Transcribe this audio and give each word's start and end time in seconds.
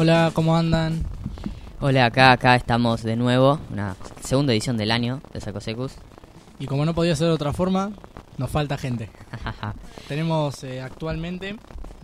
Hola, 0.00 0.30
¿cómo 0.32 0.56
andan? 0.56 1.02
Hola, 1.80 2.06
acá, 2.06 2.30
acá 2.30 2.54
estamos 2.54 3.02
de 3.02 3.16
nuevo, 3.16 3.58
una 3.72 3.96
segunda 4.22 4.52
edición 4.52 4.76
del 4.76 4.92
año 4.92 5.20
de 5.32 5.40
Sacosecus. 5.40 5.94
Y 6.60 6.66
como 6.66 6.84
no 6.84 6.94
podía 6.94 7.16
ser 7.16 7.26
de 7.26 7.32
otra 7.32 7.52
forma, 7.52 7.90
nos 8.36 8.48
falta 8.48 8.78
gente. 8.78 9.10
Tenemos 10.06 10.62
eh, 10.62 10.80
actualmente 10.80 11.56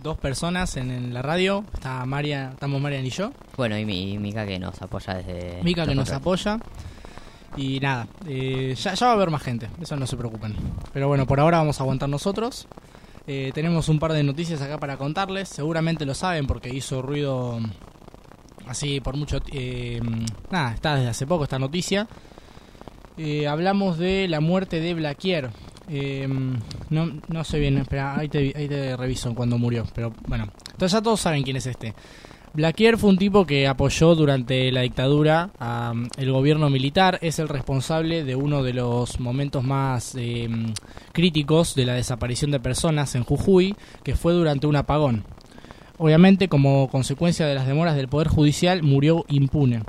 dos 0.03 0.17
personas 0.17 0.75
en, 0.75 0.91
en 0.91 1.13
la 1.13 1.21
radio. 1.21 1.63
Está 1.73 2.05
María, 2.05 2.49
estamos 2.51 2.81
Marian 2.81 3.05
y 3.05 3.11
yo. 3.11 3.31
bueno, 3.55 3.77
y, 3.77 3.85
mi, 3.85 4.11
y 4.11 4.17
Mika 4.17 4.45
que 4.45 4.59
nos 4.59 4.81
apoya 4.81 5.13
desde... 5.13 5.63
Mica 5.63 5.87
que 5.87 5.95
nos 5.95 6.11
apoya. 6.11 6.59
Y 7.55 7.79
nada, 7.79 8.09
eh, 8.27 8.75
ya, 8.77 8.93
ya 8.93 9.05
va 9.05 9.13
a 9.13 9.15
haber 9.15 9.29
más 9.29 9.41
gente, 9.41 9.69
eso 9.81 9.95
no 9.95 10.05
se 10.05 10.17
preocupen. 10.17 10.53
Pero 10.91 11.07
bueno, 11.07 11.25
por 11.25 11.39
ahora 11.39 11.59
vamos 11.59 11.79
a 11.79 11.83
aguantar 11.83 12.09
nosotros. 12.09 12.67
Eh, 13.27 13.51
tenemos 13.53 13.89
un 13.89 13.99
par 13.99 14.13
de 14.13 14.23
noticias 14.23 14.61
acá 14.61 14.77
para 14.77 14.97
contarles. 14.97 15.49
Seguramente 15.49 16.05
lo 16.05 16.13
saben 16.13 16.47
porque 16.47 16.69
hizo 16.69 17.01
ruido 17.01 17.59
así 18.67 18.99
por 19.01 19.15
mucho... 19.15 19.39
eh, 19.51 19.99
nada, 20.51 20.73
está 20.73 20.95
desde 20.95 21.09
hace 21.09 21.27
poco 21.27 21.43
esta 21.43 21.59
noticia. 21.59 22.07
Eh, 23.17 23.47
hablamos 23.47 23.97
de 23.97 24.27
la 24.27 24.39
muerte 24.41 24.79
de 24.79 24.93
Blaquier. 24.93 25.49
Eh, 25.87 26.27
no, 26.89 27.11
no 27.27 27.43
sé 27.43 27.59
bien, 27.59 27.77
espera, 27.77 28.17
ahí 28.17 28.27
te, 28.27 28.53
ahí 28.55 28.67
te 28.67 28.97
reviso 28.97 29.33
cuando 29.33 29.57
murió. 29.57 29.85
Pero 29.93 30.13
bueno, 30.27 30.49
entonces 30.71 30.91
ya 30.91 31.01
todos 31.01 31.21
saben 31.21 31.43
quién 31.43 31.57
es 31.57 31.65
este. 31.65 31.93
Blaquier 32.55 32.97
fue 32.97 33.09
un 33.09 33.17
tipo 33.17 33.45
que 33.45 33.67
apoyó 33.67 34.15
durante 34.15 34.71
la 34.71 34.81
dictadura 34.81 35.49
al 35.59 36.31
gobierno 36.31 36.69
militar, 36.69 37.19
es 37.21 37.37
el 37.39 37.49
responsable 37.49 38.23
de 38.23 38.37
uno 38.37 38.63
de 38.63 38.71
los 38.71 39.19
momentos 39.19 39.61
más 39.61 40.15
eh, 40.17 40.47
críticos 41.11 41.75
de 41.75 41.85
la 41.85 41.95
desaparición 41.95 42.51
de 42.51 42.61
personas 42.61 43.13
en 43.15 43.25
Jujuy, 43.25 43.75
que 44.03 44.15
fue 44.15 44.31
durante 44.31 44.67
un 44.67 44.77
apagón. 44.77 45.25
Obviamente, 45.97 46.47
como 46.47 46.87
consecuencia 46.89 47.45
de 47.45 47.55
las 47.55 47.67
demoras 47.67 47.97
del 47.97 48.07
Poder 48.07 48.29
Judicial, 48.29 48.83
murió 48.83 49.25
impune. 49.27 49.83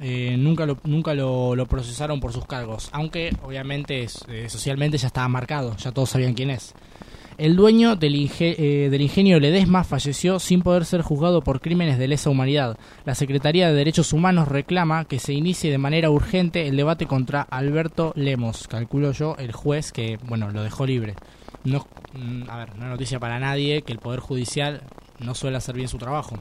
Eh, 0.00 0.36
nunca 0.38 0.66
lo, 0.66 0.78
nunca 0.82 1.14
lo, 1.14 1.66
procesaron 1.66 2.18
por 2.18 2.32
sus 2.32 2.46
cargos, 2.46 2.90
aunque 2.92 3.30
obviamente 3.44 4.08
eh, 4.28 4.48
socialmente 4.48 4.98
ya 4.98 5.06
estaba 5.06 5.28
marcado, 5.28 5.76
ya 5.76 5.92
todos 5.92 6.10
sabían 6.10 6.34
quién 6.34 6.50
es. 6.50 6.74
El 7.38 7.56
dueño 7.56 7.96
del, 7.96 8.14
inge- 8.14 8.54
eh, 8.58 8.88
del 8.90 9.00
ingenio 9.00 9.40
Ledesma 9.40 9.84
falleció 9.84 10.38
sin 10.38 10.62
poder 10.62 10.84
ser 10.84 11.02
juzgado 11.02 11.42
por 11.42 11.60
crímenes 11.60 11.98
de 11.98 12.08
lesa 12.08 12.30
humanidad. 12.30 12.76
La 13.04 13.14
Secretaría 13.14 13.68
de 13.68 13.74
Derechos 13.74 14.12
Humanos 14.12 14.48
reclama 14.48 15.04
que 15.06 15.18
se 15.18 15.32
inicie 15.32 15.70
de 15.70 15.78
manera 15.78 16.10
urgente 16.10 16.68
el 16.68 16.76
debate 16.76 17.06
contra 17.06 17.42
Alberto 17.42 18.12
Lemos, 18.16 18.68
calculo 18.68 19.12
yo, 19.12 19.34
el 19.38 19.52
juez 19.52 19.92
que, 19.92 20.18
bueno, 20.24 20.50
lo 20.50 20.62
dejó 20.62 20.86
libre. 20.86 21.14
No, 21.64 21.86
mm, 22.12 22.50
a 22.50 22.56
ver, 22.58 22.76
no 22.76 22.84
es 22.84 22.90
noticia 22.90 23.18
para 23.18 23.38
nadie 23.38 23.82
que 23.82 23.92
el 23.92 23.98
Poder 23.98 24.20
Judicial 24.20 24.82
no 25.18 25.34
suele 25.34 25.56
hacer 25.56 25.74
bien 25.74 25.88
su 25.88 25.98
trabajo. 25.98 26.38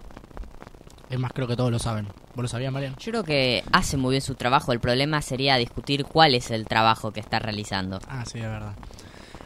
Es 1.09 1.19
más, 1.19 1.31
creo 1.33 1.47
que 1.47 1.55
todos 1.55 1.71
lo 1.71 1.79
saben. 1.79 2.07
¿Vos 2.35 2.43
lo 2.43 2.47
sabías, 2.47 2.71
Mariano? 2.71 2.95
Yo 2.99 3.11
creo 3.11 3.23
que 3.23 3.63
hace 3.73 3.97
muy 3.97 4.11
bien 4.11 4.21
su 4.21 4.35
trabajo, 4.35 4.71
el 4.71 4.79
problema 4.79 5.21
sería 5.21 5.57
discutir 5.57 6.05
cuál 6.05 6.35
es 6.35 6.51
el 6.51 6.65
trabajo 6.65 7.11
que 7.11 7.19
está 7.19 7.39
realizando. 7.39 7.99
Ah, 8.07 8.23
sí, 8.25 8.37
es 8.39 8.45
verdad. 8.45 8.73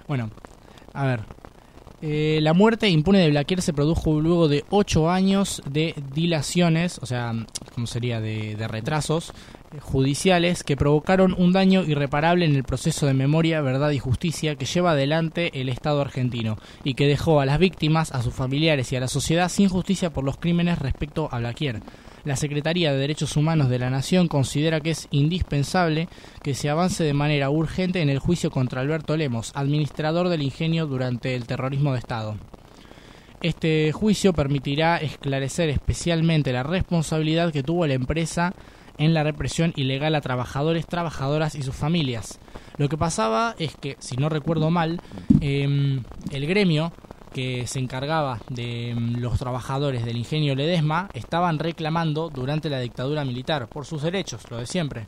Bueno, 0.07 0.29
a 0.95 1.05
ver. 1.05 1.21
Eh, 2.01 2.39
la 2.41 2.53
muerte 2.53 2.89
impune 2.89 3.19
de 3.19 3.29
Blaquier 3.29 3.61
se 3.61 3.73
produjo 3.73 4.19
luego 4.19 4.47
de 4.47 4.65
ocho 4.69 5.09
años 5.09 5.61
de 5.67 5.95
dilaciones, 6.13 6.99
o 7.01 7.05
sea, 7.05 7.33
¿cómo 7.73 7.87
sería? 7.87 8.19
De, 8.19 8.55
de 8.55 8.67
retrasos 8.67 9.31
eh, 9.73 9.79
judiciales 9.79 10.63
que 10.63 10.75
provocaron 10.75 11.33
un 11.37 11.53
daño 11.53 11.83
irreparable 11.83 12.45
en 12.45 12.55
el 12.55 12.63
proceso 12.63 13.07
de 13.07 13.13
memoria, 13.13 13.61
verdad 13.61 13.91
y 13.91 13.99
justicia 13.99 14.55
que 14.55 14.65
lleva 14.65 14.91
adelante 14.91 15.61
el 15.61 15.69
Estado 15.69 16.01
argentino 16.01 16.57
y 16.83 16.93
que 16.95 17.07
dejó 17.07 17.39
a 17.39 17.45
las 17.45 17.59
víctimas, 17.59 18.11
a 18.11 18.21
sus 18.21 18.33
familiares 18.33 18.91
y 18.91 18.97
a 18.97 18.99
la 18.99 19.07
sociedad 19.07 19.49
sin 19.49 19.69
justicia 19.69 20.11
por 20.11 20.25
los 20.25 20.37
crímenes 20.37 20.79
respecto 20.79 21.29
a 21.31 21.39
Blaquier. 21.39 21.81
La 22.25 22.35
Secretaría 22.35 22.91
de 22.91 22.97
Derechos 22.97 23.37
Humanos 23.37 23.69
de 23.69 23.77
la 23.77 23.91
Nación 23.91 24.27
considera 24.27 24.81
que 24.81 24.89
es 24.89 25.07
indispensable 25.11 26.09
que 26.41 26.55
se 26.55 26.71
avance 26.71 27.03
de 27.03 27.13
manera 27.13 27.51
urgente 27.51 28.01
en 28.01 28.09
el 28.09 28.17
juicio 28.17 28.49
contra 28.49 28.81
Alberto 28.81 29.15
Lemos, 29.15 29.51
administrador 29.53 30.29
del 30.29 30.41
ingenio 30.41 30.87
durante 30.87 31.35
el 31.35 31.45
terrorismo 31.45 31.93
de 31.93 31.99
Estado. 31.99 32.35
Este 33.43 33.91
juicio 33.91 34.33
permitirá 34.33 34.97
esclarecer 34.97 35.69
especialmente 35.69 36.51
la 36.51 36.63
responsabilidad 36.63 37.53
que 37.53 37.61
tuvo 37.61 37.85
la 37.85 37.93
empresa 37.93 38.55
en 38.97 39.13
la 39.13 39.23
represión 39.23 39.71
ilegal 39.75 40.15
a 40.15 40.21
trabajadores, 40.21 40.87
trabajadoras 40.87 41.53
y 41.53 41.61
sus 41.61 41.75
familias. 41.75 42.39
Lo 42.77 42.89
que 42.89 42.97
pasaba 42.97 43.53
es 43.59 43.75
que, 43.75 43.97
si 43.99 44.15
no 44.15 44.29
recuerdo 44.29 44.71
mal, 44.71 44.99
em, 45.41 46.01
el 46.31 46.47
gremio 46.47 46.91
que 47.35 47.67
se 47.67 47.79
encargaba 47.79 48.39
de 48.47 48.91
em, 48.91 49.19
los 49.19 49.37
trabajadores 49.37 50.05
del 50.05 50.15
ingenio 50.15 50.55
Ledesma 50.55 51.09
estaban 51.13 51.59
reclamando 51.59 52.29
durante 52.29 52.69
la 52.69 52.79
dictadura 52.79 53.25
militar 53.25 53.67
por 53.67 53.85
sus 53.85 54.03
derechos, 54.03 54.49
lo 54.49 54.55
de 54.55 54.65
siempre. 54.65 55.03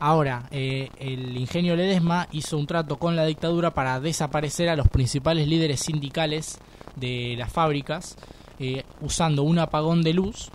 Ahora, 0.00 0.48
eh, 0.50 0.88
el 0.98 1.36
ingenio 1.36 1.76
Ledesma 1.76 2.26
hizo 2.32 2.58
un 2.58 2.66
trato 2.66 2.96
con 2.96 3.14
la 3.14 3.26
dictadura 3.26 3.74
para 3.74 4.00
desaparecer 4.00 4.68
a 4.68 4.74
los 4.74 4.88
principales 4.88 5.46
líderes 5.46 5.78
sindicales 5.78 6.58
de 6.96 7.36
las 7.38 7.52
fábricas, 7.52 8.16
eh, 8.58 8.82
usando 9.00 9.44
un 9.44 9.60
apagón 9.60 10.02
de 10.02 10.14
luz, 10.14 10.50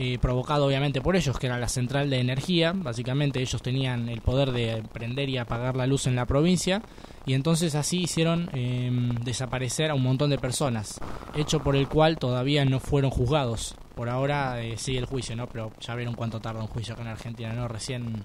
eh, 0.00 0.18
provocado 0.18 0.66
obviamente 0.66 1.00
por 1.00 1.16
ellos, 1.16 1.38
que 1.38 1.48
era 1.48 1.58
la 1.58 1.68
central 1.68 2.08
de 2.08 2.20
energía. 2.20 2.72
Básicamente 2.74 3.40
ellos 3.40 3.60
tenían 3.60 4.08
el 4.08 4.20
poder 4.20 4.52
de 4.52 4.82
prender 4.92 5.28
y 5.28 5.38
apagar 5.38 5.76
la 5.76 5.86
luz 5.86 6.06
en 6.06 6.16
la 6.16 6.24
provincia, 6.24 6.82
y 7.26 7.34
entonces 7.34 7.74
así 7.74 8.02
hicieron 8.02 8.48
eh, 8.54 8.90
desaparecer 9.24 9.90
a 9.90 9.94
un 9.94 10.02
montón 10.02 10.30
de 10.30 10.38
personas, 10.38 11.00
hecho 11.34 11.60
por 11.60 11.76
el 11.76 11.88
cual 11.88 12.16
todavía 12.16 12.64
no 12.64 12.80
fueron 12.80 13.10
juzgados. 13.10 13.74
Por 13.94 14.08
ahora 14.08 14.62
eh, 14.62 14.78
sigue 14.78 15.00
el 15.00 15.06
juicio, 15.06 15.34
¿no? 15.34 15.48
Pero 15.48 15.72
ya 15.80 15.94
vieron 15.96 16.14
cuánto 16.14 16.40
tarda 16.40 16.60
un 16.60 16.68
juicio 16.68 16.94
acá 16.94 17.02
en 17.02 17.08
Argentina, 17.08 17.52
¿no? 17.52 17.66
Recién 17.66 18.22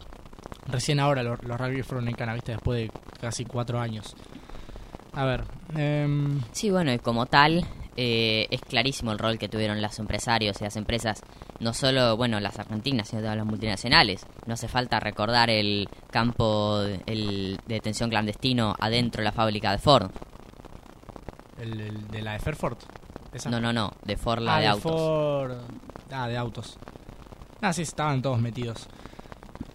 Recién 0.67 0.99
ahora 0.99 1.23
los, 1.23 1.43
los 1.43 1.57
fueron 1.85 2.07
en 2.07 2.15
Cana, 2.15 2.33
¿viste? 2.33 2.53
Después 2.53 2.79
de 2.79 2.91
casi 3.19 3.45
cuatro 3.45 3.79
años. 3.79 4.15
A 5.13 5.25
ver. 5.25 5.43
em, 5.75 6.41
Sí, 6.51 6.71
bueno, 6.71 6.93
y 6.93 6.99
como 6.99 7.25
tal, 7.25 7.65
eh, 7.95 8.47
es 8.49 8.61
clarísimo 8.61 9.11
el 9.11 9.19
rol 9.19 9.37
que 9.37 9.49
tuvieron 9.49 9.81
los 9.81 9.99
empresarios 9.99 10.59
y 10.59 10.63
las 10.63 10.75
empresas, 10.77 11.21
no 11.59 11.73
solo, 11.73 12.17
bueno, 12.17 12.39
las 12.39 12.57
argentinas, 12.59 13.09
sino 13.09 13.21
todas 13.21 13.37
las 13.37 13.45
multinacionales. 13.45 14.25
No 14.45 14.55
hace 14.55 14.67
falta 14.67 14.99
recordar 14.99 15.49
el 15.49 15.87
campo 16.11 16.81
el 17.05 17.59
de 17.67 17.75
detención 17.75 18.09
clandestino 18.09 18.75
adentro 18.79 19.21
de 19.21 19.25
la 19.25 19.31
fábrica 19.31 19.71
de 19.71 19.77
Ford. 19.77 20.11
el, 21.59 21.79
el 21.79 22.07
de 22.07 22.21
la 22.21 22.33
de 22.33 22.39
Fairford. 22.39 22.77
Esa. 23.33 23.49
No, 23.49 23.59
no, 23.59 23.73
no, 23.73 23.91
de 24.03 24.17
Ford, 24.17 24.41
la 24.41 24.57
ah, 24.57 24.59
de 24.59 24.67
autos. 24.67 24.91
Ford. 24.91 25.51
Ah, 26.11 26.27
de 26.27 26.37
autos. 26.37 26.77
Ah, 27.61 27.73
sí, 27.73 27.81
estaban 27.83 28.21
todos 28.21 28.39
metidos. 28.39 28.87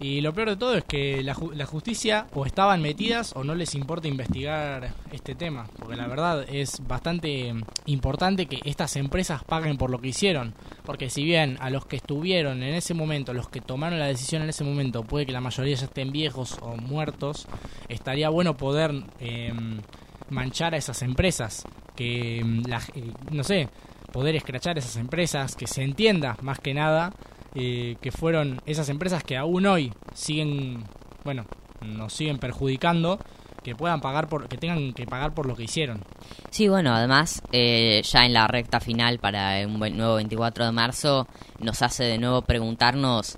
Y 0.01 0.21
lo 0.21 0.33
peor 0.33 0.49
de 0.49 0.55
todo 0.55 0.75
es 0.75 0.85
que 0.85 1.21
la, 1.23 1.35
ju- 1.35 1.53
la 1.53 1.65
justicia 1.65 2.27
o 2.33 2.45
estaban 2.45 2.81
metidas 2.81 3.33
o 3.35 3.43
no 3.43 3.53
les 3.53 3.75
importa 3.75 4.07
investigar 4.07 4.93
este 5.11 5.35
tema. 5.35 5.67
Porque 5.77 5.95
la 5.97 6.07
verdad 6.07 6.45
es 6.49 6.81
bastante 6.87 7.53
mm, 7.53 7.61
importante 7.87 8.45
que 8.45 8.59
estas 8.63 8.95
empresas 8.95 9.43
paguen 9.43 9.77
por 9.77 9.89
lo 9.89 9.99
que 9.99 10.07
hicieron. 10.09 10.53
Porque 10.85 11.09
si 11.09 11.23
bien 11.25 11.57
a 11.59 11.69
los 11.69 11.85
que 11.85 11.97
estuvieron 11.97 12.63
en 12.63 12.75
ese 12.75 12.93
momento, 12.93 13.33
los 13.33 13.49
que 13.49 13.59
tomaron 13.61 13.99
la 13.99 14.05
decisión 14.07 14.41
en 14.41 14.49
ese 14.49 14.63
momento, 14.63 15.03
puede 15.03 15.25
que 15.25 15.33
la 15.33 15.41
mayoría 15.41 15.75
ya 15.75 15.85
estén 15.85 16.11
viejos 16.13 16.57
o 16.61 16.77
muertos, 16.77 17.45
estaría 17.89 18.29
bueno 18.29 18.55
poder 18.55 18.91
em, 19.19 19.81
manchar 20.29 20.73
a 20.73 20.77
esas 20.77 21.01
empresas. 21.01 21.63
Que, 21.95 22.41
mm, 22.43 22.61
la, 22.67 22.81
eh, 22.95 23.11
no 23.31 23.43
sé, 23.43 23.67
poder 24.13 24.35
escrachar 24.37 24.77
a 24.77 24.79
esas 24.79 24.95
empresas, 24.95 25.55
que 25.57 25.67
se 25.67 25.83
entienda 25.83 26.37
más 26.41 26.59
que 26.59 26.73
nada 26.73 27.11
eh, 27.55 27.97
que 28.01 28.11
fueron 28.11 28.61
esas 28.65 28.89
empresas 28.89 29.23
que 29.23 29.37
aún 29.37 29.65
hoy 29.65 29.93
siguen, 30.13 30.83
bueno, 31.23 31.45
nos 31.81 32.13
siguen 32.13 32.37
perjudicando, 32.37 33.19
que 33.63 33.75
puedan 33.75 34.01
pagar 34.01 34.27
por, 34.27 34.47
que 34.47 34.57
tengan 34.57 34.93
que 34.93 35.05
pagar 35.05 35.33
por 35.33 35.45
lo 35.45 35.55
que 35.55 35.63
hicieron. 35.63 36.01
Sí, 36.49 36.67
bueno, 36.67 36.93
además, 36.93 37.41
eh, 37.51 38.01
ya 38.03 38.25
en 38.25 38.33
la 38.33 38.47
recta 38.47 38.79
final 38.79 39.19
para 39.19 39.65
un 39.67 39.79
nuevo 39.79 40.15
24 40.15 40.65
de 40.65 40.71
marzo, 40.71 41.27
nos 41.59 41.81
hace 41.81 42.03
de 42.05 42.17
nuevo 42.17 42.41
preguntarnos, 42.41 43.37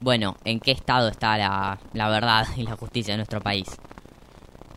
bueno, 0.00 0.36
¿en 0.44 0.60
qué 0.60 0.72
estado 0.72 1.08
está 1.08 1.38
la, 1.38 1.78
la 1.92 2.08
verdad 2.08 2.46
y 2.56 2.62
la 2.62 2.76
justicia 2.76 3.14
de 3.14 3.18
nuestro 3.18 3.40
país? 3.40 3.68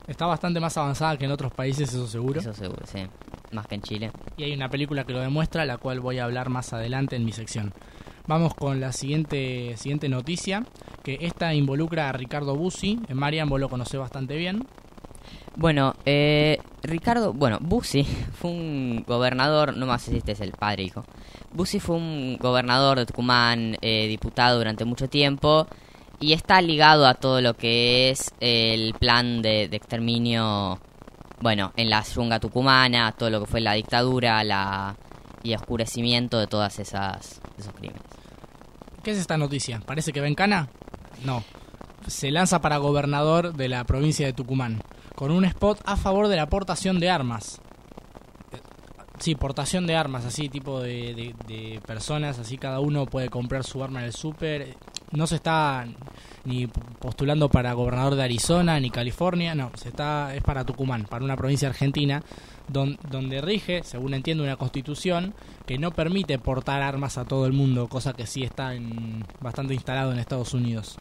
Está 0.08 0.28
bastante 0.28 0.60
más 0.60 0.78
avanzada 0.78 1.18
que 1.18 1.26
en 1.26 1.32
otros 1.32 1.52
países, 1.52 1.90
eso 1.90 2.08
seguro. 2.08 2.40
Eso 2.40 2.54
seguro, 2.54 2.86
sí. 2.86 3.00
Más 3.52 3.66
que 3.66 3.76
en 3.76 3.82
Chile. 3.82 4.12
Y 4.38 4.44
hay 4.44 4.54
una 4.54 4.70
película 4.70 5.04
que 5.04 5.14
lo 5.14 5.20
demuestra, 5.20 5.66
la 5.66 5.78
cual 5.78 6.00
voy 6.00 6.20
a 6.20 6.26
hablar 6.26 6.50
más 6.50 6.74
adelante 6.74 7.16
en 7.16 7.26
mi 7.26 7.32
sección. 7.32 7.74
Vamos 8.28 8.56
con 8.56 8.82
la 8.82 8.92
siguiente, 8.92 9.78
siguiente 9.78 10.10
noticia, 10.10 10.66
que 11.04 11.20
esta 11.22 11.54
involucra 11.54 12.10
a 12.10 12.12
Ricardo 12.12 12.56
Bussi. 12.56 13.00
Eh, 13.08 13.14
Marian, 13.14 13.48
vos 13.48 13.60
lo 13.60 13.70
conocés 13.70 14.00
bastante 14.00 14.36
bien. 14.36 14.66
Bueno, 15.56 15.94
eh, 16.06 16.58
Ricardo, 16.82 17.34
bueno, 17.34 17.60
Bussi 17.62 18.04
fue 18.34 18.50
un 18.50 19.04
gobernador, 19.08 19.78
no 19.78 19.86
más 19.86 20.02
si 20.02 20.18
este 20.18 20.32
es 20.32 20.42
el 20.42 20.54
padre 20.54 20.82
hijo. 20.82 21.06
Bussi 21.54 21.80
fue 21.80 21.98
un 21.98 22.38
gobernador 22.38 22.98
de 22.98 23.06
Tucumán, 23.06 23.78
eh, 23.82 24.08
diputado 24.08 24.58
durante 24.58 24.86
mucho 24.86 25.08
tiempo 25.08 25.68
y 26.20 26.34
está 26.34 26.62
ligado 26.64 27.06
a 27.06 27.14
todo 27.14 27.42
lo 27.42 27.54
que 27.56 28.10
es 28.10 28.34
el 28.40 28.96
plan 28.96 29.44
de, 29.44 29.68
de 29.68 29.78
exterminio, 29.78 30.80
bueno, 31.42 31.74
en 31.76 31.92
la 31.92 32.02
yunga 32.02 32.40
tucumana, 32.40 33.12
todo 33.12 33.30
lo 33.30 33.42
que 33.42 33.46
fue 33.46 33.62
la 33.62 33.74
dictadura, 33.74 34.44
la, 34.44 34.96
y 35.44 35.54
oscurecimiento 35.54 36.40
de 36.40 36.48
todas 36.48 36.80
esas 36.80 37.40
esos 37.58 37.74
crímenes. 37.74 38.15
¿Qué 39.06 39.12
es 39.12 39.20
esta 39.20 39.38
noticia? 39.38 39.82
¿Parece 39.86 40.12
que 40.12 40.20
va 40.20 40.26
en 40.26 40.34
cana? 40.34 40.68
No. 41.24 41.44
Se 42.08 42.32
lanza 42.32 42.60
para 42.60 42.78
gobernador 42.78 43.54
de 43.54 43.70
la 43.70 43.84
provincia 43.84 44.26
de 44.26 44.34
Tucumán, 44.34 44.82
con 45.14 45.30
un 45.30 45.46
spot 45.46 45.80
a 45.86 45.96
favor 45.96 46.28
de 46.28 46.38
la 46.38 46.42
aportación 46.42 47.00
de 47.00 47.12
armas. 47.12 47.62
Sí, 49.20 49.36
portación 49.36 49.86
de 49.86 49.96
armas, 49.96 50.26
así, 50.26 50.50
tipo 50.50 50.82
de, 50.82 51.36
de, 51.46 51.80
personas, 51.86 52.40
así 52.40 52.58
cada 52.58 52.80
uno 52.80 53.06
puede 53.06 53.30
comprar 53.30 53.64
su 53.64 53.84
arma 53.84 54.00
en 54.00 54.06
el 54.08 54.14
súper. 54.14 54.76
No 55.12 55.28
se 55.28 55.36
está 55.36 55.86
ni 56.46 56.68
postulando 56.68 57.50
para 57.50 57.74
gobernador 57.74 58.16
de 58.16 58.24
Arizona 58.24 58.80
ni 58.80 58.90
California, 58.90 59.56
no, 59.56 59.72
se 59.76 59.90
está 59.90 60.36
es 60.36 60.44
para 60.44 60.64
Tucumán, 60.64 61.06
para 61.06 61.26
una 61.26 61.36
provincia 61.36 61.68
argentina, 61.68 62.24
don, 62.68 62.98
donde 63.10 63.42
rige, 63.42 63.82
según 63.84 64.14
entiendo, 64.14 64.44
una 64.44 64.56
constitución 64.56 65.34
que 65.66 65.78
no 65.78 65.92
permite 65.92 66.38
portar 66.40 66.82
armas 66.82 67.18
a 67.18 67.26
todo 67.26 67.46
el 67.46 67.54
mundo, 67.54 67.88
cosa 67.88 68.14
que 68.14 68.28
sí 68.28 68.44
está 68.44 68.76
en, 68.76 69.26
bastante 69.42 69.74
instalado 69.74 70.12
en 70.12 70.20
Estados 70.20 70.54
Unidos. 70.54 70.98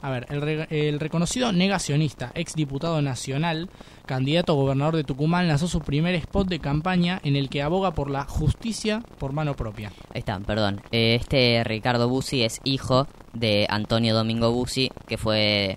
A 0.00 0.10
ver, 0.10 0.26
el, 0.70 1.00
reconocido 1.00 1.50
negacionista, 1.52 2.30
ex 2.34 2.54
diputado 2.54 3.02
nacional, 3.02 3.68
candidato 4.06 4.52
a 4.52 4.56
gobernador 4.56 4.94
de 4.94 5.02
Tucumán, 5.02 5.48
lanzó 5.48 5.66
su 5.66 5.80
primer 5.80 6.14
spot 6.14 6.48
de 6.48 6.60
campaña 6.60 7.20
en 7.24 7.34
el 7.34 7.48
que 7.48 7.62
aboga 7.62 7.92
por 7.92 8.08
la 8.08 8.24
justicia 8.24 9.02
por 9.18 9.32
mano 9.32 9.54
propia. 9.54 9.92
Ahí 10.14 10.20
está, 10.20 10.38
perdón. 10.38 10.82
Eh, 10.92 11.16
este 11.20 11.64
Ricardo 11.64 12.08
Bussi 12.08 12.44
es 12.44 12.60
hijo 12.62 13.08
de 13.38 13.66
Antonio 13.68 14.14
Domingo 14.14 14.50
Bussi, 14.52 14.90
que 15.06 15.16
fue 15.18 15.76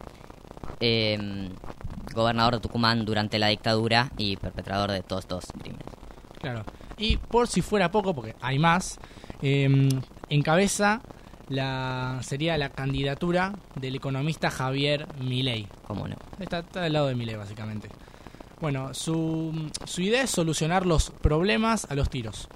em, 0.80 1.50
gobernador 2.14 2.56
de 2.56 2.60
Tucumán 2.62 3.06
durante 3.06 3.40
la 3.40 3.48
dictadura 3.48 4.12
y 4.18 4.38
perpetrador 4.38 4.92
de 4.92 5.02
todos 5.04 5.24
estos 5.24 5.46
crímenes. 5.60 5.86
Claro. 6.40 6.64
Y 6.98 7.18
por 7.18 7.48
si 7.48 7.62
fuera 7.62 7.92
poco, 7.92 8.14
porque 8.14 8.36
hay 8.42 8.60
más, 8.60 9.00
eh, 9.42 9.90
encabeza 10.30 11.02
la 11.52 12.20
sería 12.22 12.58
la 12.58 12.70
candidatura 12.70 13.54
del 13.76 13.96
economista 13.96 14.50
Javier 14.50 15.06
Milei. 15.20 15.68
¿Cómo 15.86 16.08
no? 16.08 16.16
Está, 16.40 16.60
está 16.60 16.82
del 16.82 16.94
lado 16.94 17.08
de 17.08 17.16
Milei, 17.16 17.36
básicamente. 17.36 17.90
Bueno, 18.62 18.94
su, 18.94 19.70
su 19.86 20.02
idea 20.02 20.24
es 20.24 20.30
solucionar 20.30 20.86
los 20.86 21.10
problemas 21.10 21.86
a 21.90 21.96
los 21.96 22.10
tiros. 22.10 22.48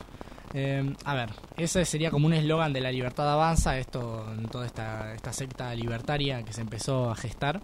Eh, 0.58 0.96
a 1.04 1.14
ver, 1.16 1.32
ese 1.58 1.84
sería 1.84 2.10
como 2.10 2.28
un 2.28 2.34
eslogan 2.34 2.72
de 2.72 2.80
la 2.80 2.90
libertad 2.90 3.30
avanza, 3.30 3.78
esto 3.78 4.26
en 4.32 4.48
toda 4.48 4.66
esta, 4.66 5.34
secta 5.34 5.76
libertaria 5.76 6.44
que 6.44 6.54
se 6.54 6.62
empezó 6.62 7.12
a 7.12 7.16
gestar, 7.18 7.60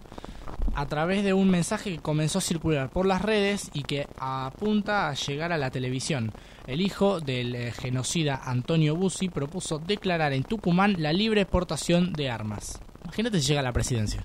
a 0.74 0.84
través 0.84 1.24
de 1.24 1.32
un 1.32 1.48
mensaje 1.48 1.90
que 1.90 2.02
comenzó 2.02 2.40
a 2.40 2.42
circular 2.42 2.90
por 2.90 3.06
las 3.06 3.22
redes 3.22 3.70
y 3.72 3.84
que 3.84 4.06
apunta 4.18 5.08
a 5.08 5.14
llegar 5.14 5.52
a 5.52 5.56
la 5.56 5.70
televisión. 5.70 6.32
El 6.66 6.82
hijo 6.82 7.20
del 7.20 7.54
eh, 7.54 7.72
genocida 7.72 8.42
Antonio 8.44 8.94
Bussi 8.94 9.30
propuso 9.30 9.78
declarar 9.78 10.34
en 10.34 10.44
Tucumán 10.44 10.96
la 10.98 11.14
libre 11.14 11.40
exportación 11.40 12.12
de 12.12 12.28
armas. 12.28 12.78
Imagínate 13.04 13.40
si 13.40 13.46
llega 13.46 13.60
a 13.60 13.64
la 13.64 13.72
presidencia. 13.72 14.22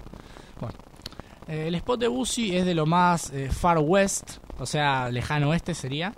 Bueno, 0.59 0.75
eh, 1.47 1.69
el 1.69 1.75
spot 1.75 2.01
de 2.01 2.09
Bussi 2.09 2.57
es 2.57 2.65
de 2.65 2.75
lo 2.75 2.85
más 2.85 3.31
far 3.49 3.77
west, 3.77 4.39
o 4.59 4.65
sea, 4.65 5.09
lejano 5.09 5.51
oeste 5.51 5.73
sería 5.73 6.13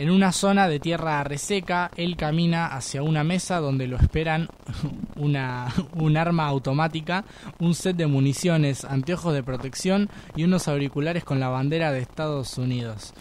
en 0.00 0.10
una 0.10 0.32
zona 0.32 0.66
de 0.66 0.80
tierra 0.80 1.22
reseca, 1.24 1.90
él 1.94 2.16
camina 2.16 2.68
hacia 2.68 3.02
una 3.02 3.22
mesa 3.22 3.60
donde 3.60 3.86
lo 3.86 3.98
esperan 3.98 4.48
una, 5.16 5.70
un 5.92 6.16
arma 6.16 6.46
automática, 6.46 7.26
un 7.58 7.74
set 7.74 7.96
de 7.96 8.06
municiones, 8.06 8.86
anteojos 8.86 9.34
de 9.34 9.42
protección 9.42 10.08
y 10.34 10.44
unos 10.44 10.68
auriculares 10.68 11.22
con 11.22 11.38
la 11.38 11.50
bandera 11.50 11.92
de 11.92 11.98
Estados 11.98 12.56
Unidos. 12.56 13.12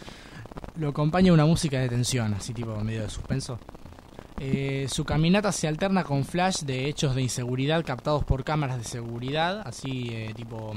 Lo 0.78 0.90
acompaña 0.90 1.34
una 1.34 1.46
música 1.46 1.82
de 1.82 1.90
tensión, 1.90 2.34
así 2.34 2.54
tipo 2.54 2.74
medio 2.78 3.02
de 3.02 3.10
suspenso. 3.10 3.60
Eh, 4.40 4.88
su 4.90 5.04
caminata 5.04 5.52
se 5.52 5.68
alterna 5.68 6.06
con 6.06 6.24
flash 6.24 6.62
de 6.62 6.88
hechos 6.88 7.14
de 7.14 7.24
inseguridad 7.24 7.84
captados 7.84 8.24
por 8.24 8.46
cámaras 8.46 8.78
de 8.78 8.86
seguridad, 8.86 9.64
así 9.66 10.12
eh, 10.12 10.32
tipo 10.34 10.74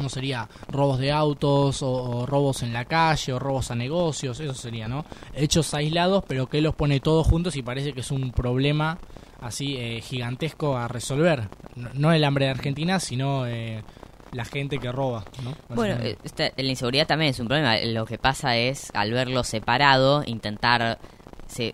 ¿Cómo 0.00 0.08
sería 0.08 0.48
robos 0.68 0.98
de 0.98 1.12
autos 1.12 1.82
o, 1.82 2.24
robos 2.24 2.62
en 2.62 2.72
la 2.72 2.86
calle 2.86 3.34
o 3.34 3.38
robos 3.38 3.70
a 3.70 3.74
negocios, 3.74 4.40
eso 4.40 4.54
sería, 4.54 4.88
¿no? 4.88 5.04
Hechos 5.34 5.74
aislados, 5.74 6.24
pero 6.26 6.46
que 6.46 6.62
los 6.62 6.74
pone 6.74 7.00
todos 7.00 7.26
juntos 7.26 7.54
y 7.56 7.62
parece 7.62 7.92
que 7.92 8.00
es 8.00 8.10
un 8.10 8.32
problema 8.32 8.96
así 9.42 9.76
eh, 9.76 10.00
gigantesco 10.00 10.74
a 10.74 10.88
resolver. 10.88 11.50
No, 11.92 12.14
el 12.14 12.24
hambre 12.24 12.46
de 12.46 12.52
Argentina, 12.52 12.98
sino 12.98 13.46
eh, 13.46 13.84
la 14.32 14.46
gente 14.46 14.78
que 14.78 14.90
roba, 14.90 15.26
¿no? 15.44 15.54
Bueno, 15.68 16.02
este, 16.24 16.54
la 16.56 16.70
inseguridad 16.70 17.06
también 17.06 17.32
es 17.32 17.38
un 17.38 17.48
problema. 17.48 17.76
Lo 17.80 18.06
que 18.06 18.16
pasa 18.16 18.56
es, 18.56 18.90
al 18.94 19.12
verlo 19.12 19.44
separado, 19.44 20.22
intentar 20.24 20.98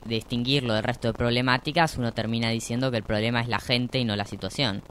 distinguirlo 0.05 0.75
del 0.75 0.83
resto 0.83 1.07
de 1.07 1.15
problemáticas, 1.15 1.97
uno 1.97 2.13
termina 2.13 2.51
diciendo 2.51 2.91
que 2.91 2.97
el 2.97 3.05
problema 3.05 3.41
es 3.41 3.47
la 3.47 3.61
gente 3.61 4.01
y 4.01 4.05
no 4.05 4.17
la 4.17 4.25
situación. 4.25 4.83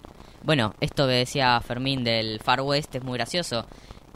Bueno, 0.46 0.76
esto 0.80 1.08
que 1.08 1.14
decía 1.14 1.60
Fermín 1.60 2.04
del 2.04 2.40
Far 2.40 2.62
West 2.62 2.94
es 2.94 3.04
muy 3.04 3.18
gracioso. 3.18 3.66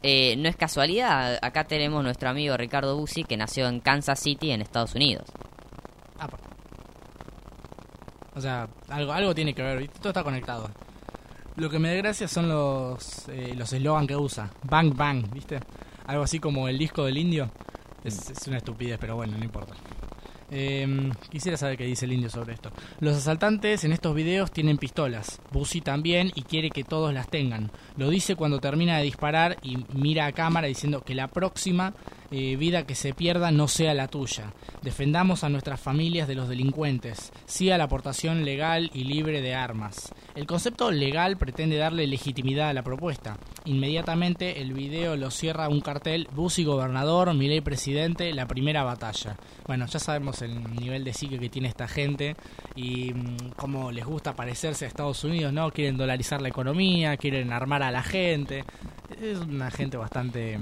Eh, 0.03 0.35
no 0.37 0.47
es 0.47 0.55
casualidad, 0.55 1.39
acá 1.41 1.63
tenemos 1.63 2.03
nuestro 2.03 2.29
amigo 2.29 2.55
Ricardo 2.55 2.95
Bussi 2.95 3.23
que 3.23 3.35
nació 3.35 3.67
en 3.67 3.79
Kansas 3.79 4.19
City, 4.19 4.51
en 4.51 4.61
Estados 4.61 4.93
Unidos. 4.93 5.27
Ah, 6.19 6.29
o 8.35 8.39
sea, 8.39 8.69
algo, 8.89 9.11
algo 9.11 9.33
tiene 9.33 9.55
que 9.55 9.63
ver, 9.63 9.87
todo 9.87 10.09
está 10.09 10.23
conectado. 10.23 10.69
Lo 11.55 11.67
que 11.67 11.79
me 11.79 11.89
da 11.89 11.95
gracia 11.95 12.27
son 12.27 12.47
los 12.47 13.27
eh, 13.29 13.55
los 13.57 13.73
eslogan 13.73 14.05
que 14.05 14.15
usa. 14.15 14.51
Bang 14.63 14.95
Bang, 14.95 15.31
¿viste? 15.33 15.59
Algo 16.05 16.23
así 16.23 16.39
como 16.39 16.67
el 16.69 16.77
disco 16.77 17.03
del 17.05 17.17
indio. 17.17 17.49
Es, 18.03 18.29
es 18.29 18.47
una 18.47 18.57
estupidez, 18.57 18.99
pero 18.99 19.15
bueno, 19.15 19.35
no 19.35 19.43
importa. 19.43 19.73
Eh, 20.51 21.11
quisiera 21.29 21.57
saber 21.57 21.77
qué 21.77 21.85
dice 21.85 22.05
el 22.05 22.13
indio 22.13 22.29
sobre 22.29 22.53
esto. 22.53 22.71
Los 22.99 23.15
asaltantes 23.15 23.83
en 23.83 23.91
estos 23.91 24.15
videos 24.15 24.51
tienen 24.51 24.77
pistolas. 24.77 25.41
Busi 25.51 25.81
también 25.81 26.31
y 26.35 26.43
quiere 26.43 26.69
que 26.69 26.83
todos 26.83 27.13
las 27.13 27.29
tengan. 27.29 27.71
Lo 27.97 28.09
dice 28.09 28.35
cuando 28.35 28.59
termina 28.59 28.97
de 28.97 29.03
disparar 29.03 29.57
y 29.61 29.77
mira 29.93 30.25
a 30.25 30.31
cámara 30.31 30.67
diciendo 30.67 31.01
que 31.01 31.15
la 31.15 31.27
próxima 31.27 31.93
eh, 32.31 32.55
vida 32.55 32.85
que 32.85 32.95
se 32.95 33.13
pierda 33.13 33.51
no 33.51 33.67
sea 33.67 33.93
la 33.93 34.07
tuya. 34.07 34.53
Defendamos 34.81 35.43
a 35.43 35.49
nuestras 35.49 35.79
familias 35.79 36.27
de 36.27 36.35
los 36.35 36.47
delincuentes. 36.49 37.31
Sí 37.45 37.69
la 37.77 37.83
aportación 37.83 38.45
legal 38.45 38.89
y 38.93 39.03
libre 39.03 39.41
de 39.41 39.55
armas. 39.55 40.13
El 40.35 40.47
concepto 40.47 40.91
legal 40.91 41.37
pretende 41.37 41.77
darle 41.77 42.07
legitimidad 42.07 42.69
a 42.69 42.73
la 42.73 42.83
propuesta. 42.83 43.37
Inmediatamente 43.65 44.61
el 44.61 44.73
video 44.73 45.15
lo 45.15 45.31
cierra 45.31 45.69
un 45.69 45.81
cartel 45.81 46.27
Bussi 46.33 46.63
gobernador, 46.63 47.33
Milei 47.33 47.61
presidente, 47.61 48.33
la 48.33 48.47
primera 48.47 48.83
batalla. 48.83 49.37
Bueno, 49.67 49.85
ya 49.85 49.99
sabemos 49.99 50.41
el 50.41 50.63
nivel 50.75 51.03
de 51.03 51.13
psique 51.13 51.39
que 51.39 51.49
tiene 51.49 51.67
esta 51.67 51.87
gente 51.87 52.35
y 52.75 53.13
mm, 53.13 53.51
cómo 53.55 53.91
les 53.91 54.05
gusta 54.05 54.35
parecerse 54.35 54.85
a 54.85 54.87
Estados 54.87 55.23
Unidos, 55.23 55.53
¿no? 55.53 55.71
Quieren 55.71 55.97
dolarizar 55.97 56.41
la 56.41 56.49
economía, 56.49 57.17
quieren 57.17 57.51
armar 57.51 57.83
a 57.83 57.91
la 57.91 58.03
gente. 58.03 58.63
Es 59.21 59.39
una 59.39 59.69
gente 59.71 59.97
bastante 59.97 60.57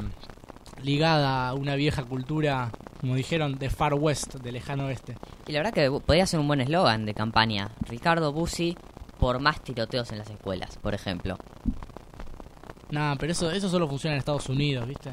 ligada 0.84 1.50
a 1.50 1.54
una 1.54 1.76
vieja 1.76 2.04
cultura, 2.04 2.72
como 3.00 3.16
dijeron, 3.16 3.58
de 3.58 3.70
Far 3.70 3.94
West, 3.94 4.36
de 4.36 4.52
lejano 4.52 4.86
oeste. 4.86 5.18
Y 5.48 5.52
la 5.52 5.60
verdad 5.60 5.74
que 5.74 5.92
podría 5.92 6.26
ser 6.26 6.40
un 6.40 6.48
buen 6.48 6.62
eslogan 6.62 7.06
de 7.06 7.14
campaña. 7.14 7.72
Ricardo 7.88 8.32
Bussi 8.32 8.78
por 9.20 9.40
más 9.40 9.62
tiroteos 9.62 10.12
en 10.12 10.20
las 10.20 10.30
escuelas, 10.30 10.78
por 10.78 10.94
ejemplo. 10.94 11.38
No, 12.90 13.16
pero 13.20 13.32
eso, 13.32 13.52
eso 13.52 13.70
solo 13.70 13.88
funciona 13.88 14.16
en 14.16 14.20
Estados 14.20 14.48
Unidos, 14.50 14.88
¿viste? 14.88 15.12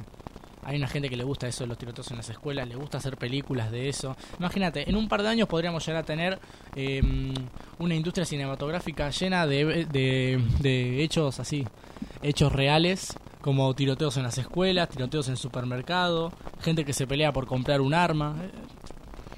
Hay 0.62 0.76
una 0.76 0.88
gente 0.88 1.10
que 1.10 1.16
le 1.16 1.24
gusta 1.24 1.46
eso 1.46 1.64
de 1.64 1.68
los 1.68 1.76
tiroteos 1.76 2.10
en 2.10 2.16
las 2.16 2.28
escuelas, 2.30 2.66
le 2.66 2.76
gusta 2.76 2.98
hacer 2.98 3.16
películas 3.18 3.70
de 3.70 3.88
eso. 3.88 4.16
Imagínate, 4.38 4.88
en 4.88 4.96
un 4.96 5.08
par 5.08 5.22
de 5.22 5.28
años 5.28 5.46
podríamos 5.46 5.84
llegar 5.84 6.02
a 6.02 6.06
tener 6.06 6.38
em, 6.74 7.34
una 7.78 7.94
industria 7.94 8.24
cinematográfica 8.24 9.10
llena 9.10 9.46
de, 9.46 9.84
de, 9.84 10.42
de 10.60 11.02
hechos 11.02 11.38
así, 11.38 11.66
hechos 12.22 12.50
reales 12.52 13.14
como 13.44 13.74
tiroteos 13.74 14.16
en 14.16 14.22
las 14.22 14.38
escuelas, 14.38 14.88
tiroteos 14.88 15.28
en 15.28 15.36
supermercado, 15.36 16.32
gente 16.62 16.82
que 16.82 16.94
se 16.94 17.06
pelea 17.06 17.30
por 17.30 17.46
comprar 17.46 17.82
un 17.82 17.92
arma. 17.92 18.34
Eh, 18.42 18.48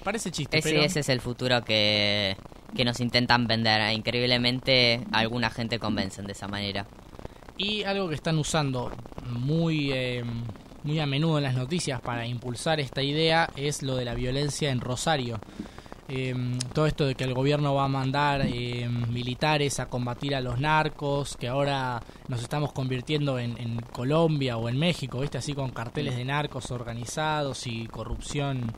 parece 0.04 0.30
chiste, 0.30 0.58
ese, 0.58 0.84
Ese 0.84 1.00
es 1.00 1.08
el 1.08 1.20
futuro 1.20 1.64
que, 1.64 2.36
que 2.76 2.84
nos 2.84 3.00
intentan 3.00 3.48
vender. 3.48 3.92
Increíblemente, 3.92 5.04
alguna 5.10 5.50
gente 5.50 5.80
convencen 5.80 6.25
de 6.25 6.34
esa 6.34 6.46
manera. 6.46 6.86
Y 7.58 7.82
algo 7.82 8.08
que 8.08 8.14
están 8.14 8.38
usando 8.38 8.92
muy, 9.28 9.90
eh, 9.90 10.22
muy 10.84 11.00
a 11.00 11.06
menudo 11.06 11.38
en 11.38 11.42
las 11.42 11.56
noticias 11.56 12.00
para 12.00 12.28
impulsar 12.28 12.78
esta 12.78 13.02
idea 13.02 13.50
es 13.56 13.82
lo 13.82 13.96
de 13.96 14.04
la 14.04 14.14
violencia 14.14 14.70
en 14.70 14.80
Rosario. 14.80 15.40
Em, 16.08 16.58
todo 16.72 16.86
esto 16.86 17.04
de 17.04 17.16
que 17.16 17.25
el 17.25 17.34
gobierno 17.34 17.75
va 17.75 17.84
a 17.84 17.88
mandar 17.88 18.42
em, 18.42 19.06
militares 19.12 19.80
a 19.80 19.86
combatir 19.86 20.36
a 20.36 20.40
los 20.40 20.60
narcos, 20.60 21.36
que 21.36 21.48
ahora 21.48 22.00
nos 22.28 22.42
estamos 22.42 22.72
convirtiendo 22.72 23.40
en, 23.40 23.58
en, 23.58 23.80
Colombia 23.80 24.56
o 24.56 24.68
en 24.68 24.78
México, 24.78 25.20
¿viste? 25.20 25.38
Así 25.38 25.52
con 25.52 25.70
carteles 25.70 26.16
de 26.16 26.25
narcos 26.25 26.70
organizados 26.70 27.66
y 27.66 27.86
corrupción 27.86 28.72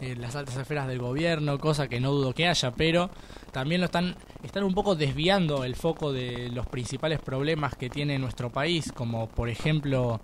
en 0.00 0.20
las 0.20 0.36
altas 0.36 0.56
esferas 0.56 0.88
del 0.88 0.98
gobierno, 0.98 1.58
cosa 1.58 1.88
que 1.88 2.00
no 2.00 2.12
dudo 2.12 2.34
que 2.34 2.48
haya, 2.48 2.70
pero 2.72 3.10
también 3.52 3.80
lo 3.80 3.86
están, 3.86 4.16
están 4.42 4.64
un 4.64 4.74
poco 4.74 4.94
desviando 4.94 5.64
el 5.64 5.76
foco 5.76 6.12
de 6.12 6.50
los 6.50 6.66
principales 6.66 7.20
problemas 7.20 7.76
que 7.76 7.90
tiene 7.90 8.18
nuestro 8.18 8.50
país, 8.50 8.92
como 8.92 9.28
por 9.28 9.48
ejemplo, 9.48 10.20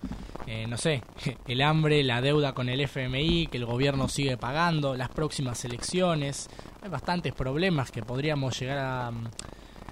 eh, 0.47 0.67
no 0.67 0.77
sé, 0.77 1.03
el 1.47 1.63
hambre, 1.63 2.03
la 2.03 2.21
deuda 2.21 2.53
con 2.53 2.69
el 2.69 2.81
FMI, 2.81 3.49
que 3.49 3.59
el 3.59 3.67
gobierno 3.67 4.09
sigue 4.09 4.37
pagando, 4.37 4.97
las 4.97 5.09
próximas 5.11 5.65
elecciones. 5.65 6.49
hay 6.83 6.89
bastantes 6.89 7.35
problemas 7.35 7.91
que 7.91 8.03
podríamos 8.03 8.59
llegar 8.59 8.79
a, 8.79 9.13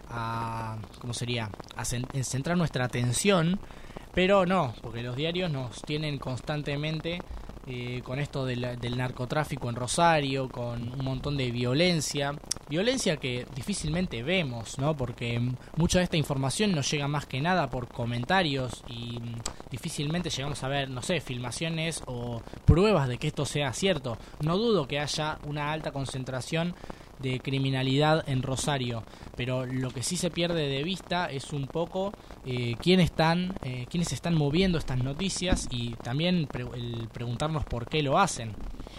a 0.09 0.79
¿cómo 1.01 1.13
sería? 1.13 1.51
A 1.77 1.85
centrar 1.85 2.57
nuestra 2.57 2.85
atención, 2.85 3.61
pero 4.15 4.47
no, 4.47 4.75
porque 4.81 5.03
los 5.03 5.17
diarios 5.17 5.51
nos 5.51 5.83
tienen 5.83 6.19
constantemente 6.19 7.21
eh, 7.67 8.03
con 8.05 8.19
esto 8.19 8.45
del, 8.45 8.97
narcotráfico 8.97 9.71
en 9.71 9.77
Rosario, 9.77 10.49
con 10.51 10.83
un 10.83 11.05
montón 11.05 11.37
de 11.37 11.51
violencia, 11.51 12.35
violencia 12.69 13.17
que 13.17 13.47
difícilmente 13.55 14.23
vemos, 14.23 14.79
¿no? 14.79 14.95
Porque 14.97 15.41
mucha 15.77 15.99
de 15.99 16.05
esta 16.05 16.19
información 16.19 16.73
nos 16.73 16.91
llega 16.91 17.09
más 17.09 17.25
que 17.25 17.41
nada 17.41 17.71
por 17.71 17.89
comentarios 17.89 18.85
y 18.87 19.19
mm, 19.19 19.41
difícilmente 19.71 20.29
llegamos 20.29 20.63
a 20.63 20.69
ver, 20.69 20.91
no 20.91 21.03
sé, 21.03 21.21
filmaciones 21.21 22.03
o 22.07 22.43
pruebas 22.67 23.09
de 23.09 23.17
que 23.17 23.29
esto 23.29 23.47
sea 23.47 23.73
cierto. 23.73 24.19
No 24.41 24.59
dudo 24.59 24.87
que 24.87 25.01
haya 25.01 25.39
una 25.45 25.73
alta 25.73 25.91
concentración 25.91 26.75
de 27.25 27.41
criminalidad 27.41 28.23
en 28.29 28.43
Rosario, 28.43 29.03
pero 29.35 29.65
lo 29.65 29.91
que 29.91 30.03
sí 30.03 30.17
se 30.17 30.31
pierde 30.31 30.69
de 30.69 30.83
vista 30.83 31.27
es 31.27 31.53
un 31.53 31.67
poco 31.67 32.13
eh, 32.45 32.77
quiénes 32.81 33.07
están, 33.07 33.55
eh, 33.63 33.87
quiénes 33.91 34.13
están 34.13 34.35
moviendo 34.35 34.77
estas 34.77 35.03
noticias 35.03 35.67
y 35.71 35.95
también 35.95 36.47
el 36.75 37.09
preguntarnos 37.13 37.65
por 37.65 37.89
qué 37.89 38.03
lo 38.03 38.19
hacen. 38.19 38.53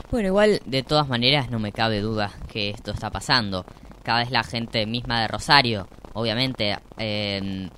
Bueno, 0.10 0.28
igual 0.28 0.60
de 0.66 0.82
todas 0.82 1.08
maneras 1.08 1.52
no 1.52 1.60
me 1.60 1.72
cabe 1.72 2.02
duda 2.02 2.32
que 2.52 2.72
esto 2.72 2.92
está 2.92 3.12
pasando. 3.12 3.64
Cada 4.04 4.20
vez 4.20 4.32
la 4.32 4.44
gente 4.44 4.88
misma 4.88 5.22
de 5.22 5.28
Rosario, 5.28 5.88
obviamente 6.14 6.78
eh, 6.98 7.70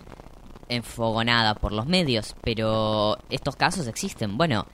enfogonada 0.70 1.56
por 1.56 1.74
los 1.74 1.88
medios, 1.88 2.36
pero 2.42 3.18
estos 3.30 3.58
casos 3.58 3.88
existen. 3.88 4.38
Bueno, 4.38 4.66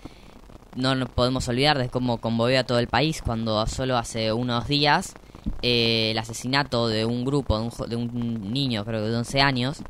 no 0.75 0.94
nos 0.94 1.10
podemos 1.10 1.48
olvidar 1.48 1.80
de 1.80 1.89
cómo 1.89 2.20
conmovió 2.20 2.60
a 2.60 2.63
todo 2.63 2.80
el 2.80 2.88
país 2.88 3.24
cuando 3.24 3.65
solo 3.65 3.98
hace 3.98 4.34
unos 4.34 4.68
días 4.68 5.15
eh, 5.62 6.12
el 6.12 6.18
asesinato 6.18 6.88
de 6.88 7.06
un 7.06 7.26
grupo, 7.26 7.58
de 7.88 7.96
un, 7.96 8.52
niño, 8.52 8.86
creo 8.86 9.04
que 9.04 9.10
de 9.10 9.18
11 9.18 9.42
años, 9.42 9.82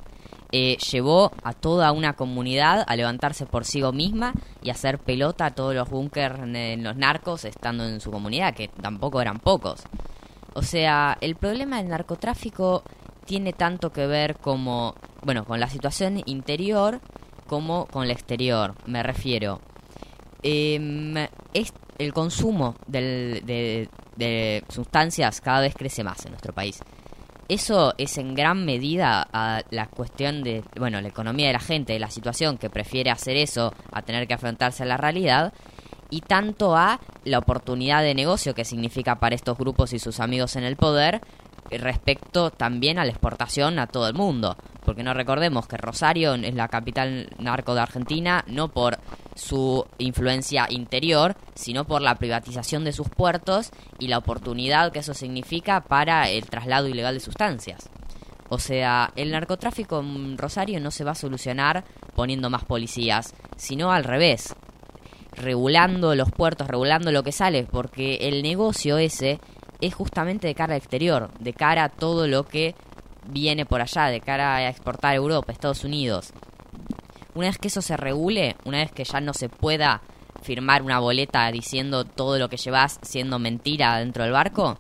eh, 0.51 0.77
llevó 0.91 1.31
a 1.43 1.53
toda 1.53 1.91
una 1.91 2.13
comunidad 2.13 2.83
a 2.88 2.95
levantarse 2.95 3.45
por 3.45 3.65
sí 3.65 3.81
misma 3.91 4.33
y 4.62 4.69
hacer 4.69 5.00
pelota 5.00 5.48
a 5.48 5.51
todos 5.51 5.74
los 5.74 5.89
búnkers 5.89 6.39
en 6.39 6.83
los 6.83 6.95
narcos 6.95 7.45
estando 7.45 7.86
en 7.86 8.00
su 8.00 8.12
comunidad, 8.12 8.53
que 8.53 8.67
tampoco 8.67 9.19
eran 9.19 9.39
pocos. 9.39 9.83
O 10.53 10.62
sea, 10.62 11.17
el 11.22 11.36
problema 11.36 11.77
del 11.77 11.89
narcotráfico 11.89 12.83
tiene 13.25 13.53
tanto 13.53 13.91
que 13.91 14.05
ver 14.05 14.38
como, 14.38 14.95
bueno, 15.24 15.45
con 15.45 15.60
la 15.60 15.67
situación 15.67 16.22
interior 16.25 17.01
como 17.48 17.86
con 17.88 18.07
la 18.07 18.13
exterior, 18.13 18.75
me 18.86 19.03
refiero. 19.03 19.60
Em, 20.41 21.15
es 21.53 21.74
el 21.98 22.13
consumo 22.13 22.75
del, 22.88 23.41
de, 23.45 23.89
de 24.15 24.63
sustancias 24.70 25.41
cada 25.41 25.62
vez 25.62 25.75
crece 25.75 26.03
más 26.03 26.25
en 26.25 26.32
nuestro 26.32 26.53
país. 26.53 26.79
Eso 27.50 27.93
es 27.98 28.17
en 28.17 28.36
gran 28.36 28.65
medida 28.65 29.27
a 29.34 29.62
la 29.70 29.88
cuestión 29.88 30.43
de, 30.43 30.63
bueno, 30.77 31.01
la 31.01 31.10
economía 31.10 31.48
de 31.48 31.53
la 31.53 31.60
gente, 31.60 31.93
de 31.93 32.00
la 32.00 32.10
situación 32.10 32.58
que 32.58 32.70
prefiere 32.70 33.12
hacer 33.12 33.36
eso 33.36 33.74
a 33.91 34.01
tener 34.01 34.27
que 34.27 34.34
afrontarse 34.34 34.84
a 34.84 34.86
la 34.86 34.98
realidad, 34.98 35.53
y 36.10 36.22
tanto 36.22 36.75
a 36.75 37.00
la 37.25 37.39
oportunidad 37.39 38.03
de 38.03 38.13
negocio 38.13 38.53
que 38.53 38.65
significa 38.65 39.15
para 39.15 39.34
estos 39.34 39.58
grupos 39.58 39.93
y 39.93 40.00
sus 40.00 40.20
amigos 40.20 40.55
en 40.55 40.63
el 40.63 40.75
poder 40.75 41.22
respecto 41.77 42.51
también 42.51 42.99
a 42.99 43.05
la 43.05 43.11
exportación 43.11 43.79
a 43.79 43.87
todo 43.87 44.07
el 44.07 44.13
mundo. 44.13 44.57
Porque 44.85 45.03
no 45.03 45.13
recordemos 45.13 45.67
que 45.67 45.77
Rosario 45.77 46.33
es 46.35 46.53
la 46.55 46.67
capital 46.67 47.29
narco 47.39 47.73
de 47.73 47.81
Argentina 47.81 48.43
no 48.47 48.67
por 48.67 48.99
su 49.35 49.85
influencia 49.97 50.67
interior, 50.69 51.35
sino 51.55 51.85
por 51.85 52.01
la 52.01 52.15
privatización 52.15 52.83
de 52.83 52.91
sus 52.91 53.09
puertos 53.09 53.71
y 53.99 54.07
la 54.07 54.17
oportunidad 54.17 54.91
que 54.91 54.99
eso 54.99 55.13
significa 55.13 55.81
para 55.81 56.29
el 56.29 56.45
traslado 56.45 56.87
ilegal 56.87 57.15
de 57.15 57.19
sustancias. 57.19 57.89
O 58.49 58.59
sea, 58.59 59.11
el 59.15 59.31
narcotráfico 59.31 59.99
en 59.99 60.37
Rosario 60.37 60.79
no 60.79 60.91
se 60.91 61.03
va 61.03 61.11
a 61.11 61.15
solucionar 61.15 61.85
poniendo 62.13 62.49
más 62.49 62.65
policías, 62.65 63.33
sino 63.57 63.91
al 63.91 64.03
revés, 64.03 64.55
regulando 65.31 66.13
los 66.13 66.31
puertos, 66.31 66.67
regulando 66.67 67.11
lo 67.11 67.23
que 67.23 67.31
sale, 67.31 67.63
porque 67.63 68.15
el 68.27 68.43
negocio 68.43 68.97
ese 68.97 69.39
es 69.87 69.93
justamente 69.93 70.47
de 70.47 70.55
cara 70.55 70.73
al 70.73 70.79
exterior, 70.79 71.29
de 71.39 71.53
cara 71.53 71.83
a 71.83 71.89
todo 71.89 72.25
lo 72.27 72.45
que 72.45 72.73
viene 73.27 73.65
por 73.65 73.81
allá, 73.81 74.05
de 74.05 74.21
cara 74.21 74.55
a 74.55 74.69
exportar 74.69 75.11
a 75.11 75.15
Europa, 75.15 75.51
Estados 75.51 75.83
Unidos. 75.83 76.31
Una 77.35 77.47
vez 77.47 77.57
que 77.57 77.67
eso 77.67 77.81
se 77.81 77.97
regule, 77.97 78.55
una 78.63 78.77
vez 78.77 78.91
que 78.91 79.03
ya 79.03 79.19
no 79.19 79.33
se 79.33 79.49
pueda 79.49 80.01
firmar 80.41 80.83
una 80.83 80.99
boleta 80.99 81.51
diciendo 81.51 82.05
todo 82.05 82.37
lo 82.37 82.47
que 82.47 82.57
llevas 82.57 82.99
siendo 83.01 83.39
mentira 83.39 83.97
dentro 83.97 84.23
del 84.23 84.31
barco, 84.31 84.77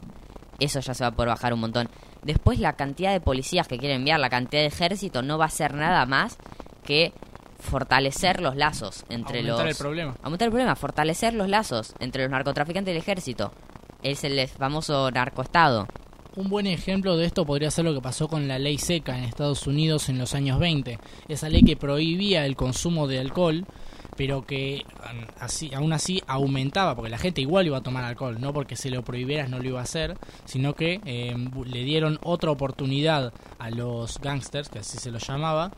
eso 0.59 0.79
ya 0.79 0.93
se 0.93 1.03
va 1.03 1.09
a 1.09 1.15
poder 1.15 1.29
bajar 1.29 1.53
un 1.53 1.59
montón. 1.59 1.89
Después 2.21 2.59
la 2.59 2.73
cantidad 2.73 3.11
de 3.11 3.19
policías 3.19 3.67
que 3.67 3.77
quieren 3.77 3.97
enviar, 3.97 4.19
la 4.19 4.29
cantidad 4.29 4.61
de 4.61 4.67
ejército, 4.67 5.21
no 5.21 5.37
va 5.37 5.45
a 5.45 5.49
ser 5.49 5.73
nada 5.73 6.05
más 6.05 6.37
que 6.85 7.11
fortalecer 7.59 8.41
los 8.41 8.55
lazos 8.55 9.05
entre 9.09 9.41
los... 9.41 9.59
Aumentar 9.59 9.67
el 9.67 9.75
problema. 9.75 10.15
Aumentar 10.21 10.45
el 10.45 10.51
problema, 10.51 10.75
fortalecer 10.75 11.33
los 11.33 11.49
lazos 11.49 11.93
entre 11.99 12.23
los 12.23 12.31
narcotraficantes 12.31 12.93
y 12.93 12.95
el 12.95 13.01
ejército 13.01 13.51
es 14.03 14.23
el 14.23 14.47
famoso 14.47 15.09
narcoestado. 15.11 15.87
Un 16.35 16.49
buen 16.49 16.65
ejemplo 16.65 17.15
de 17.15 17.25
esto 17.25 17.45
podría 17.45 17.69
ser 17.69 17.85
lo 17.85 17.93
que 17.93 18.01
pasó 18.01 18.27
con 18.27 18.47
la 18.47 18.57
ley 18.57 18.79
seca 18.79 19.17
en 19.17 19.23
Estados 19.23 19.67
Unidos 19.67 20.09
en 20.09 20.17
los 20.17 20.33
años 20.33 20.59
20. 20.59 20.99
Esa 21.27 21.47
ley 21.47 21.61
que 21.61 21.75
prohibía 21.75 22.45
el 22.45 22.55
consumo 22.55 23.07
de 23.07 23.19
alcohol, 23.19 23.67
pero 24.17 24.43
que 24.43 24.83
así, 25.39 25.71
aún 25.75 25.93
así 25.93 26.23
aumentaba, 26.25 26.95
porque 26.95 27.11
la 27.11 27.19
gente 27.19 27.41
igual 27.41 27.67
iba 27.67 27.77
a 27.77 27.83
tomar 27.83 28.03
alcohol, 28.03 28.41
no 28.41 28.51
porque 28.51 28.75
se 28.75 28.89
lo 28.89 29.03
prohibieras 29.03 29.49
no 29.49 29.59
lo 29.59 29.67
iba 29.67 29.79
a 29.79 29.83
hacer, 29.83 30.17
sino 30.45 30.73
que 30.73 31.01
em, 31.05 31.51
le 31.65 31.83
dieron 31.83 32.17
otra 32.23 32.49
oportunidad 32.49 33.31
a 33.59 33.69
los 33.69 34.19
gangsters, 34.19 34.69
que 34.69 34.79
así 34.79 34.97
se 34.97 35.11
los 35.11 35.27
llamaba, 35.27 35.71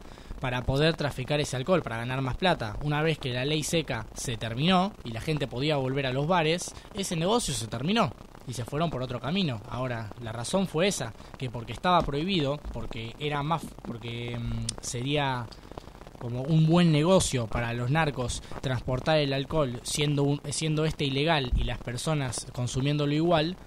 para 0.46 0.62
poder 0.62 0.96
traficar 0.96 1.40
ese 1.40 1.56
alcohol, 1.56 1.82
para 1.82 1.98
ganar 1.98 2.22
más 2.22 2.38
plata. 2.38 2.78
Una 2.84 3.02
vez 3.02 3.18
que 3.18 3.34
la 3.34 3.46
ley 3.46 3.64
seca 3.64 4.06
se 4.14 4.38
terminó 4.38 4.94
y 5.04 5.10
la 5.10 5.20
gente 5.20 5.48
podía 5.48 5.78
volver 5.78 6.06
a 6.06 6.14
los 6.14 6.28
bares, 6.28 6.72
ese 6.94 7.16
negocio 7.16 7.52
se 7.56 7.66
terminó 7.66 8.12
y 8.48 8.54
se 8.54 8.64
fueron 8.64 8.92
por 8.92 9.02
otro 9.02 9.20
camino. 9.20 9.60
Ahora, 9.68 10.12
la 10.22 10.32
razón 10.32 10.68
fue 10.68 10.88
esa, 10.88 11.14
que 11.40 11.50
porque 11.50 11.74
estaba 11.74 12.00
prohibido, 12.02 12.60
porque 12.74 13.16
era 13.18 13.42
más, 13.42 13.64
porque 13.88 14.38
mm, 14.38 14.68
sería 14.82 15.48
como 16.20 16.44
un 16.44 16.68
buen 16.68 16.92
negocio 16.92 17.48
para 17.48 17.74
los 17.74 17.90
narcos 17.90 18.44
transportar 18.62 19.18
el 19.18 19.34
alcohol 19.34 19.80
siendo 19.82 20.40
siendo 20.52 20.86
este 20.86 21.06
ilegal 21.06 21.52
y 21.56 21.64
las 21.64 21.80
personas 21.80 22.46
consumiéndolo 22.54 23.16
igual, 23.16 23.58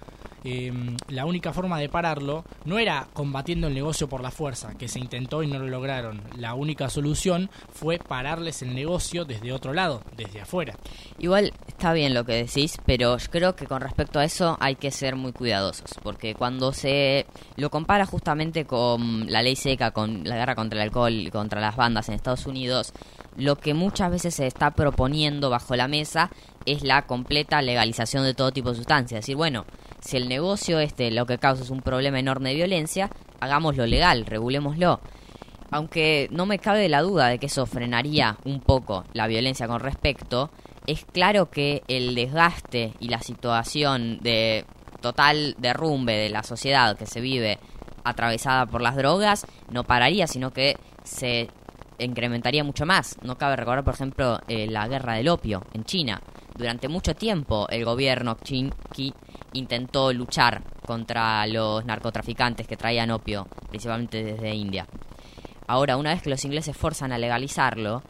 Em, 0.43 0.95
la 1.09 1.25
única 1.25 1.51
forma 1.51 1.79
de 1.79 1.89
pararlo 1.89 2.45
no 2.65 2.79
era 2.79 3.07
combatiendo 3.13 3.67
el 3.67 3.73
negocio 3.73 4.07
por 4.07 4.21
la 4.21 4.31
fuerza, 4.31 4.75
que 4.77 4.87
se 4.87 4.99
intentó 4.99 5.43
y 5.43 5.47
no 5.47 5.59
lo 5.59 5.67
lograron. 5.67 6.21
La 6.37 6.53
única 6.53 6.89
solución 6.89 7.49
fue 7.73 7.97
pararles 7.97 8.61
el 8.61 8.73
negocio 8.73 9.25
desde 9.25 9.51
otro 9.51 9.73
lado, 9.73 10.01
desde 10.15 10.41
afuera. 10.41 10.75
Igual 11.17 11.53
está 11.67 11.93
bien 11.93 12.13
lo 12.13 12.23
que 12.23 12.33
decís, 12.33 12.77
pero 12.85 13.17
yo 13.17 13.29
creo 13.29 13.55
que 13.55 13.67
con 13.67 13.81
respecto 13.81 14.19
a 14.19 14.23
eso 14.23 14.57
hay 14.61 14.75
que 14.75 14.91
ser 14.91 15.15
muy 15.15 15.33
cuidadosos, 15.33 15.91
porque 16.01 16.35
cuando 16.35 16.71
se 16.71 17.25
lo 17.57 17.69
compara 17.69 18.05
justamente 18.05 18.65
con 18.65 19.31
la 19.31 19.41
ley 19.41 19.55
seca, 19.55 19.91
con 19.91 20.23
la 20.23 20.35
guerra 20.35 20.55
contra 20.55 20.77
el 20.77 20.83
alcohol 20.83 21.13
y 21.13 21.31
contra 21.31 21.59
las 21.59 21.75
bandas 21.75 22.07
en 22.07 22.15
Estados 22.15 22.45
Unidos, 22.45 22.93
lo 23.37 23.55
que 23.55 23.73
muchas 23.73 24.11
veces 24.11 24.35
se 24.35 24.47
está 24.47 24.71
proponiendo 24.71 25.49
bajo 25.49 25.75
la 25.75 25.87
mesa 25.87 26.29
es 26.65 26.83
la 26.83 27.05
completa 27.05 27.61
legalización 27.61 28.23
de 28.23 28.33
todo 28.33 28.51
tipo 28.51 28.69
de 28.69 28.75
sustancias. 28.75 29.19
Es 29.19 29.25
decir, 29.25 29.35
bueno, 29.35 29.65
si 30.01 30.17
el 30.17 30.29
negocio 30.29 30.79
este 30.79 31.11
lo 31.11 31.25
que 31.25 31.37
causa 31.37 31.63
es 31.63 31.69
un 31.69 31.81
problema 31.81 32.19
enorme 32.19 32.49
de 32.49 32.55
violencia, 32.55 33.09
hagámoslo 33.39 33.85
legal, 33.85 34.25
regulémoslo. 34.25 34.99
Aunque 35.71 36.27
no 36.31 36.45
me 36.45 36.57
cabe 36.59 36.89
la 36.89 37.01
duda 37.01 37.27
de 37.27 37.37
que 37.37 37.45
eso 37.45 37.65
frenaría 37.65 38.37
un 38.43 38.59
poco 38.59 39.05
la 39.13 39.27
violencia 39.27 39.67
con 39.67 39.79
respecto, 39.79 40.49
es 40.87 41.05
claro 41.05 41.51
que 41.51 41.83
el 41.87 42.15
desgaste 42.15 42.93
y 42.99 43.09
la 43.09 43.21
situación 43.21 44.19
de 44.21 44.65
total 45.01 45.55
derrumbe 45.59 46.13
de 46.13 46.29
la 46.29 46.43
sociedad 46.43 46.97
que 46.97 47.05
se 47.05 47.21
vive 47.21 47.59
atravesada 48.03 48.65
por 48.65 48.81
las 48.81 48.95
drogas 48.95 49.45
no 49.69 49.83
pararía, 49.83 50.27
sino 50.27 50.51
que 50.51 50.77
se 51.03 51.49
incrementaría 51.99 52.63
mucho 52.63 52.85
más. 52.85 53.17
No 53.21 53.37
cabe 53.37 53.55
recordar, 53.55 53.83
por 53.83 53.93
ejemplo, 53.93 54.39
eh, 54.47 54.67
la 54.67 54.87
guerra 54.87 55.15
del 55.15 55.29
opio 55.29 55.63
en 55.73 55.83
China. 55.83 56.21
Durante 56.55 56.87
mucho 56.87 57.15
tiempo 57.15 57.67
el 57.69 57.85
gobierno 57.85 58.37
Xi 58.37 59.13
intentó 59.53 60.13
luchar 60.13 60.61
contra 60.85 61.45
los 61.47 61.85
narcotraficantes 61.85 62.67
que 62.67 62.77
traían 62.77 63.11
opio, 63.11 63.47
principalmente 63.69 64.23
desde 64.23 64.53
India. 64.53 64.87
Ahora, 65.67 65.97
una 65.97 66.13
vez 66.13 66.21
que 66.21 66.29
los 66.29 66.43
ingleses 66.45 66.75
forzan 66.75 67.11
a 67.11 67.17
legalizarlo, 67.17 68.01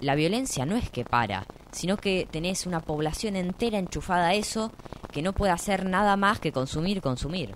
la 0.00 0.14
violencia 0.14 0.66
no 0.66 0.76
es 0.76 0.90
que 0.90 1.04
para, 1.04 1.46
sino 1.72 1.96
que 1.96 2.26
tenés 2.30 2.66
una 2.66 2.80
población 2.80 3.36
entera 3.36 3.78
enchufada 3.78 4.28
a 4.28 4.34
eso 4.34 4.72
que 5.12 5.22
no 5.22 5.32
puede 5.32 5.52
hacer 5.52 5.86
nada 5.86 6.16
más 6.16 6.40
que 6.40 6.52
consumir, 6.52 7.00
consumir. 7.00 7.54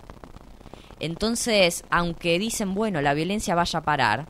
Entonces, 1.01 1.85
aunque 1.91 2.39
dicen, 2.39 2.75
bueno, 2.75 3.03
la 3.03 3.15
violencia 3.15 3.55
vaya 3.55 3.81
a 3.81 3.83
parar, 3.83 4.27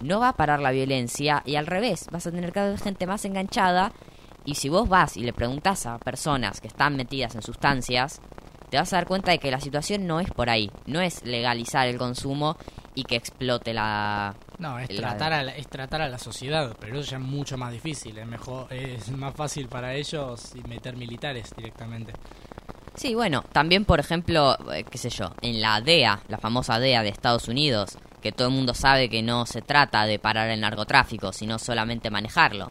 no 0.00 0.20
va 0.20 0.30
a 0.30 0.36
parar 0.36 0.60
la 0.60 0.70
violencia 0.70 1.42
y 1.44 1.56
al 1.56 1.66
revés, 1.66 2.06
vas 2.10 2.26
a 2.26 2.30
tener 2.30 2.52
cada 2.52 2.70
vez 2.70 2.82
gente 2.82 3.06
más 3.06 3.24
enganchada 3.24 3.92
y 4.44 4.54
si 4.56 4.68
vos 4.68 4.88
vas 4.88 5.16
y 5.16 5.22
le 5.22 5.32
preguntas 5.32 5.86
a 5.86 5.98
personas 5.98 6.60
que 6.60 6.68
están 6.68 6.96
metidas 6.96 7.34
en 7.34 7.42
sustancias, 7.42 8.20
te 8.70 8.76
vas 8.78 8.92
a 8.92 8.96
dar 8.96 9.06
cuenta 9.06 9.30
de 9.30 9.38
que 9.38 9.50
la 9.50 9.60
situación 9.60 10.06
no 10.06 10.20
es 10.20 10.30
por 10.30 10.48
ahí. 10.48 10.70
No 10.86 11.00
es 11.00 11.22
legalizar 11.24 11.86
el 11.88 11.98
consumo 11.98 12.56
y 12.94 13.04
que 13.04 13.16
explote 13.16 13.74
la... 13.74 14.34
No, 14.58 14.78
es 14.78 14.90
la- 14.92 15.08
tratar, 15.08 15.32
a 15.34 15.42
la, 15.42 15.56
es 15.56 15.66
tratar 15.68 16.02
a 16.02 16.08
la 16.08 16.18
sociedad, 16.18 16.74
pero 16.80 16.98
eso 16.98 17.10
ya 17.10 17.16
es 17.18 17.22
mucho 17.22 17.58
más 17.58 17.72
difícil. 17.72 18.16
Es, 18.16 18.26
mejor, 18.26 18.66
es 18.72 19.10
más 19.10 19.34
fácil 19.34 19.68
para 19.68 19.94
ellos 19.94 20.52
meter 20.66 20.96
militares 20.96 21.52
directamente. 21.56 22.12
Sí, 22.94 23.14
bueno, 23.14 23.42
también 23.52 23.84
por 23.84 24.00
ejemplo, 24.00 24.56
eh, 24.72 24.84
qué 24.90 24.98
sé 24.98 25.08
yo, 25.10 25.30
en 25.42 25.60
la 25.60 25.80
DEA, 25.80 26.20
la 26.28 26.38
famosa 26.38 26.78
DEA 26.78 27.02
de 27.02 27.08
Estados 27.08 27.48
Unidos, 27.48 27.96
que 28.20 28.32
todo 28.32 28.48
el 28.48 28.54
mundo 28.54 28.74
sabe 28.74 29.08
que 29.08 29.22
no 29.22 29.46
se 29.46 29.62
trata 29.62 30.04
de 30.06 30.18
parar 30.18 30.48
el 30.50 30.60
narcotráfico, 30.60 31.32
sino 31.32 31.58
solamente 31.58 32.10
manejarlo. 32.10 32.70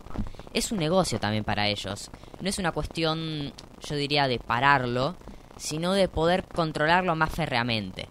Es 0.53 0.71
un 0.71 0.79
negocio 0.79 1.19
también 1.19 1.43
para 1.43 1.67
ellos. 1.67 2.11
No 2.41 2.49
es 2.49 2.59
una 2.59 2.71
cuestión, 2.71 3.53
yo 3.79 3.95
diría, 3.95 4.27
de 4.27 4.39
pararlo, 4.39 5.15
sino 5.57 5.93
de 5.93 6.07
poder 6.07 6.43
controlarlo 6.43 7.15
más 7.15 7.31
férreamente. 7.31 8.09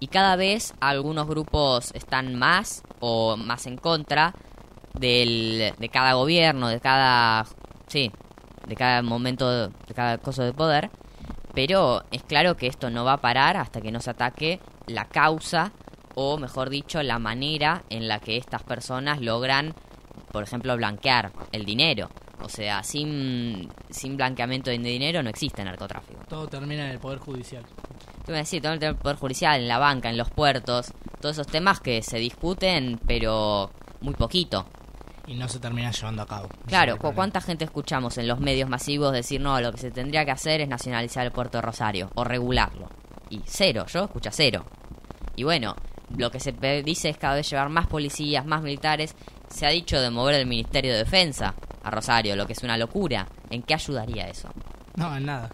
Y 0.00 0.08
cada 0.08 0.36
vez 0.36 0.74
algunos 0.80 1.26
grupos 1.26 1.92
están 1.94 2.34
más 2.34 2.82
o 3.00 3.36
más 3.36 3.66
en 3.66 3.76
contra 3.76 4.34
del, 4.94 5.74
de 5.78 5.88
cada 5.88 6.14
gobierno, 6.14 6.68
de 6.68 6.80
cada... 6.80 7.46
Sí, 7.86 8.12
de 8.66 8.76
cada 8.76 9.02
momento, 9.02 9.68
de 9.68 9.94
cada 9.94 10.18
cosa 10.18 10.44
de 10.44 10.52
poder. 10.52 10.90
Pero 11.54 12.04
es 12.10 12.22
claro 12.22 12.56
que 12.56 12.66
esto 12.66 12.90
no 12.90 13.04
va 13.04 13.14
a 13.14 13.20
parar 13.20 13.56
hasta 13.56 13.80
que 13.80 13.90
no 13.90 14.00
se 14.00 14.10
ataque 14.10 14.60
la 14.86 15.06
causa 15.06 15.72
o, 16.14 16.38
mejor 16.38 16.70
dicho, 16.70 17.02
la 17.02 17.18
manera 17.18 17.84
en 17.90 18.08
la 18.08 18.20
que 18.20 18.36
estas 18.36 18.62
personas 18.62 19.20
logran, 19.20 19.74
por 20.32 20.42
ejemplo, 20.42 20.76
blanquear 20.76 21.32
el 21.52 21.64
dinero. 21.64 22.10
O 22.40 22.48
sea, 22.48 22.82
sin, 22.84 23.68
sin 23.90 24.16
blanqueamiento 24.16 24.70
de 24.70 24.78
dinero 24.78 25.22
no 25.22 25.30
existe 25.30 25.64
narcotráfico. 25.64 26.20
Todo 26.28 26.46
termina 26.46 26.84
en 26.84 26.90
el 26.92 26.98
Poder 27.00 27.18
Judicial. 27.18 27.64
Tú 28.24 28.32
me 28.32 28.38
decís, 28.38 28.60
todo 28.62 28.74
el 28.74 28.94
poder 28.96 29.16
judicial, 29.16 29.60
en 29.60 29.68
la 29.68 29.78
banca, 29.78 30.10
en 30.10 30.18
los 30.18 30.28
puertos, 30.30 30.92
todos 31.20 31.36
esos 31.36 31.46
temas 31.46 31.80
que 31.80 32.02
se 32.02 32.18
discuten, 32.18 33.00
pero 33.06 33.70
muy 34.02 34.12
poquito. 34.14 34.66
Y 35.26 35.34
no 35.34 35.48
se 35.48 35.58
termina 35.58 35.90
llevando 35.90 36.22
a 36.22 36.26
cabo. 36.26 36.48
Claro, 36.66 36.92
el 36.92 36.98
¿cu- 36.98 37.00
problema. 37.00 37.16
¿cuánta 37.16 37.40
gente 37.40 37.64
escuchamos 37.64 38.18
en 38.18 38.28
los 38.28 38.38
medios 38.38 38.68
masivos 38.68 39.12
decir, 39.14 39.40
no, 39.40 39.58
lo 39.62 39.72
que 39.72 39.78
se 39.78 39.90
tendría 39.90 40.24
que 40.26 40.30
hacer 40.30 40.60
es 40.60 40.68
nacionalizar 40.68 41.24
el 41.24 41.32
puerto 41.32 41.58
de 41.58 41.62
Rosario 41.62 42.10
o 42.14 42.22
regularlo? 42.24 42.88
Y 43.30 43.40
cero, 43.46 43.86
yo 43.88 44.04
escucho 44.04 44.28
cero. 44.32 44.64
Y 45.34 45.44
bueno, 45.44 45.74
lo 46.16 46.30
que 46.30 46.38
se 46.38 46.52
dice 46.82 47.08
es 47.08 47.16
cada 47.16 47.34
vez 47.34 47.48
llevar 47.50 47.68
más 47.70 47.86
policías, 47.86 48.44
más 48.46 48.62
militares. 48.62 49.14
Se 49.50 49.66
ha 49.66 49.70
dicho 49.70 50.00
de 50.00 50.10
mover 50.10 50.34
el 50.36 50.46
Ministerio 50.46 50.92
de 50.92 50.98
Defensa 50.98 51.54
a 51.82 51.90
Rosario, 51.90 52.36
lo 52.36 52.46
que 52.46 52.52
es 52.52 52.62
una 52.62 52.76
locura. 52.76 53.26
¿En 53.50 53.62
qué 53.62 53.74
ayudaría 53.74 54.28
eso? 54.28 54.48
No, 54.96 55.16
en 55.16 55.26
nada. 55.26 55.50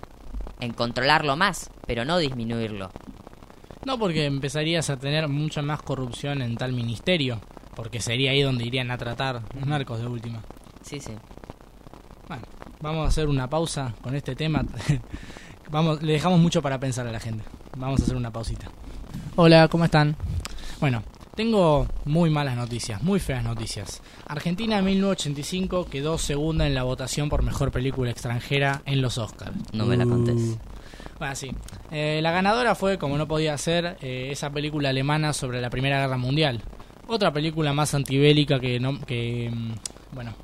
En 0.60 0.72
controlarlo 0.72 1.36
más, 1.36 1.70
pero 1.86 2.04
no 2.04 2.18
disminuirlo. 2.18 2.90
No, 3.84 3.98
porque 3.98 4.24
empezarías 4.24 4.88
a 4.90 4.96
tener 4.96 5.28
mucha 5.28 5.62
más 5.62 5.82
corrupción 5.82 6.42
en 6.42 6.56
tal 6.56 6.72
ministerio. 6.72 7.40
Porque 7.74 8.00
sería 8.00 8.30
ahí 8.30 8.42
donde 8.42 8.64
irían 8.64 8.90
a 8.90 8.98
tratar 8.98 9.42
los 9.54 9.66
narcos 9.66 10.00
de 10.00 10.06
última. 10.06 10.42
Sí, 10.82 11.00
sí. 11.00 11.12
Bueno, 12.28 12.44
vamos 12.80 13.04
a 13.04 13.08
hacer 13.08 13.28
una 13.28 13.48
pausa 13.50 13.94
con 14.00 14.14
este 14.14 14.34
tema. 14.36 14.64
vamos, 15.70 16.02
le 16.02 16.14
dejamos 16.14 16.38
mucho 16.38 16.62
para 16.62 16.78
pensar 16.78 17.06
a 17.06 17.12
la 17.12 17.20
gente. 17.20 17.44
Vamos 17.76 18.00
a 18.00 18.04
hacer 18.04 18.16
una 18.16 18.30
pausita. 18.30 18.70
Hola, 19.36 19.68
¿cómo 19.68 19.84
están? 19.84 20.16
Bueno, 20.80 21.02
tengo 21.34 21.86
muy 22.04 22.30
malas 22.30 22.56
noticias, 22.56 23.02
muy 23.02 23.20
feas 23.20 23.42
noticias. 23.42 24.02
Argentina 24.26 24.78
en 24.78 24.84
1985 24.84 25.86
quedó 25.86 26.18
segunda 26.18 26.66
en 26.66 26.74
la 26.74 26.84
votación 26.84 27.28
por 27.28 27.42
mejor 27.42 27.72
película 27.72 28.10
extranjera 28.10 28.82
en 28.86 29.02
los 29.02 29.18
Oscars. 29.18 29.56
No 29.72 29.86
me 29.86 29.96
la 29.96 30.04
contés. 30.04 30.56
Bueno, 31.18 31.34
sí. 31.36 31.50
Eh, 31.90 32.20
la 32.22 32.32
ganadora 32.32 32.74
fue, 32.74 32.98
como 32.98 33.18
no 33.18 33.26
podía 33.26 33.56
ser, 33.58 33.96
eh, 34.00 34.28
esa 34.30 34.50
película 34.50 34.90
alemana 34.90 35.32
sobre 35.32 35.60
la 35.60 35.70
Primera 35.70 36.00
Guerra 36.00 36.16
Mundial. 36.16 36.60
Otra 37.06 37.32
película 37.32 37.72
más 37.72 37.94
antibélica 37.94 38.58
que 38.58 38.80
no... 38.80 39.00
Que, 39.00 39.50
mm, 39.52 39.72
bueno, 40.14 40.34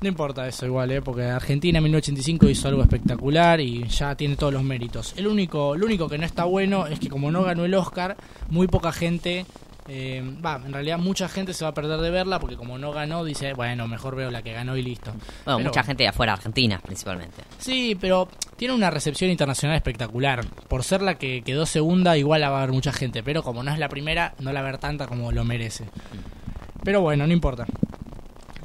no 0.00 0.08
importa 0.08 0.46
eso 0.48 0.66
igual, 0.66 0.90
¿eh? 0.92 1.02
porque 1.02 1.24
Argentina 1.24 1.78
en 1.78 1.84
1985 1.84 2.48
hizo 2.48 2.68
algo 2.68 2.82
espectacular 2.82 3.60
y 3.60 3.86
ya 3.88 4.14
tiene 4.14 4.36
todos 4.36 4.52
los 4.52 4.62
méritos. 4.62 5.14
El 5.16 5.26
único, 5.26 5.76
lo 5.76 5.86
único 5.86 6.08
que 6.08 6.18
no 6.18 6.24
está 6.24 6.44
bueno 6.44 6.86
es 6.86 6.98
que 6.98 7.08
como 7.08 7.30
no 7.30 7.42
ganó 7.42 7.64
el 7.64 7.74
Oscar, 7.74 8.16
muy 8.48 8.66
poca 8.66 8.92
gente... 8.92 9.46
eh, 9.88 10.22
Va, 10.44 10.60
en 10.64 10.72
realidad 10.72 10.98
mucha 10.98 11.28
gente 11.28 11.52
se 11.54 11.64
va 11.64 11.70
a 11.70 11.74
perder 11.74 12.00
de 12.00 12.10
verla 12.10 12.38
porque 12.38 12.56
como 12.56 12.78
no 12.78 12.92
ganó, 12.92 13.24
dice, 13.24 13.52
bueno, 13.54 13.88
mejor 13.88 14.14
veo 14.16 14.30
la 14.30 14.42
que 14.42 14.52
ganó 14.52 14.76
y 14.76 14.82
listo. 14.82 15.10
Bueno, 15.12 15.58
Pero- 15.58 15.58
mucha 15.60 15.82
gente 15.82 16.02
de 16.04 16.08
afuera, 16.08 16.32
Argentina 16.34 16.78
principalmente. 16.84 17.42
Sí, 17.58 17.96
pero 18.00 18.28
tiene 18.56 18.74
una 18.74 18.90
recepción 18.90 19.30
internacional 19.30 19.76
espectacular. 19.76 20.44
Por 20.68 20.84
ser 20.84 21.02
la 21.02 21.16
que 21.16 21.42
quedó 21.42 21.66
segunda, 21.66 22.16
igual 22.16 22.40
la 22.42 22.50
va 22.50 22.58
a 22.58 22.66
ver 22.66 22.72
mucha 22.72 22.92
gente. 22.92 23.22
Pero 23.22 23.42
como 23.42 23.62
no 23.62 23.72
es 23.72 23.78
la 23.78 23.88
primera, 23.88 24.34
no 24.38 24.52
la 24.52 24.60
va 24.62 24.68
a 24.68 24.72
ver 24.72 24.80
tanta 24.80 25.06
como 25.06 25.32
lo 25.32 25.44
merece. 25.44 25.84
Pero 26.84 27.00
bueno, 27.00 27.26
no 27.26 27.32
importa. 27.32 27.66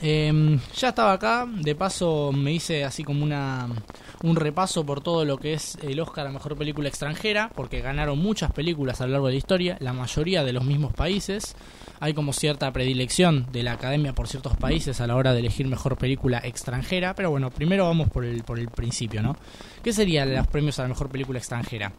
Eh, 0.08 0.60
ya 0.76 0.90
estaba 0.90 1.14
acá, 1.14 1.48
de 1.50 1.74
paso 1.74 2.32
me 2.32 2.54
hice 2.54 2.84
así 2.86 3.04
como 3.04 3.24
una 3.24 3.68
un 4.22 4.36
repaso 4.36 4.86
por 4.86 5.02
todo 5.02 5.26
lo 5.26 5.38
que 5.40 5.54
es 5.54 5.80
el 5.82 6.00
Oscar 6.00 6.28
a 6.28 6.32
Mejor 6.32 6.56
Película 6.56 6.88
Extranjera, 6.88 7.50
porque 7.56 7.82
ganaron 7.82 8.20
muchas 8.20 8.52
películas 8.52 9.02
a 9.02 9.08
lo 9.08 9.14
largo 9.14 9.28
de 9.28 9.34
la 9.34 9.38
historia, 9.40 9.78
la 9.80 9.94
mayoría 9.94 10.44
de 10.44 10.54
los 10.54 10.64
mismos 10.64 10.94
países. 10.94 11.56
Hay 12.00 12.14
como 12.14 12.34
cierta 12.34 12.72
predilección 12.72 13.48
de 13.52 13.64
la 13.64 13.72
Academia 13.74 14.14
por 14.14 14.28
ciertos 14.28 14.56
países 14.58 15.02
a 15.02 15.08
la 15.08 15.16
hora 15.16 15.34
de 15.34 15.40
elegir 15.40 15.68
Mejor 15.68 15.98
Película 15.98 16.40
Extranjera, 16.44 17.16
pero 17.16 17.32
bueno, 17.32 17.50
primero 17.50 17.86
vamos 17.86 18.10
por 18.10 18.26
el, 18.26 18.44
por 18.44 18.60
el 18.60 18.70
principio, 18.70 19.24
¿no? 19.24 19.36
¿Qué 19.84 19.92
serían 19.92 20.36
los 20.36 20.46
premios 20.48 20.78
a 20.78 20.84
la 20.84 20.90
Mejor 20.90 21.10
Película 21.10 21.40
Extranjera? 21.40 21.94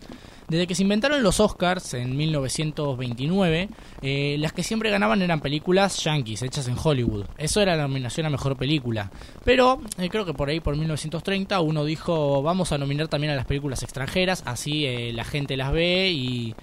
Desde 0.49 0.69
que 0.69 0.77
se 0.77 0.83
inventaron 0.83 1.25
los 1.25 1.41
Oscars 1.41 1.95
en 1.95 2.17
1929, 2.17 3.69
eh, 4.01 4.37
las 4.39 4.53
que 4.53 4.63
siempre 4.63 4.91
ganaban 4.91 5.21
eran 5.21 5.41
películas 5.41 6.05
yankees, 6.05 6.43
hechas 6.43 6.69
en 6.69 6.77
Hollywood. 6.81 7.27
Eso 7.37 7.61
era 7.61 7.75
la 7.75 7.83
nominación 7.83 8.27
a 8.27 8.31
Mejor 8.31 8.57
Película. 8.57 9.11
Pero 9.45 9.81
eh, 9.99 10.09
creo 10.09 10.25
que 10.25 10.35
por 10.35 10.49
ahí, 10.49 10.61
por 10.61 10.77
1930, 10.77 11.61
uno 11.61 11.85
dijo, 11.85 12.43
vamos 12.43 12.71
a 12.71 12.79
nominar 12.79 13.09
también 13.09 13.33
a 13.33 13.37
las 13.37 13.45
películas 13.45 13.83
extranjeras, 13.83 14.45
así 14.47 14.87
eh, 14.87 15.13
la 15.13 15.25
gente 15.25 15.57
las 15.57 15.73
ve 15.73 16.13
y, 16.13 16.55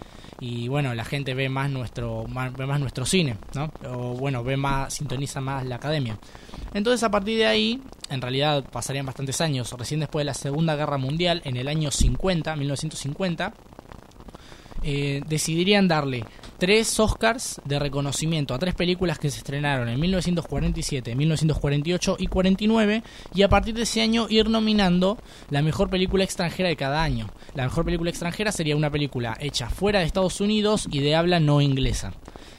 bueno, 0.69 0.93
la 0.95 1.03
gente 1.03 1.33
ve 1.33 1.49
más 1.49 1.69
nuestro, 1.69 2.25
ve 2.57 2.65
más 2.65 2.79
nuestro 2.79 3.05
cine, 3.05 3.37
¿no? 3.53 3.71
O 3.89 4.15
bueno, 4.15 4.43
ve 4.43 4.55
más, 4.55 4.93
sintoniza 4.93 5.41
más 5.41 5.65
la 5.65 5.75
academia. 5.75 6.17
Entonces 6.73 7.03
a 7.03 7.11
partir 7.11 7.37
de 7.37 7.45
ahí, 7.45 7.81
en 8.09 8.21
realidad 8.21 8.63
pasarían 8.69 9.05
bastantes 9.05 9.41
años, 9.41 9.73
recién 9.77 9.99
después 9.99 10.21
de 10.21 10.25
la 10.25 10.33
Segunda 10.33 10.75
Guerra 10.75 10.97
Mundial, 10.97 11.41
en 11.45 11.57
el 11.57 11.67
año 11.67 11.91
50, 11.91 12.55
1950, 12.55 13.53
eh, 14.83 15.21
decidirían 15.27 15.87
darle 15.87 16.23
tres 16.57 16.99
Oscars 16.99 17.61
de 17.65 17.79
reconocimiento 17.79 18.53
a 18.53 18.59
tres 18.59 18.75
películas 18.75 19.19
que 19.19 19.29
se 19.29 19.39
estrenaron 19.39 19.89
en 19.89 19.99
1947, 19.99 21.15
1948 21.15 22.15
y 22.19 22.27
49 22.27 23.03
y 23.33 23.41
a 23.41 23.49
partir 23.49 23.75
de 23.75 23.83
ese 23.83 24.01
año 24.01 24.27
ir 24.29 24.49
nominando 24.49 25.17
la 25.49 25.61
mejor 25.61 25.89
película 25.89 26.23
extranjera 26.23 26.69
de 26.69 26.75
cada 26.75 27.03
año. 27.03 27.29
La 27.55 27.63
mejor 27.63 27.85
película 27.85 28.09
extranjera 28.09 28.51
sería 28.51 28.75
una 28.75 28.89
película 28.89 29.37
hecha 29.39 29.69
fuera 29.69 29.99
de 29.99 30.05
Estados 30.05 30.39
Unidos 30.41 30.87
y 30.91 30.99
de 30.99 31.15
habla 31.15 31.39
no 31.39 31.61
inglesa. 31.61 32.13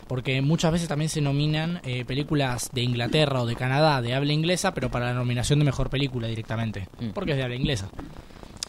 Porque 0.06 0.42
muchas 0.42 0.70
veces 0.70 0.86
también 0.86 1.08
se 1.08 1.22
nominan 1.22 1.80
eh, 1.82 2.04
películas 2.04 2.70
de 2.74 2.82
Inglaterra 2.82 3.40
o 3.40 3.46
de 3.46 3.56
Canadá 3.56 4.02
de 4.02 4.14
habla 4.14 4.34
inglesa, 4.34 4.74
pero 4.74 4.90
para 4.90 5.06
la 5.06 5.14
nominación 5.14 5.58
de 5.60 5.64
mejor 5.64 5.88
película 5.88 6.28
directamente, 6.28 6.88
Mm. 7.00 7.10
porque 7.14 7.30
es 7.32 7.38
de 7.38 7.42
habla 7.44 7.56
inglesa. 7.56 7.88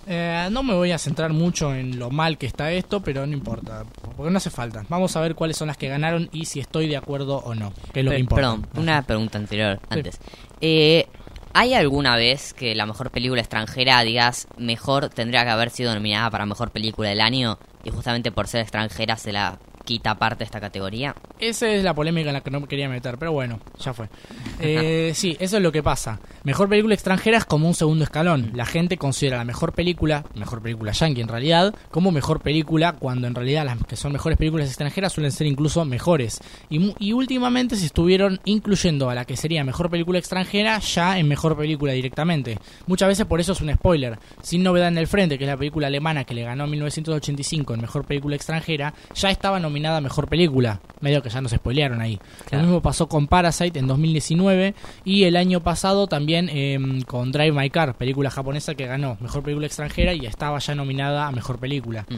Eh, 0.07 0.47
no 0.51 0.63
me 0.63 0.73
voy 0.73 0.91
a 0.91 0.97
centrar 0.97 1.33
mucho 1.33 1.73
en 1.73 1.97
lo 1.97 2.11
mal 2.11 2.37
que 2.37 2.45
está 2.45 2.71
esto, 2.71 3.01
pero 3.01 3.25
no 3.25 3.33
importa, 3.33 3.83
porque 4.15 4.31
no 4.31 4.37
hace 4.37 4.49
falta. 4.49 4.85
Vamos 4.89 5.15
a 5.15 5.21
ver 5.21 5.35
cuáles 5.35 5.57
son 5.57 5.67
las 5.67 5.77
que 5.77 5.87
ganaron 5.87 6.29
y 6.31 6.45
si 6.45 6.59
estoy 6.59 6.87
de 6.87 6.97
acuerdo 6.97 7.37
o 7.37 7.55
no, 7.55 7.73
que 7.93 8.01
es 8.01 8.05
lo 8.05 8.11
que 8.11 8.19
importa. 8.19 8.41
Perdón, 8.41 8.67
una 8.75 9.01
pregunta 9.01 9.37
anterior, 9.37 9.79
antes. 9.89 10.19
Eh, 10.61 11.07
¿Hay 11.53 11.73
alguna 11.73 12.17
vez 12.17 12.53
que 12.53 12.75
la 12.75 12.85
mejor 12.85 13.11
película 13.11 13.39
extranjera, 13.39 14.01
digas, 14.01 14.47
mejor 14.57 15.07
tendría 15.09 15.45
que 15.45 15.51
haber 15.51 15.69
sido 15.69 15.93
nominada 15.93 16.29
para 16.29 16.45
mejor 16.45 16.71
película 16.71 17.09
del 17.09 17.21
año 17.21 17.57
y 17.83 17.91
justamente 17.91 18.31
por 18.31 18.47
ser 18.47 18.61
extranjera 18.61 19.15
se 19.15 19.31
la 19.31 19.57
quita 19.85 20.15
parte 20.15 20.39
de 20.39 20.45
esta 20.45 20.59
categoría? 20.59 21.15
Esa 21.39 21.69
es 21.69 21.83
la 21.83 21.93
polémica 21.93 22.29
en 22.29 22.33
la 22.33 22.41
que 22.41 22.51
no 22.51 22.59
me 22.59 22.67
quería 22.67 22.89
meter, 22.89 23.17
pero 23.17 23.31
bueno, 23.31 23.59
ya 23.79 23.93
fue. 23.93 24.09
Eh, 24.59 25.11
sí, 25.13 25.35
eso 25.39 25.57
es 25.57 25.63
lo 25.63 25.71
que 25.71 25.83
pasa. 25.83 26.19
Mejor 26.45 26.69
película 26.69 26.93
extranjera 26.93 27.39
es 27.39 27.45
como 27.45 27.67
un 27.67 27.73
segundo 27.73 28.03
escalón. 28.03 28.51
La 28.53 28.67
gente 28.67 28.97
considera 28.97 29.37
la 29.37 29.45
mejor 29.45 29.73
película, 29.73 30.23
mejor 30.35 30.61
película 30.61 30.91
yankee 30.91 31.21
en 31.21 31.27
realidad, 31.27 31.73
como 31.89 32.11
mejor 32.11 32.39
película, 32.39 32.91
cuando 32.99 33.25
en 33.25 33.33
realidad 33.33 33.65
las 33.65 33.83
que 33.83 33.95
son 33.95 34.11
mejores 34.11 34.37
películas 34.37 34.67
extranjeras 34.67 35.11
suelen 35.11 35.31
ser 35.31 35.47
incluso 35.47 35.83
mejores. 35.85 36.39
Y, 36.69 36.93
y 36.99 37.13
últimamente 37.13 37.75
se 37.75 37.87
estuvieron 37.87 38.39
incluyendo 38.45 39.09
a 39.09 39.15
la 39.15 39.25
que 39.25 39.37
sería 39.37 39.63
mejor 39.63 39.89
película 39.89 40.19
extranjera 40.19 40.77
ya 40.77 41.17
en 41.17 41.27
mejor 41.27 41.57
película 41.57 41.93
directamente. 41.93 42.59
Muchas 42.85 43.07
veces 43.07 43.25
por 43.25 43.39
eso 43.39 43.53
es 43.53 43.61
un 43.61 43.73
spoiler. 43.73 44.19
Sin 44.43 44.61
novedad 44.61 44.89
en 44.89 44.99
el 44.99 45.07
frente, 45.07 45.39
que 45.39 45.45
es 45.45 45.49
la 45.49 45.57
película 45.57 45.87
alemana 45.87 46.25
que 46.25 46.35
le 46.35 46.43
ganó 46.43 46.65
en 46.65 46.69
1985 46.69 47.73
en 47.73 47.81
mejor 47.81 48.05
película 48.05 48.35
extranjera, 48.35 48.93
ya 49.15 49.31
estaba 49.31 49.59
nominada 49.59 49.97
a 49.97 50.01
mejor 50.01 50.27
película. 50.27 50.79
Medio 51.01 51.23
que 51.23 51.29
ya 51.31 51.41
nos 51.41 51.53
spoilearon 51.53 52.01
ahí. 52.01 52.19
Claro. 52.45 52.61
Lo 52.61 52.67
mismo 52.67 52.81
pasó 52.83 53.09
con 53.09 53.25
Parasite 53.25 53.79
en 53.79 53.87
2019 53.87 54.75
y 55.05 55.23
el 55.23 55.37
año 55.37 55.63
pasado 55.63 56.05
también 56.05 56.34
también 56.35 56.57
em, 56.57 57.01
con 57.03 57.31
Drive 57.31 57.51
My 57.51 57.69
Car, 57.69 57.95
película 57.95 58.29
japonesa 58.29 58.75
que 58.75 58.85
ganó 58.85 59.17
Mejor 59.21 59.43
Película 59.43 59.67
Extranjera 59.67 60.13
y 60.13 60.25
estaba 60.25 60.59
ya 60.59 60.75
nominada 60.75 61.27
a 61.27 61.31
Mejor 61.31 61.59
Película. 61.59 62.05
Mm. 62.09 62.15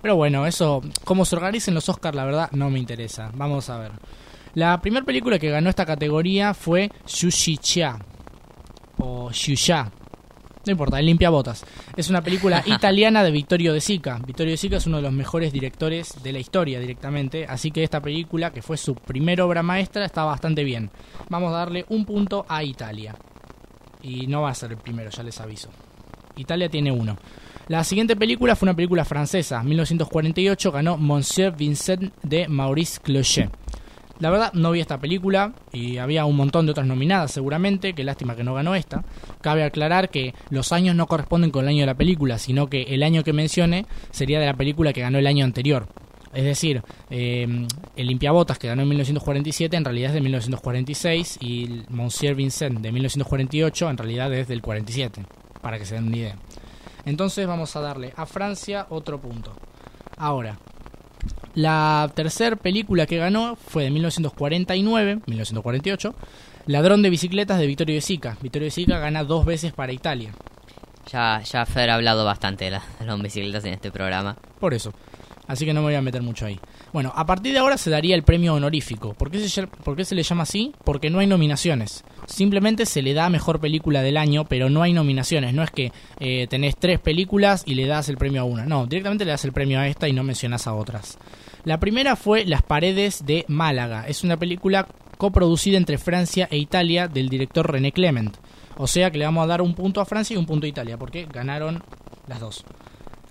Pero 0.00 0.16
bueno, 0.16 0.46
eso, 0.46 0.80
cómo 1.04 1.24
se 1.24 1.36
organicen 1.36 1.74
los 1.74 1.88
Oscars, 1.88 2.16
la 2.16 2.24
verdad, 2.24 2.48
no 2.52 2.70
me 2.70 2.78
interesa. 2.78 3.30
Vamos 3.34 3.68
a 3.68 3.78
ver. 3.78 3.92
La 4.54 4.80
primera 4.80 5.04
película 5.04 5.38
que 5.38 5.50
ganó 5.50 5.68
esta 5.68 5.84
categoría 5.84 6.54
fue 6.54 6.90
Shushicha. 7.06 7.98
O 8.98 9.30
Shusha. 9.32 9.90
No 10.64 10.72
importa, 10.72 10.98
el 10.98 11.06
limpiabotas. 11.06 11.64
Es 11.96 12.08
una 12.08 12.22
película 12.22 12.62
italiana 12.66 13.22
de 13.22 13.30
Vittorio 13.30 13.72
De 13.72 13.80
Sica. 13.80 14.18
Vittorio 14.24 14.52
De 14.52 14.56
Sica 14.56 14.76
es 14.76 14.86
uno 14.86 14.98
de 14.98 15.02
los 15.02 15.12
mejores 15.12 15.52
directores 15.52 16.22
de 16.22 16.32
la 16.32 16.38
historia 16.38 16.80
directamente. 16.80 17.44
Así 17.46 17.70
que 17.70 17.82
esta 17.82 18.00
película, 18.00 18.52
que 18.52 18.62
fue 18.62 18.76
su 18.76 18.94
primera 18.94 19.44
obra 19.44 19.62
maestra, 19.62 20.04
está 20.04 20.24
bastante 20.24 20.64
bien. 20.64 20.90
Vamos 21.28 21.52
a 21.52 21.56
darle 21.56 21.84
un 21.88 22.04
punto 22.04 22.46
a 22.48 22.62
Italia. 22.62 23.14
Y 24.02 24.26
no 24.26 24.42
va 24.42 24.50
a 24.50 24.54
ser 24.54 24.72
el 24.72 24.78
primero, 24.78 25.10
ya 25.10 25.22
les 25.22 25.40
aviso. 25.40 25.70
Italia 26.36 26.68
tiene 26.68 26.92
uno. 26.92 27.16
La 27.68 27.84
siguiente 27.84 28.16
película 28.16 28.56
fue 28.56 28.66
una 28.66 28.76
película 28.76 29.04
francesa. 29.04 29.62
1948 29.62 30.72
ganó 30.72 30.96
Monsieur 30.96 31.54
Vincent 31.54 32.14
de 32.22 32.48
Maurice 32.48 33.00
Clochet. 33.00 33.50
La 34.20 34.30
verdad, 34.30 34.52
no 34.52 34.72
vi 34.72 34.80
esta 34.80 34.98
película 34.98 35.52
y 35.72 35.98
había 35.98 36.24
un 36.24 36.34
montón 36.34 36.66
de 36.66 36.72
otras 36.72 36.86
nominadas 36.86 37.30
seguramente, 37.30 37.92
qué 37.92 38.02
lástima 38.02 38.34
que 38.34 38.42
no 38.42 38.52
ganó 38.52 38.74
esta. 38.74 39.04
Cabe 39.40 39.62
aclarar 39.62 40.10
que 40.10 40.34
los 40.50 40.72
años 40.72 40.96
no 40.96 41.06
corresponden 41.06 41.52
con 41.52 41.64
el 41.64 41.68
año 41.68 41.80
de 41.80 41.86
la 41.86 41.94
película, 41.94 42.38
sino 42.38 42.68
que 42.68 42.82
el 42.82 43.04
año 43.04 43.22
que 43.22 43.32
mencione 43.32 43.86
sería 44.10 44.40
de 44.40 44.46
la 44.46 44.54
película 44.54 44.92
que 44.92 45.02
ganó 45.02 45.18
el 45.18 45.26
año 45.26 45.44
anterior. 45.44 45.86
Es 46.38 46.44
decir, 46.44 46.84
eh, 47.10 47.66
el 47.96 48.06
limpiabotas 48.06 48.60
que 48.60 48.68
ganó 48.68 48.82
en 48.82 48.88
1947 48.90 49.76
en 49.76 49.84
realidad 49.84 50.10
es 50.10 50.14
de 50.14 50.20
1946 50.20 51.38
y 51.40 51.82
Monsieur 51.88 52.36
Vincent 52.36 52.78
de 52.78 52.92
1948 52.92 53.90
en 53.90 53.96
realidad 53.96 54.32
es 54.32 54.46
del 54.46 54.62
47, 54.62 55.24
para 55.60 55.80
que 55.80 55.84
se 55.84 55.96
den 55.96 56.06
una 56.06 56.16
idea. 56.16 56.36
Entonces 57.04 57.44
vamos 57.44 57.74
a 57.74 57.80
darle 57.80 58.12
a 58.14 58.24
Francia 58.24 58.86
otro 58.90 59.20
punto. 59.20 59.52
Ahora, 60.16 60.60
la 61.56 62.08
tercera 62.14 62.54
película 62.54 63.06
que 63.06 63.16
ganó 63.16 63.56
fue 63.56 63.82
de 63.82 63.90
1949, 63.90 65.22
1948, 65.26 66.14
Ladrón 66.66 67.02
de 67.02 67.10
bicicletas 67.10 67.58
de 67.58 67.66
Vittorio 67.66 67.96
De 67.96 68.00
Sica. 68.00 68.38
Vittorio 68.40 68.66
De 68.66 68.70
Sica 68.70 69.00
gana 69.00 69.24
dos 69.24 69.44
veces 69.44 69.72
para 69.72 69.92
Italia. 69.92 70.30
Ya, 71.10 71.42
ya 71.42 71.66
Fer 71.66 71.90
ha 71.90 71.94
hablado 71.94 72.24
bastante 72.24 72.66
de 72.66 72.70
las 72.70 72.84
bicicletas 73.20 73.64
en 73.64 73.72
este 73.72 73.90
programa. 73.90 74.36
Por 74.60 74.72
eso. 74.72 74.92
Así 75.48 75.64
que 75.64 75.72
no 75.72 75.80
me 75.80 75.86
voy 75.86 75.94
a 75.94 76.02
meter 76.02 76.22
mucho 76.22 76.44
ahí. 76.44 76.60
Bueno, 76.92 77.10
a 77.16 77.24
partir 77.26 77.54
de 77.54 77.58
ahora 77.58 77.78
se 77.78 77.88
daría 77.88 78.14
el 78.14 78.22
premio 78.22 78.54
honorífico. 78.54 79.14
¿Por 79.14 79.30
qué 79.30 79.40
se, 80.04 80.14
le 80.14 80.22
llama 80.22 80.42
así? 80.42 80.72
Porque 80.84 81.08
no 81.08 81.18
hay 81.18 81.26
nominaciones. 81.26 82.04
Simplemente 82.26 82.84
se 82.84 83.00
le 83.00 83.14
da 83.14 83.30
mejor 83.30 83.58
película 83.58 84.02
del 84.02 84.18
año, 84.18 84.44
pero 84.44 84.68
no 84.68 84.82
hay 84.82 84.92
nominaciones. 84.92 85.54
No 85.54 85.62
es 85.62 85.70
que 85.70 85.90
eh, 86.20 86.46
tenés 86.48 86.76
tres 86.76 87.00
películas 87.00 87.62
y 87.66 87.74
le 87.74 87.86
das 87.86 88.10
el 88.10 88.18
premio 88.18 88.42
a 88.42 88.44
una. 88.44 88.66
No, 88.66 88.86
directamente 88.86 89.24
le 89.24 89.30
das 89.30 89.46
el 89.46 89.52
premio 89.52 89.80
a 89.80 89.88
esta 89.88 90.06
y 90.06 90.12
no 90.12 90.22
mencionas 90.22 90.66
a 90.66 90.74
otras. 90.74 91.18
La 91.64 91.80
primera 91.80 92.14
fue 92.14 92.44
Las 92.44 92.62
paredes 92.62 93.24
de 93.24 93.46
Málaga. 93.48 94.06
Es 94.06 94.24
una 94.24 94.36
película 94.36 94.86
coproducida 95.16 95.78
entre 95.78 95.96
Francia 95.96 96.46
e 96.50 96.58
Italia 96.58 97.08
del 97.08 97.30
director 97.30 97.70
René 97.70 97.92
Clement. 97.92 98.36
O 98.76 98.86
sea 98.86 99.10
que 99.10 99.18
le 99.18 99.24
vamos 99.24 99.44
a 99.44 99.48
dar 99.48 99.62
un 99.62 99.74
punto 99.74 100.00
a 100.00 100.04
Francia 100.04 100.34
y 100.34 100.36
un 100.36 100.46
punto 100.46 100.66
a 100.66 100.68
Italia, 100.68 100.96
porque 100.98 101.26
ganaron 101.26 101.82
las 102.26 102.40
dos. 102.40 102.64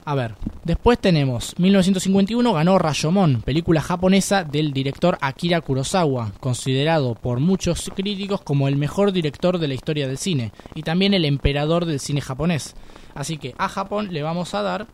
A 0.08 0.16
ver, 0.16 0.36
después 0.64 1.00
tenemos 1.00 1.54
1951 1.60 2.54
ganó 2.54 2.80
Rashomon, 2.80 3.42
película 3.42 3.82
japonesa 3.82 4.46
del 4.46 4.72
director 4.72 5.18
Akira 5.20 5.60
Kurosawa, 5.60 6.32
considerado 6.40 7.14
por 7.14 7.42
muchos 7.42 7.92
críticos 7.94 8.40
como 8.40 8.70
el 8.70 8.78
mejor 8.78 9.12
director 9.12 9.58
de 9.58 9.68
la 9.68 9.74
historia 9.74 10.08
del 10.08 10.18
cine 10.18 10.54
y 10.76 10.84
también 10.84 11.14
el 11.14 11.26
emperador 11.26 11.84
del 11.84 12.00
cine 12.00 12.22
japonés. 12.22 12.74
Así 13.16 13.38
que 13.38 13.54
a 13.58 13.68
Japón 13.68 14.08
le 14.14 14.24
vamos 14.24 14.54
a 14.54 14.62
dar 14.62 14.88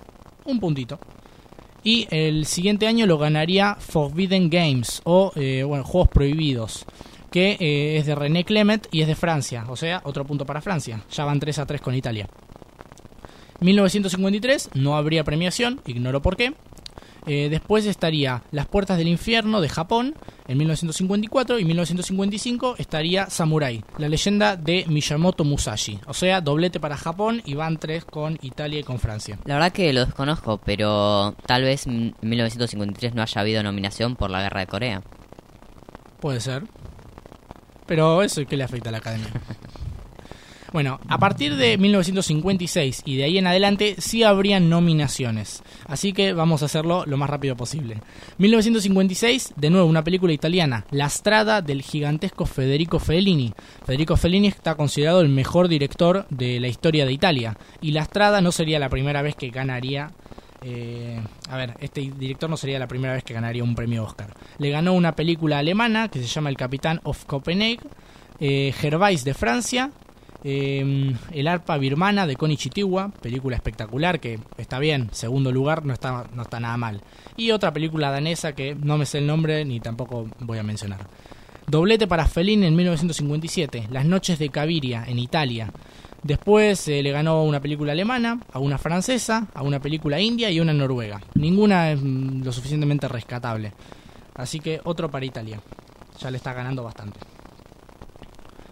un 0.45 0.59
puntito. 0.59 0.97
Y 1.83 2.07
el 2.09 2.47
siguiente 2.47 2.87
año 2.87 3.05
lo 3.05 3.19
ganaría 3.19 3.75
Forbidden 3.75 4.49
Games 4.49 5.03
o 5.03 5.31
eh, 5.35 5.61
bueno, 5.61 5.83
Juegos 5.83 6.09
Prohibidos, 6.09 6.87
que 7.29 7.57
eh, 7.59 7.97
es 7.97 8.07
de 8.07 8.15
René 8.15 8.45
Clement 8.45 8.87
y 8.89 9.01
es 9.01 9.07
de 9.07 9.13
Francia, 9.13 9.65
o 9.69 9.75
sea, 9.75 10.01
otro 10.05 10.25
punto 10.25 10.43
para 10.43 10.59
Francia. 10.59 11.03
Ya 11.11 11.23
van 11.23 11.39
3 11.39 11.59
a 11.59 11.67
3 11.67 11.81
con 11.81 11.93
Italia. 11.93 12.27
1953 13.63 14.71
no 14.75 14.95
habría 14.95 15.23
premiación, 15.23 15.81
ignoro 15.85 16.21
por 16.21 16.35
qué. 16.35 16.53
Eh, 17.25 17.47
después 17.49 17.85
estaría 17.85 18.43
Las 18.51 18.67
Puertas 18.67 18.97
del 18.97 19.07
Infierno 19.07 19.61
de 19.61 19.69
Japón 19.69 20.15
en 20.47 20.57
1954 20.57 21.57
y 21.59 21.63
1955 21.63 22.75
estaría 22.77 23.29
Samurai, 23.29 23.81
la 23.97 24.09
leyenda 24.09 24.57
de 24.57 24.85
Miyamoto 24.89 25.45
Musashi. 25.45 25.99
O 26.05 26.13
sea, 26.13 26.41
doblete 26.41 26.81
para 26.81 26.97
Japón 26.97 27.41
y 27.45 27.53
van 27.53 27.77
tres 27.77 28.03
con 28.03 28.37
Italia 28.41 28.81
y 28.81 28.83
con 28.83 28.99
Francia. 28.99 29.39
La 29.45 29.53
verdad 29.53 29.71
que 29.71 29.93
lo 29.93 30.05
desconozco, 30.05 30.59
pero 30.65 31.33
tal 31.45 31.63
vez 31.63 31.87
en 31.87 32.13
1953 32.21 33.15
no 33.15 33.21
haya 33.21 33.39
habido 33.39 33.63
nominación 33.63 34.17
por 34.17 34.29
la 34.29 34.41
guerra 34.41 34.59
de 34.59 34.67
Corea. 34.67 35.01
Puede 36.19 36.41
ser. 36.41 36.63
Pero 37.85 38.21
eso, 38.21 38.45
¿qué 38.45 38.57
le 38.57 38.63
afecta 38.63 38.89
a 38.89 38.91
la 38.91 38.97
academia? 38.97 39.27
Bueno, 40.73 40.99
a 41.07 41.19
partir 41.19 41.55
de 41.55 41.77
1956 41.77 43.03
y 43.05 43.17
de 43.17 43.25
ahí 43.25 43.37
en 43.37 43.45
adelante 43.45 43.93
sí 43.99 44.23
habrían 44.23 44.69
nominaciones. 44.69 45.61
Así 45.85 46.13
que 46.13 46.33
vamos 46.33 46.63
a 46.63 46.65
hacerlo 46.65 47.03
lo 47.05 47.15
más 47.15 47.29
rápido 47.29 47.55
posible. 47.55 48.01
1956, 48.39 49.53
de 49.55 49.69
nuevo 49.69 49.85
una 49.85 50.03
película 50.03 50.33
italiana, 50.33 50.85
La 50.89 51.09
Strada 51.09 51.61
del 51.61 51.83
gigantesco 51.83 52.47
Federico 52.47 52.97
Fellini. 52.97 53.53
Federico 53.85 54.17
Fellini 54.17 54.47
está 54.47 54.73
considerado 54.73 55.21
el 55.21 55.29
mejor 55.29 55.67
director 55.67 56.25
de 56.31 56.59
la 56.59 56.69
historia 56.69 57.05
de 57.05 57.13
Italia. 57.13 57.55
Y 57.79 57.91
La 57.91 58.05
Strada 58.05 58.41
no 58.41 58.51
sería 58.51 58.79
la 58.79 58.89
primera 58.89 59.21
vez 59.21 59.35
que 59.35 59.51
ganaría 59.51 60.09
eh, 60.65 61.21
a 61.49 61.57
ver, 61.57 61.75
este 61.81 62.01
director 62.17 62.49
no 62.49 62.57
sería 62.57 62.79
la 62.79 62.87
primera 62.87 63.13
vez 63.13 63.23
que 63.23 63.33
ganaría 63.33 63.63
un 63.63 63.75
premio 63.75 64.05
Oscar. 64.05 64.33
Le 64.57 64.71
ganó 64.71 64.93
una 64.93 65.13
película 65.13 65.59
alemana 65.59 66.07
que 66.07 66.19
se 66.19 66.25
llama 66.25 66.49
El 66.49 66.57
Capitán 66.57 66.99
of 67.03 67.25
Copenhague, 67.25 67.81
eh, 68.39 68.73
Gervais 68.75 69.23
de 69.23 69.33
Francia, 69.33 69.91
eh, 70.43 71.15
El 71.31 71.47
arpa 71.47 71.77
birmana 71.77 72.27
de 72.27 72.35
Connie 72.35 72.57
Chitiwa, 72.57 73.09
película 73.21 73.55
espectacular 73.55 74.19
que 74.19 74.39
está 74.57 74.79
bien, 74.79 75.09
segundo 75.11 75.51
lugar, 75.51 75.85
no 75.85 75.93
está, 75.93 76.25
no 76.33 76.41
está 76.43 76.59
nada 76.59 76.77
mal. 76.77 77.01
Y 77.37 77.51
otra 77.51 77.73
película 77.73 78.11
danesa 78.11 78.53
que 78.53 78.75
no 78.75 78.97
me 78.97 79.05
sé 79.05 79.19
el 79.19 79.27
nombre 79.27 79.63
ni 79.65 79.79
tampoco 79.79 80.27
voy 80.39 80.57
a 80.57 80.63
mencionar. 80.63 81.07
Doblete 81.67 82.07
para 82.07 82.27
Fellini 82.27 82.65
en 82.65 82.75
1957, 82.75 83.87
Las 83.89 84.05
noches 84.05 84.37
de 84.37 84.49
Caviria 84.49 85.05
en 85.07 85.17
Italia. 85.17 85.71
Después 86.21 86.87
eh, 86.87 87.03
le 87.03 87.11
ganó 87.11 87.43
una 87.43 87.59
película 87.59 87.91
alemana, 87.91 88.39
a 88.51 88.59
una 88.59 88.77
francesa, 88.77 89.47
a 89.53 89.61
una 89.61 89.79
película 89.81 90.19
india 90.19 90.49
y 90.51 90.59
una 90.59 90.73
noruega. 90.73 91.21
Ninguna 91.35 91.91
es 91.91 92.01
mm, 92.01 92.43
lo 92.43 92.51
suficientemente 92.51 93.07
rescatable. 93.07 93.73
Así 94.35 94.59
que 94.59 94.79
otro 94.83 95.09
para 95.11 95.25
Italia. 95.25 95.59
Ya 96.19 96.31
le 96.31 96.37
está 96.37 96.53
ganando 96.53 96.83
bastante. 96.83 97.19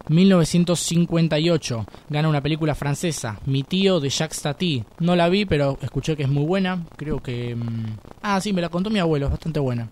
1958 0.08 1.86
gana 2.08 2.28
una 2.28 2.40
película 2.40 2.74
francesa, 2.74 3.38
Mi 3.46 3.62
tío 3.62 4.00
de 4.00 4.08
Jacques 4.08 4.40
Tati. 4.42 4.84
No 5.00 5.16
la 5.16 5.28
vi, 5.28 5.44
pero 5.44 5.78
escuché 5.82 6.16
que 6.16 6.24
es 6.24 6.28
muy 6.28 6.44
buena. 6.44 6.84
Creo 6.96 7.22
que... 7.22 7.54
mm, 7.56 7.86
Ah, 8.22 8.40
sí, 8.40 8.52
me 8.52 8.60
la 8.60 8.68
contó 8.68 8.90
mi 8.90 8.98
abuelo, 8.98 9.26
es 9.26 9.32
bastante 9.32 9.60
buena. 9.60 9.88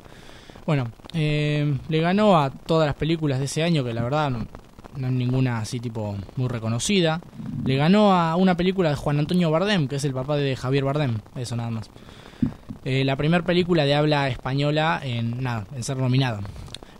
Bueno, 0.66 0.90
eh, 1.14 1.76
le 1.88 2.00
ganó 2.00 2.38
a 2.40 2.50
todas 2.50 2.86
las 2.86 2.94
películas 2.96 3.38
de 3.38 3.46
ese 3.46 3.62
año, 3.62 3.82
que 3.82 3.92
la 3.92 4.02
verdad 4.02 4.30
no, 4.30 4.46
no 4.96 5.06
es 5.06 5.12
ninguna 5.12 5.58
así 5.58 5.80
tipo 5.80 6.16
muy 6.36 6.48
reconocida. 6.48 7.20
Le 7.64 7.76
ganó 7.76 8.12
a 8.12 8.36
una 8.36 8.56
película 8.56 8.90
de 8.90 8.96
Juan 8.96 9.18
Antonio 9.18 9.50
Bardem, 9.50 9.88
que 9.88 9.96
es 9.96 10.04
el 10.04 10.12
papá 10.12 10.36
de 10.36 10.54
Javier 10.56 10.84
Bardem, 10.84 11.18
eso 11.34 11.56
nada 11.56 11.70
más. 11.70 11.90
Eh, 12.84 13.04
la 13.04 13.16
primera 13.16 13.44
película 13.44 13.84
de 13.84 13.94
habla 13.94 14.28
española 14.28 15.00
en 15.02 15.42
nada, 15.42 15.66
en 15.74 15.82
ser 15.82 15.96
nominada. 15.96 16.40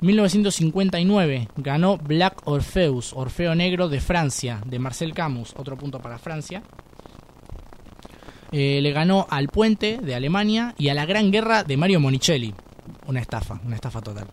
1959 0.00 1.48
ganó 1.56 1.98
Black 1.98 2.40
Orpheus, 2.46 3.12
Orfeo 3.12 3.54
Negro 3.54 3.88
de 3.88 4.00
Francia, 4.00 4.62
de 4.64 4.78
Marcel 4.78 5.12
Camus, 5.12 5.52
otro 5.56 5.76
punto 5.76 6.00
para 6.00 6.18
Francia. 6.18 6.62
Eh, 8.50 8.80
le 8.82 8.92
ganó 8.92 9.26
al 9.28 9.48
Puente 9.48 9.98
de 9.98 10.14
Alemania 10.14 10.74
y 10.78 10.88
a 10.88 10.94
La 10.94 11.04
Gran 11.04 11.30
Guerra 11.30 11.64
de 11.64 11.76
Mario 11.76 12.00
Monicelli. 12.00 12.54
Una 13.06 13.20
estafa, 13.20 13.60
una 13.64 13.76
estafa 13.76 14.00
total. 14.00 14.28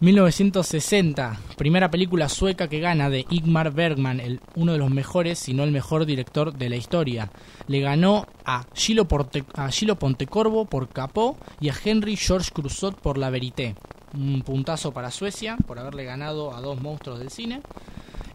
1960, 0.00 1.38
primera 1.56 1.90
película 1.90 2.28
sueca 2.28 2.68
que 2.68 2.80
gana 2.80 3.08
de 3.08 3.24
Igmar 3.30 3.72
Bergman, 3.72 4.18
el, 4.20 4.40
uno 4.56 4.72
de 4.72 4.78
los 4.78 4.90
mejores, 4.90 5.38
si 5.38 5.54
no 5.54 5.62
el 5.62 5.70
mejor 5.70 6.06
director 6.06 6.52
de 6.52 6.68
la 6.68 6.76
historia. 6.76 7.30
Le 7.68 7.80
ganó 7.80 8.26
a 8.44 8.66
Gillo 8.74 9.06
Pontecorvo 9.06 10.64
por 10.64 10.88
Capó 10.88 11.38
y 11.60 11.68
a 11.68 11.74
Henry 11.82 12.16
George 12.16 12.50
Cruzot 12.52 13.00
por 13.00 13.16
La 13.16 13.30
Verité. 13.30 13.76
Un 14.14 14.42
puntazo 14.42 14.92
para 14.92 15.10
Suecia 15.10 15.56
por 15.66 15.78
haberle 15.78 16.04
ganado 16.04 16.54
a 16.54 16.60
dos 16.60 16.78
monstruos 16.80 17.18
del 17.18 17.30
cine. 17.30 17.62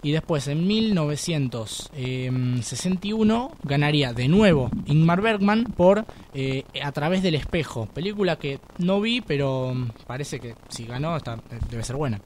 Y 0.03 0.11
después 0.11 0.47
en 0.47 0.67
1961 0.67 3.51
ganaría 3.63 4.13
de 4.13 4.27
nuevo 4.27 4.69
Ingmar 4.85 5.21
Bergman 5.21 5.63
por 5.65 6.05
eh, 6.33 6.65
A 6.83 6.91
través 6.91 7.23
del 7.23 7.35
espejo, 7.35 7.85
película 7.87 8.35
que 8.37 8.59
no 8.77 8.99
vi, 9.01 9.21
pero 9.21 9.73
mm, 9.73 9.89
parece 10.05 10.39
que 10.39 10.53
si 10.69 10.85
ganó 10.85 11.17
está, 11.17 11.39
debe 11.69 11.83
ser 11.83 11.95
buena. 11.95 12.21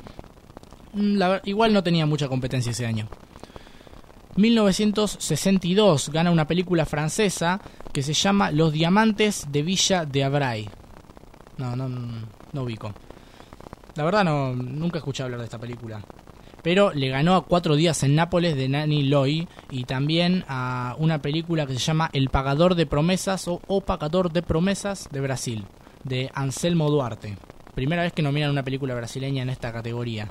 Mm, 0.93 1.21
igual 1.45 1.71
no 1.73 1.81
tenía 1.83 2.05
mucha 2.05 2.27
competencia 2.27 2.71
ese 2.71 2.85
año. 2.85 3.07
1962 4.35 6.09
gana 6.09 6.31
una 6.31 6.47
película 6.47 6.85
francesa 6.85 7.61
que 7.91 8.03
se 8.03 8.13
llama 8.13 8.51
Los 8.51 8.73
Diamantes 8.73 9.47
de 9.51 9.61
Villa 9.61 10.05
de 10.05 10.23
Abray. 10.23 10.69
No, 11.57 11.75
no, 11.75 11.89
no 11.89 12.63
ubico. 12.63 12.93
La 13.95 14.03
verdad 14.03 14.23
no, 14.23 14.55
nunca 14.55 14.99
escuché 14.99 15.23
hablar 15.23 15.39
de 15.39 15.45
esta 15.45 15.59
película. 15.59 16.01
Pero 16.63 16.93
le 16.93 17.09
ganó 17.09 17.35
a 17.35 17.43
Cuatro 17.43 17.75
días 17.75 18.03
en 18.03 18.15
Nápoles 18.15 18.55
de 18.55 18.69
Nani 18.69 19.03
Loy 19.03 19.47
y 19.71 19.85
también 19.85 20.45
a 20.47 20.95
una 20.99 21.21
película 21.21 21.65
que 21.65 21.73
se 21.73 21.79
llama 21.79 22.09
El 22.13 22.29
Pagador 22.29 22.75
de 22.75 22.85
Promesas 22.85 23.47
o 23.47 23.61
O 23.67 23.81
Pagador 23.81 24.31
de 24.31 24.43
Promesas 24.43 25.09
de 25.11 25.21
Brasil, 25.21 25.65
de 26.03 26.29
Anselmo 26.33 26.89
Duarte. 26.89 27.37
Primera 27.73 28.03
vez 28.03 28.13
que 28.13 28.21
nominan 28.21 28.51
una 28.51 28.63
película 28.63 28.93
brasileña 28.93 29.41
en 29.41 29.49
esta 29.49 29.71
categoría. 29.71 30.27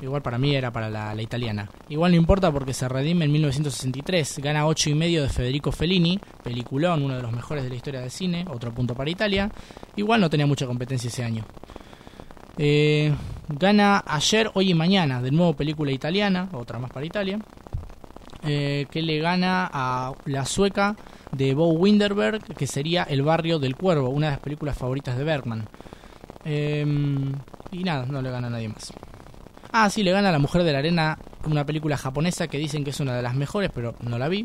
Igual 0.00 0.22
para 0.22 0.38
mí 0.38 0.54
era 0.54 0.70
para 0.72 0.88
la, 0.88 1.20
italiana. 1.20 1.68
Igual 1.88 2.12
no 2.12 2.16
importa 2.16 2.52
porque 2.52 2.72
se 2.72 2.88
redime 2.88 3.24
en 3.24 3.32
1963. 3.32 4.38
Gana 4.38 4.66
8 4.66 4.90
y 4.90 4.94
medio 4.94 5.22
de 5.22 5.28
Federico 5.28 5.72
Fellini, 5.72 6.20
peliculón, 6.42 7.02
uno 7.02 7.16
de 7.16 7.22
los 7.22 7.32
mejores 7.32 7.64
de 7.64 7.70
la 7.70 7.76
historia 7.76 8.00
del 8.00 8.10
cine, 8.10 8.44
otro 8.48 8.72
punto 8.72 8.94
para 8.94 9.10
Italia. 9.10 9.50
Igual 9.96 10.20
no 10.20 10.30
tenía 10.30 10.46
mucha 10.46 10.66
competencia 10.66 11.08
ese 11.08 11.24
año. 11.24 11.44
Eh, 12.58 13.14
gana 13.48 14.02
ayer, 14.04 14.50
hoy 14.54 14.72
y 14.72 14.74
mañana, 14.74 15.22
de 15.22 15.30
nuevo 15.30 15.54
película 15.54 15.92
italiana, 15.92 16.48
otra 16.52 16.78
más 16.78 16.90
para 16.90 17.06
Italia. 17.06 17.38
Eh, 18.44 18.86
que 18.90 19.02
le 19.02 19.18
gana 19.18 19.68
a 19.72 20.12
la 20.26 20.44
sueca 20.44 20.96
de 21.32 21.54
Bo 21.54 21.70
Winderberg, 21.70 22.42
que 22.56 22.66
sería 22.66 23.04
El 23.04 23.22
barrio 23.22 23.58
del 23.58 23.76
cuervo, 23.76 24.10
una 24.10 24.26
de 24.26 24.32
las 24.32 24.40
películas 24.40 24.76
favoritas 24.76 25.16
de 25.16 25.24
Bergman. 25.24 25.68
Eh, 26.44 26.84
y 27.72 27.84
nada, 27.84 28.06
no 28.06 28.22
le 28.22 28.30
gana 28.30 28.48
a 28.48 28.50
nadie 28.50 28.68
más. 28.68 28.92
Ah, 29.72 29.90
sí, 29.90 30.02
le 30.02 30.12
gana 30.12 30.30
a 30.30 30.32
La 30.32 30.38
Mujer 30.38 30.62
de 30.62 30.72
la 30.72 30.78
Arena, 30.78 31.18
una 31.44 31.64
película 31.64 31.96
japonesa 31.96 32.48
que 32.48 32.58
dicen 32.58 32.84
que 32.84 32.90
es 32.90 33.00
una 33.00 33.14
de 33.14 33.22
las 33.22 33.34
mejores, 33.34 33.70
pero 33.74 33.94
no 34.00 34.18
la 34.18 34.28
vi. 34.28 34.44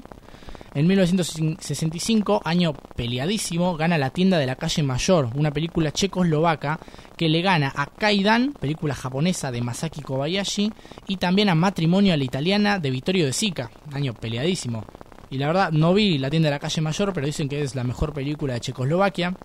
En 0.76 0.88
1965, 0.88 2.42
año 2.44 2.74
peleadísimo, 2.74 3.78
gana 3.78 4.00
La 4.00 4.10
tienda 4.10 4.40
de 4.40 4.48
la 4.48 4.56
calle 4.56 4.82
Mayor, 4.82 5.30
una 5.36 5.52
película 5.52 5.92
checoslovaca 5.92 6.80
que 7.16 7.30
le 7.30 7.44
gana 7.44 7.72
a 7.76 7.86
Kaidan, 7.86 8.54
película 8.54 8.96
japonesa 8.96 9.52
de 9.52 9.62
Masaki 9.62 10.02
Kobayashi, 10.02 10.72
y 11.08 11.18
también 11.18 11.50
a 11.50 11.56
Matrimonio 11.56 12.14
a 12.14 12.18
la 12.18 12.24
italiana 12.24 12.80
de 12.80 12.90
Vittorio 12.90 13.28
de 13.28 13.34
Sica, 13.34 13.70
año 13.92 14.16
peleadísimo. 14.16 14.84
Y 15.30 15.38
la 15.38 15.48
verdad, 15.48 15.72
no 15.72 15.94
vi 15.94 16.18
La 16.18 16.32
tienda 16.32 16.48
de 16.48 16.56
la 16.56 16.60
calle 16.60 16.82
Mayor, 16.82 17.14
pero 17.14 17.28
dicen 17.28 17.48
que 17.48 17.62
es 17.62 17.76
la 17.76 17.84
mejor 17.84 18.12
película 18.12 18.56
de 18.56 18.62
Checoslovaquia. 18.62 19.36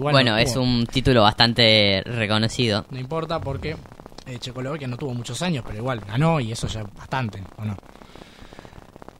bueno, 0.00 0.38
es 0.38 0.56
un 0.56 0.86
título 0.86 1.20
bastante 1.20 2.02
reconocido. 2.02 2.86
No 2.90 2.98
importa 2.98 3.40
porque 3.40 3.76
eh, 4.26 4.38
Checoslovaquia 4.38 4.88
no 4.88 4.96
tuvo 4.96 5.12
muchos 5.12 5.42
años, 5.42 5.64
pero 5.66 5.78
igual 5.78 6.00
ganó 6.00 6.40
y 6.40 6.52
eso 6.52 6.66
ya 6.66 6.82
bastante, 6.82 7.42
¿o 7.58 7.64
no? 7.66 7.76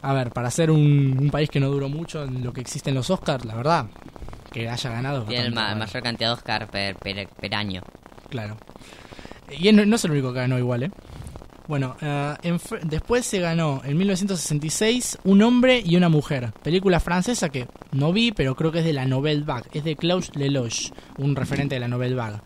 A 0.02 0.12
ver, 0.14 0.30
para 0.30 0.50
ser 0.50 0.70
un, 0.70 1.28
país 1.30 1.50
que 1.50 1.60
no 1.60 1.68
duró 1.68 1.88
mucho 1.88 2.24
en 2.24 2.42
lo 2.42 2.52
que 2.52 2.60
existen 2.60 2.94
los 2.94 3.10
Oscars, 3.10 3.44
la 3.44 3.54
verdad, 3.54 3.86
que 4.50 4.68
haya 4.68 4.90
ganado. 4.90 5.24
Tiene 5.24 5.50
la 5.50 5.74
mayor 5.74 6.02
cantidad 6.02 6.30
de 6.30 6.34
Oscars 6.34 6.68
per, 6.70 7.54
año. 7.54 7.82
Claro. 8.28 8.56
Y 9.50 9.70
no, 9.72 9.94
es 9.94 10.04
el 10.04 10.10
único 10.12 10.32
que 10.32 10.40
ganó 10.40 10.58
igual, 10.58 10.84
¿eh? 10.84 10.90
Bueno, 11.68 11.96
eh, 12.00 12.34
después 12.82 13.24
se 13.24 13.38
ganó 13.38 13.80
en 13.84 13.96
1966 13.96 15.18
Un 15.22 15.40
hombre 15.42 15.80
y 15.84 15.94
una 15.94 16.08
mujer, 16.08 16.52
película 16.64 16.98
francesa 16.98 17.48
que 17.48 17.68
no 17.92 18.12
vi, 18.12 18.32
pero 18.32 18.56
creo 18.56 18.72
que 18.72 18.80
es 18.80 18.84
de 18.84 18.92
la 18.92 19.04
Nouvelle 19.04 19.44
Vague, 19.44 19.68
es 19.72 19.84
de 19.84 19.94
Klaus 19.94 20.34
Lelouch, 20.34 20.90
un 21.18 21.36
referente 21.36 21.76
de 21.76 21.80
la 21.80 21.86
Nouvelle 21.86 22.16
Vague. 22.16 22.40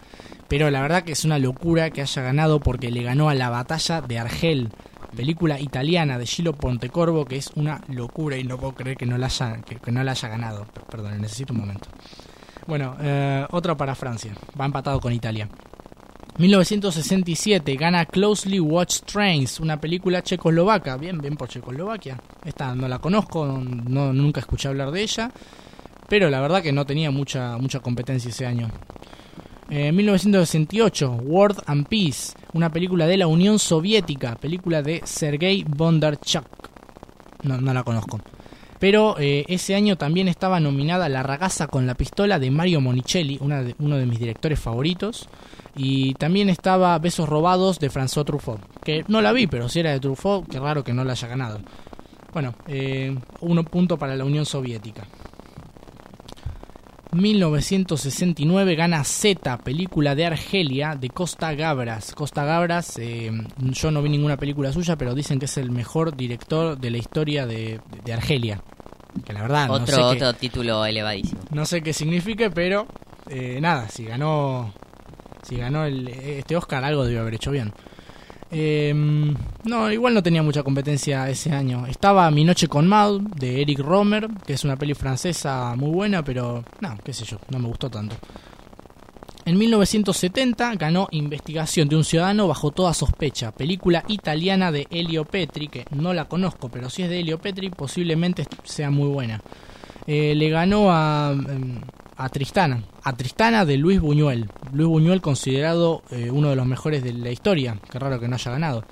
Pero 0.49 0.71
la 0.71 0.83
verdad 0.83 1.05
que 1.05 1.13
es 1.13 1.25
una 1.25 1.39
locura 1.39 1.89
que 1.89 2.03
haya 2.03 2.21
ganado 2.21 2.61
porque 2.61 2.91
le 2.91 3.03
ganó 3.03 3.31
a 3.31 3.35
la 3.35 3.49
batalla 3.49 4.03
de 4.03 4.19
Argel, 4.19 4.69
película 5.15 5.59
italiana 5.61 6.19
de 6.19 6.27
Gillo 6.27 6.53
Pontecorvo 6.53 7.25
que 7.25 7.37
es 7.37 7.51
una 7.55 7.81
locura 7.89 8.37
y 8.37 8.45
no 8.45 8.59
puedo 8.59 8.75
creer 8.75 8.97
que 8.97 9.07
no 9.07 9.17
la 9.19 9.27
haya, 9.27 9.61
que, 9.63 9.93
no 9.93 10.03
la 10.03 10.13
haya 10.13 10.29
ganado. 10.29 10.67
Perdón, 10.91 11.21
necesito 11.21 11.53
un 11.53 11.61
momento. 11.61 11.89
Bueno, 12.67 12.97
eh, 13.01 13.47
otro 13.51 13.77
para 13.77 13.95
Francia, 13.95 14.33
va 14.59 14.67
empatado 14.67 15.01
con 15.01 15.13
Italia. 15.13 15.49
1967 16.37 17.77
gana 17.77 18.07
Closely 18.07 18.59
Watched 18.59 19.05
Trains, 19.05 19.61
una 19.61 19.81
película 19.81 20.21
checoslovaca. 20.23 20.97
Bien, 20.97 21.19
bien 21.19 21.37
por 21.37 21.49
Checoslovaquia. 21.49 22.21
Esta 22.45 22.75
no 22.75 22.89
la 22.89 22.99
conozco, 22.99 23.47
no, 23.47 24.13
nunca 24.13 24.41
escuché 24.41 24.67
hablar 24.67 24.91
de 24.91 25.03
ella. 25.03 25.31
Pero 26.09 26.29
la 26.31 26.41
verdad 26.41 26.61
que 26.61 26.73
no 26.73 26.85
tenía 26.85 27.13
mucha, 27.13 27.57
mucha 27.57 27.81
competencia 27.81 28.31
ese 28.31 28.47
año. 28.47 28.69
En 29.71 29.97
1968, 29.97 31.21
World 31.23 31.63
and 31.67 31.89
Peace, 31.89 32.35
una 32.53 32.71
película 32.71 33.07
de 33.07 33.17
la 33.17 33.27
Unión 33.27 33.59
Soviética, 33.59 34.37
película 34.37 34.83
de 34.83 35.01
Sergei 35.05 35.65
Bondarchuk. 35.67 36.45
No, 37.43 37.61
no 37.61 37.73
la 37.73 37.83
conozco. 37.83 38.21
Pero 38.79 39.17
eh, 39.19 39.45
ese 39.49 39.75
año 39.75 39.97
también 39.97 40.29
estaba 40.29 40.61
nominada 40.61 41.09
La 41.09 41.23
ragaza 41.23 41.69
con 41.69 41.87
la 41.87 41.95
pistola 41.95 42.39
de 42.39 42.51
Mario 42.51 42.83
Monicelli, 42.83 43.39
uno 43.41 43.97
de 43.97 44.07
mis 44.07 44.19
directores 44.19 44.61
favoritos. 44.61 45.29
Y 45.77 46.15
también 46.15 46.51
estaba 46.51 46.99
Besos 46.99 47.29
robados 47.29 47.79
de 47.79 47.91
François 47.91 48.25
Truffaut, 48.25 48.61
que 48.85 49.05
no 49.09 49.21
la 49.23 49.33
vi, 49.33 49.47
pero 49.47 49.69
si 49.69 49.81
era 49.81 49.91
de 49.91 50.01
Truffaut, 50.01 50.47
qué 50.49 50.61
raro 50.61 50.85
que 50.85 50.93
no 50.93 51.05
la 51.05 51.13
haya 51.13 51.29
ganado. 51.29 51.61
Bueno, 52.33 52.55
eh, 52.69 53.17
uno 53.41 53.65
punto 53.65 53.97
para 53.97 54.17
la 54.17 54.25
Unión 54.25 54.45
Soviética. 54.45 55.07
1969 57.15 58.75
gana 58.75 59.05
Z, 59.05 59.59
película 59.59 60.15
de 60.15 60.27
Argelia 60.27 60.97
de 60.97 61.09
Costa 61.11 61.55
Gabras. 61.55 62.15
Costa 62.15 62.45
Gabras, 62.45 62.99
eh, 62.99 63.31
yo 63.59 63.91
no 63.91 64.03
vi 64.03 64.09
ninguna 64.09 64.37
película 64.37 64.73
suya, 64.73 64.97
pero 64.97 65.15
dicen 65.15 65.39
que 65.39 65.45
es 65.47 65.57
el 65.57 65.71
mejor 65.71 66.17
director 66.17 66.77
de 66.77 66.91
la 66.91 66.99
historia 66.99 67.47
de, 67.47 67.81
Argelia. 68.13 68.61
Que 69.25 69.33
la 69.33 69.43
verdad, 69.43 69.71
otro, 69.71 69.81
no 69.81 69.87
sé 69.87 70.03
otro 70.03 70.35
título 70.35 70.85
elevadísimo. 70.85 71.41
No 71.51 71.65
sé 71.65 71.83
qué 71.83 71.93
significa, 71.93 72.51
pero 72.51 72.87
eh, 73.31 73.59
nada, 73.61 73.89
si 73.89 74.05
ganó, 74.05 74.75
si 75.43 75.57
ganó 75.57 75.85
el, 75.85 76.09
este 76.09 76.57
Oscar, 76.57 76.85
algo 76.85 77.05
debió 77.05 77.21
haber 77.21 77.35
hecho 77.35 77.53
bien. 77.53 77.73
Eh, 78.51 78.93
no, 79.65 79.91
igual 79.91 80.15
no 80.15 80.23
tenía 80.23 80.43
mucha 80.43 80.63
competencia 80.63 81.29
ese 81.29 81.53
año. 81.53 81.87
Estaba 81.87 82.31
Mi 82.31 82.45
Noche 82.45 82.69
con 82.69 82.87
Maud, 82.87 83.23
de 83.37 83.63
Eric 83.63 83.81
Romer, 83.81 84.29
que 84.47 84.53
es 84.53 84.65
una 84.65 84.77
peli 84.77 84.95
francesa 84.95 85.75
muy 85.77 85.91
buena, 85.91 86.23
pero 86.23 86.65
no, 86.81 86.97
qué 87.03 87.13
sé 87.13 87.25
yo, 87.25 87.39
no 87.51 87.59
me 87.59 87.69
gustó 87.69 87.91
tanto. 87.91 88.17
En 89.47 89.59
1970 89.59 90.75
ganó 90.77 91.07
Investigación 91.11 91.89
de 91.89 91.97
un 91.97 92.05
ciudadano 92.05 92.49
bajo 92.49 92.71
toda 92.71 92.95
sospecha, 92.95 93.53
película 93.53 94.03
italiana 94.09 94.73
de 94.73 94.87
Elio 94.91 95.27
Petri, 95.27 95.69
que 95.69 95.85
no 95.91 96.15
la 96.15 96.25
conozco, 96.27 96.71
pero 96.71 96.89
si 96.89 97.03
es 97.03 97.11
de 97.11 97.21
Elio 97.21 97.39
Petri 97.39 97.69
posiblemente 97.69 98.47
sea 98.63 98.91
muy 98.91 99.09
buena. 99.09 99.43
Eh, 100.07 100.35
le 100.35 100.49
ganó 100.49 100.91
a, 100.91 101.33
em, 101.33 101.81
a 102.17 102.29
Tristana, 102.29 102.83
a 103.03 103.13
Tristana 103.17 103.65
de 103.65 103.77
Luis 103.77 104.01
Buñuel. 104.01 104.49
Luis 104.73 104.89
Buñuel 104.89 105.21
considerado 105.21 106.03
eh, 106.11 106.31
uno 106.31 106.51
de 106.51 106.57
los 106.57 106.67
mejores 106.67 107.03
de 107.03 107.13
la 107.13 107.31
historia, 107.31 107.79
qué 107.91 107.99
raro 107.99 108.21
que 108.21 108.29
no 108.29 108.37
haya 108.37 108.51
ganado. 108.51 108.85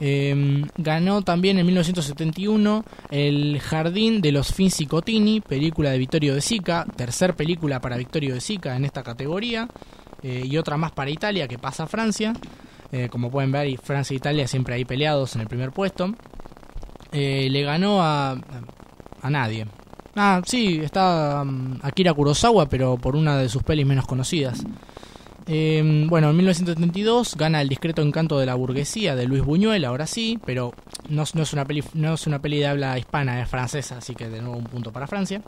Em, 0.00 0.66
ganó 0.76 1.22
también 1.22 1.58
en 1.58 1.66
1971 1.66 2.84
El 3.10 3.60
Jardín 3.60 4.20
de 4.20 4.32
los 4.32 4.52
Finzi 4.52 4.86
Cotini, 4.86 5.40
película 5.40 5.90
de 5.90 5.98
Vittorio 5.98 6.34
de 6.34 6.40
Sica, 6.40 6.84
tercer 6.96 7.34
película 7.34 7.80
para 7.80 7.96
Vittorio 7.96 8.34
de 8.34 8.40
Sica 8.40 8.76
en 8.76 8.84
esta 8.84 9.02
categoría, 9.02 9.68
eh, 10.22 10.42
y 10.44 10.58
otra 10.58 10.76
más 10.76 10.92
para 10.92 11.10
Italia 11.10 11.48
que 11.48 11.58
pasa 11.58 11.84
a 11.84 11.86
Francia. 11.86 12.34
Eh, 12.92 13.08
como 13.08 13.30
pueden 13.30 13.50
ver, 13.50 13.78
Francia 13.78 14.14
e 14.14 14.18
Italia 14.18 14.46
siempre 14.46 14.74
ahí 14.74 14.84
peleados 14.84 15.34
en 15.36 15.42
el 15.42 15.48
primer 15.48 15.72
puesto. 15.72 16.14
le 17.12 17.62
ganó 17.62 18.02
a, 18.02 18.36
a 19.22 19.30
nadie, 19.30 19.66
Ah, 20.16 20.40
sí, 20.46 20.80
está 20.82 21.42
um, 21.42 21.78
Akira 21.82 22.14
Kurosawa, 22.14 22.68
pero 22.68 22.96
por 22.96 23.16
una 23.16 23.36
de 23.36 23.48
sus 23.48 23.62
pelis 23.64 23.86
menos 23.86 24.06
conocidas. 24.06 24.64
Em, 25.46 26.08
bueno, 26.08 26.30
en 26.30 26.36
1972 26.36 27.36
gana 27.36 27.60
El 27.60 27.68
discreto 27.68 28.00
encanto 28.00 28.38
de 28.38 28.46
la 28.46 28.54
burguesía 28.54 29.14
de 29.14 29.26
Luis 29.26 29.42
Buñuel, 29.42 29.84
ahora 29.84 30.06
sí, 30.06 30.38
pero 30.46 30.72
no, 31.10 31.22
es 31.22 31.52
una 31.52 31.64
peli, 31.64 31.84
no 31.94 32.14
es 32.14 32.26
una 32.26 32.40
peli 32.40 32.58
de 32.58 32.66
habla 32.68 32.98
hispana, 32.98 33.42
es 33.42 33.48
francesa, 33.48 33.98
así 33.98 34.14
que 34.14 34.28
de 34.28 34.40
nuevo 34.40 34.56
un 34.56 34.64
punto 34.64 34.92
para 34.92 35.06
Francia. 35.06 35.42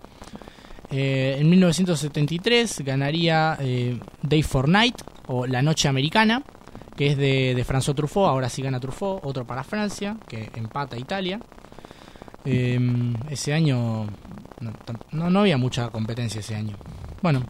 Eh, 0.91 1.37
en 1.39 1.49
1973 1.49 2.83
ganaría 2.85 3.57
eh, 3.61 3.99
Day 4.23 4.43
for 4.43 4.69
Night 4.69 5.01
o 5.29 5.47
La 5.47 5.63
Noche 5.63 5.89
Americana, 5.89 6.43
que 6.97 7.09
es 7.09 7.17
de, 7.17 7.55
de 7.55 7.65
François 7.65 7.95
Truffaut, 7.95 8.29
ahora 8.29 8.49
sí 8.49 8.63
gana 8.63 8.81
Truffaut, 8.81 9.25
otro 9.25 9.47
para 9.47 9.63
Francia, 9.65 10.17
que 10.29 10.51
empata 10.57 10.99
Italia. 10.99 11.41
Em, 12.45 13.15
ese 13.29 13.53
año 13.53 14.07
no, 14.61 15.31
no, 15.31 15.41
había 15.41 15.57
mucha 15.57 15.89
competencia 15.91 16.41
ese 16.41 16.55
año. 16.55 16.77
Bueno, 17.23 17.43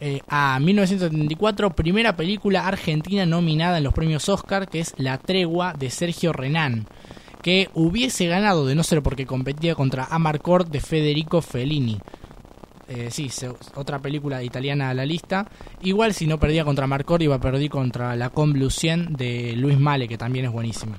eh, 0.00 0.20
a 0.28 0.58
1974, 0.58 1.70
primera 1.70 2.16
película 2.16 2.66
argentina 2.66 3.24
nominada 3.26 3.78
en 3.78 3.84
los 3.84 3.94
premios 3.94 4.28
Oscar, 4.28 4.68
que 4.68 4.80
es 4.80 4.94
La 4.96 5.18
Tregua 5.18 5.74
de 5.74 5.90
Sergio 5.90 6.32
Renán, 6.32 6.86
que 7.42 7.70
hubiese 7.74 8.26
ganado 8.26 8.66
de 8.66 8.74
no 8.74 8.82
ser 8.82 9.02
porque 9.02 9.26
competía 9.26 9.74
contra 9.74 10.06
Amarcord 10.06 10.68
de 10.68 10.80
Federico 10.80 11.40
Fellini. 11.40 12.00
Eh, 12.88 13.08
sí, 13.10 13.30
otra 13.76 14.00
película 14.00 14.42
italiana 14.42 14.90
a 14.90 14.94
la 14.94 15.06
lista. 15.06 15.48
Igual 15.82 16.14
si 16.14 16.26
no 16.26 16.38
perdía 16.38 16.64
contra 16.64 16.84
Amarcord 16.84 17.22
iba 17.22 17.36
a 17.36 17.40
perder 17.40 17.70
contra 17.70 18.16
La 18.16 18.30
Convulsión 18.30 19.14
de 19.14 19.54
Luis 19.56 19.78
Male, 19.78 20.08
que 20.08 20.18
también 20.18 20.46
es 20.46 20.52
buenísima. 20.52 20.98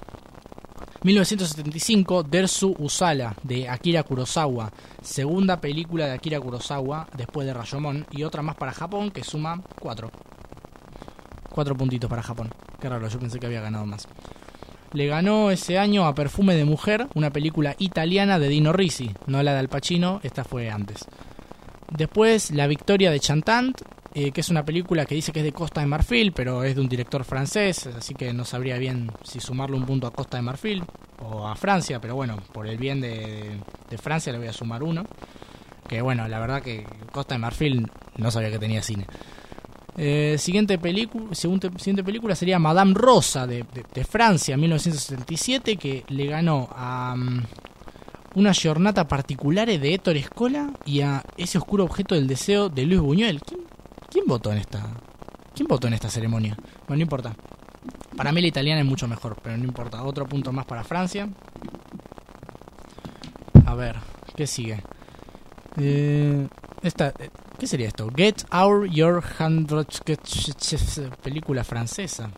1975, 1.03 2.23
Dersu 2.23 2.75
Usala, 2.79 3.35
de 3.43 3.67
Akira 3.67 4.03
Kurosawa. 4.03 4.71
Segunda 5.01 5.59
película 5.59 6.05
de 6.05 6.13
Akira 6.13 6.39
Kurosawa, 6.39 7.07
después 7.17 7.45
de 7.45 7.53
Rayomon. 7.53 8.05
Y 8.11 8.23
otra 8.23 8.41
más 8.41 8.55
para 8.55 8.71
Japón, 8.71 9.11
que 9.11 9.23
suma 9.23 9.61
cuatro. 9.79 10.11
Cuatro 11.49 11.75
puntitos 11.75 12.09
para 12.09 12.23
Japón. 12.23 12.49
Qué 12.79 12.87
raro, 12.87 13.07
yo 13.09 13.19
pensé 13.19 13.37
que 13.37 13.47
había 13.47 13.61
ganado 13.61 13.85
más. 13.85 14.07
Le 14.93 15.07
ganó 15.07 15.51
ese 15.51 15.77
año 15.77 16.05
a 16.05 16.15
Perfume 16.15 16.55
de 16.55 16.65
Mujer, 16.65 17.07
una 17.15 17.31
película 17.31 17.75
italiana 17.79 18.39
de 18.39 18.47
Dino 18.47 18.71
Risi. 18.71 19.11
No 19.27 19.43
la 19.43 19.53
de 19.53 19.59
Al 19.59 19.69
Pacino, 19.69 20.21
esta 20.23 20.45
fue 20.45 20.69
antes. 20.69 21.05
Después, 21.89 22.51
La 22.51 22.67
Victoria 22.67 23.11
de 23.11 23.19
Chantant, 23.19 23.81
eh, 24.15 24.31
que 24.31 24.41
es 24.41 24.49
una 24.49 24.63
película 24.63 25.05
que 25.05 25.15
dice 25.15 25.31
que 25.31 25.39
es 25.39 25.45
de 25.45 25.53
Costa 25.53 25.81
de 25.81 25.87
Marfil, 25.87 26.33
pero 26.33 26.63
es 26.63 26.75
de 26.75 26.81
un 26.81 26.87
director 26.87 27.23
francés, 27.23 27.87
así 27.87 28.13
que 28.13 28.31
no 28.31 28.45
sabría 28.45 28.77
bien 28.77 29.11
si 29.23 29.39
sumarle 29.39 29.75
un 29.75 29.87
punto 29.87 30.05
a 30.05 30.11
Costa 30.11 30.37
de 30.37 30.43
Marfil 30.43 30.83
o 31.19 31.47
a 31.47 31.55
Francia, 31.55 31.99
pero 31.99 32.15
bueno, 32.15 32.37
por 32.51 32.67
el 32.67 32.77
bien 32.77 33.01
de, 33.01 33.59
Francia 33.97 34.31
le 34.31 34.37
voy 34.37 34.47
a 34.47 34.53
sumar 34.53 34.83
uno. 34.83 35.03
Que 35.87 36.01
bueno, 36.01 36.27
la 36.27 36.39
verdad 36.39 36.61
que 36.61 36.85
Costa 37.11 37.35
de 37.35 37.39
Marfil 37.39 37.87
no 38.17 38.29
sabía 38.29 38.51
que 38.51 38.59
tenía 38.59 38.83
cine. 38.83 39.07
Eh, 39.97 40.35
siguiente, 40.37 40.77
película, 40.77 41.33
siguiente 41.35 42.03
película 42.03 42.35
sería 42.35 42.59
Madame 42.59 42.93
Rosa 42.95 43.47
de, 43.47 43.65
de, 43.93 44.03
Francia, 44.03 44.57
1977, 44.57 45.75
que 45.77 46.03
le 46.07 46.27
ganó 46.27 46.69
a 46.71 47.15
mm, 47.15 47.43
una 48.35 48.53
jornada 48.53 49.07
particular 49.07 49.67
de 49.67 49.93
Héctor 49.93 50.17
Escola 50.17 50.71
y 50.85 51.01
a 51.01 51.23
ese 51.37 51.57
oscuro 51.57 51.83
objeto 51.83 52.15
del 52.15 52.27
deseo 52.27 52.69
de 52.69 52.85
Luis 52.85 53.01
Buñuel. 53.01 53.41
¿Quién 53.41 53.72
votó 54.27 54.51
en 54.51 54.59
esta? 54.59 54.85
¿Quién 55.55 55.67
votó 55.67 55.87
en 55.87 55.93
esta 55.93 56.09
ceremonia? 56.09 56.55
Bueno, 56.87 56.97
no 56.97 57.01
importa. 57.01 57.35
Para 58.15 58.31
mí 58.31 58.41
la 58.41 58.47
italiana 58.47 58.81
es 58.81 58.87
mucho 58.87 59.07
mejor, 59.07 59.37
pero 59.41 59.57
no 59.57 59.63
importa. 59.63 60.03
Otro 60.03 60.27
punto 60.27 60.51
más 60.51 60.65
para 60.65 60.83
Francia. 60.83 61.29
A 63.65 63.75
ver, 63.75 63.95
¿qué 64.35 64.45
sigue? 64.47 64.83
Eh, 65.77 66.47
esta, 66.83 67.09
eh, 67.19 67.29
¿Qué 67.57 67.67
sería 67.67 67.87
esto? 67.87 68.09
Get 68.15 68.43
Our 68.51 68.89
Your 68.89 69.23
Hundred 69.39 69.87
película 71.23 71.63
francesa 71.63 72.29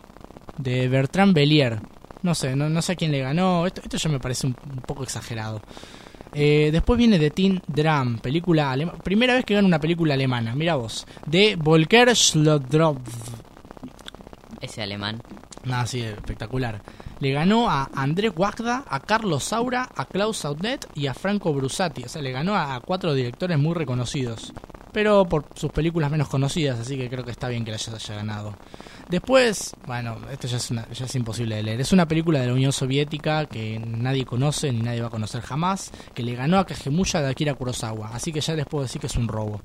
de 0.57 0.88
Bertrand 0.88 1.33
Bellier. 1.33 1.79
No 2.21 2.35
sé, 2.35 2.55
no, 2.55 2.81
sé 2.81 2.93
a 2.93 2.95
quién 2.95 3.11
le 3.11 3.21
ganó. 3.21 3.65
Esto, 3.65 3.81
esto 3.81 3.97
ya 3.97 4.09
me 4.09 4.19
parece 4.19 4.47
un 4.47 4.53
poco 4.53 5.03
exagerado. 5.03 5.61
Eh, 6.37 6.69
después 6.69 6.97
viene 6.97 7.17
The 7.17 7.31
Teen 7.31 7.61
Drum, 7.65 8.17
película 8.17 8.69
alemana. 8.69 8.99
Primera 8.99 9.35
vez 9.35 9.45
que 9.45 9.53
gana 9.53 9.65
una 9.65 9.79
película 9.79 10.15
alemana, 10.15 10.53
mira 10.53 10.75
vos. 10.75 11.07
De 11.25 11.55
Volker 11.55 12.13
Schlodrov. 12.13 12.99
Ese 14.59 14.81
alemán. 14.81 15.21
Nada, 15.63 15.85
sí, 15.87 16.01
espectacular. 16.01 16.81
Le 17.21 17.31
ganó 17.31 17.69
a 17.69 17.89
Andrés 17.95 18.33
Wagda, 18.35 18.83
a 18.85 18.99
Carlos 18.99 19.45
Saura, 19.45 19.87
a 19.95 20.03
Klaus 20.03 20.39
Saudet 20.39 20.85
y 20.93 21.07
a 21.07 21.13
Franco 21.13 21.53
Brusati. 21.53 22.03
O 22.03 22.09
sea, 22.09 22.21
le 22.21 22.33
ganó 22.33 22.57
a 22.57 22.81
cuatro 22.81 23.13
directores 23.13 23.57
muy 23.57 23.73
reconocidos 23.73 24.51
pero 24.95 25.25
por 25.25 25.43
sus 25.55 25.73
películas 25.73 26.09
menos 26.09 26.29
conocidas, 26.29 26.79
así 26.79 26.95
que 26.95 27.09
creo 27.09 27.25
que 27.25 27.31
está 27.31 27.49
bien 27.49 27.65
que 27.65 27.71
la 27.71 27.75
haya, 27.75 28.15
ganado. 28.15 28.55
Después, 29.09 29.75
bueno, 29.85 30.17
esto 30.31 30.47
ya 30.47 30.57
es, 30.57 30.71
es 30.71 31.15
imposible 31.15 31.55
de 31.55 31.63
leer. 31.63 31.81
Es 31.81 31.91
una 31.91 32.07
película 32.07 32.39
de 32.39 32.47
la 32.47 32.53
Unión 32.53 32.71
Soviética 32.71 33.45
que 33.45 33.79
nadie 33.79 34.25
conoce 34.25 34.71
ni 34.71 34.81
nadie 34.81 35.01
va 35.01 35.07
a 35.07 35.11
conocer 35.11 35.41
jamás, 35.41 35.91
que 36.13 36.23
le 36.23 36.35
ganó 36.35 36.57
a 36.57 36.65
Kagemusha 36.65 37.21
de 37.21 37.29
Akira 37.29 37.53
Kurosawa, 37.53 38.09
así 38.13 38.31
que 38.31 38.41
ya 38.41 38.55
les 38.55 38.65
puedo 38.65 38.83
decir 38.83 38.99
que 38.99 39.07
es 39.07 39.15
un 39.15 39.27
robo. 39.27 39.61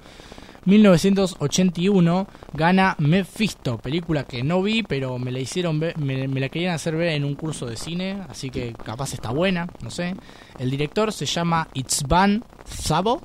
1981 0.66 2.26
gana 2.52 2.94
Mephisto, 2.98 3.78
película 3.78 4.24
que 4.24 4.42
no 4.42 4.62
vi, 4.62 4.82
pero 4.82 5.18
me 5.18 5.32
la 5.32 5.38
hicieron 5.38 5.78
me, 5.78 5.94
me, 5.96 6.40
la 6.40 6.50
querían 6.50 6.74
hacer 6.74 6.94
ver 6.96 7.08
en 7.08 7.24
un 7.24 7.34
curso 7.34 7.64
de 7.64 7.78
cine, 7.78 8.18
así 8.28 8.50
que 8.50 8.74
capaz 8.74 9.14
está 9.14 9.30
buena, 9.30 9.68
no 9.82 9.90
sé. 9.90 10.14
El 10.58 10.70
director 10.70 11.14
se 11.14 11.24
llama 11.24 11.66
Itzban 11.72 12.44
Sabo, 12.66 13.22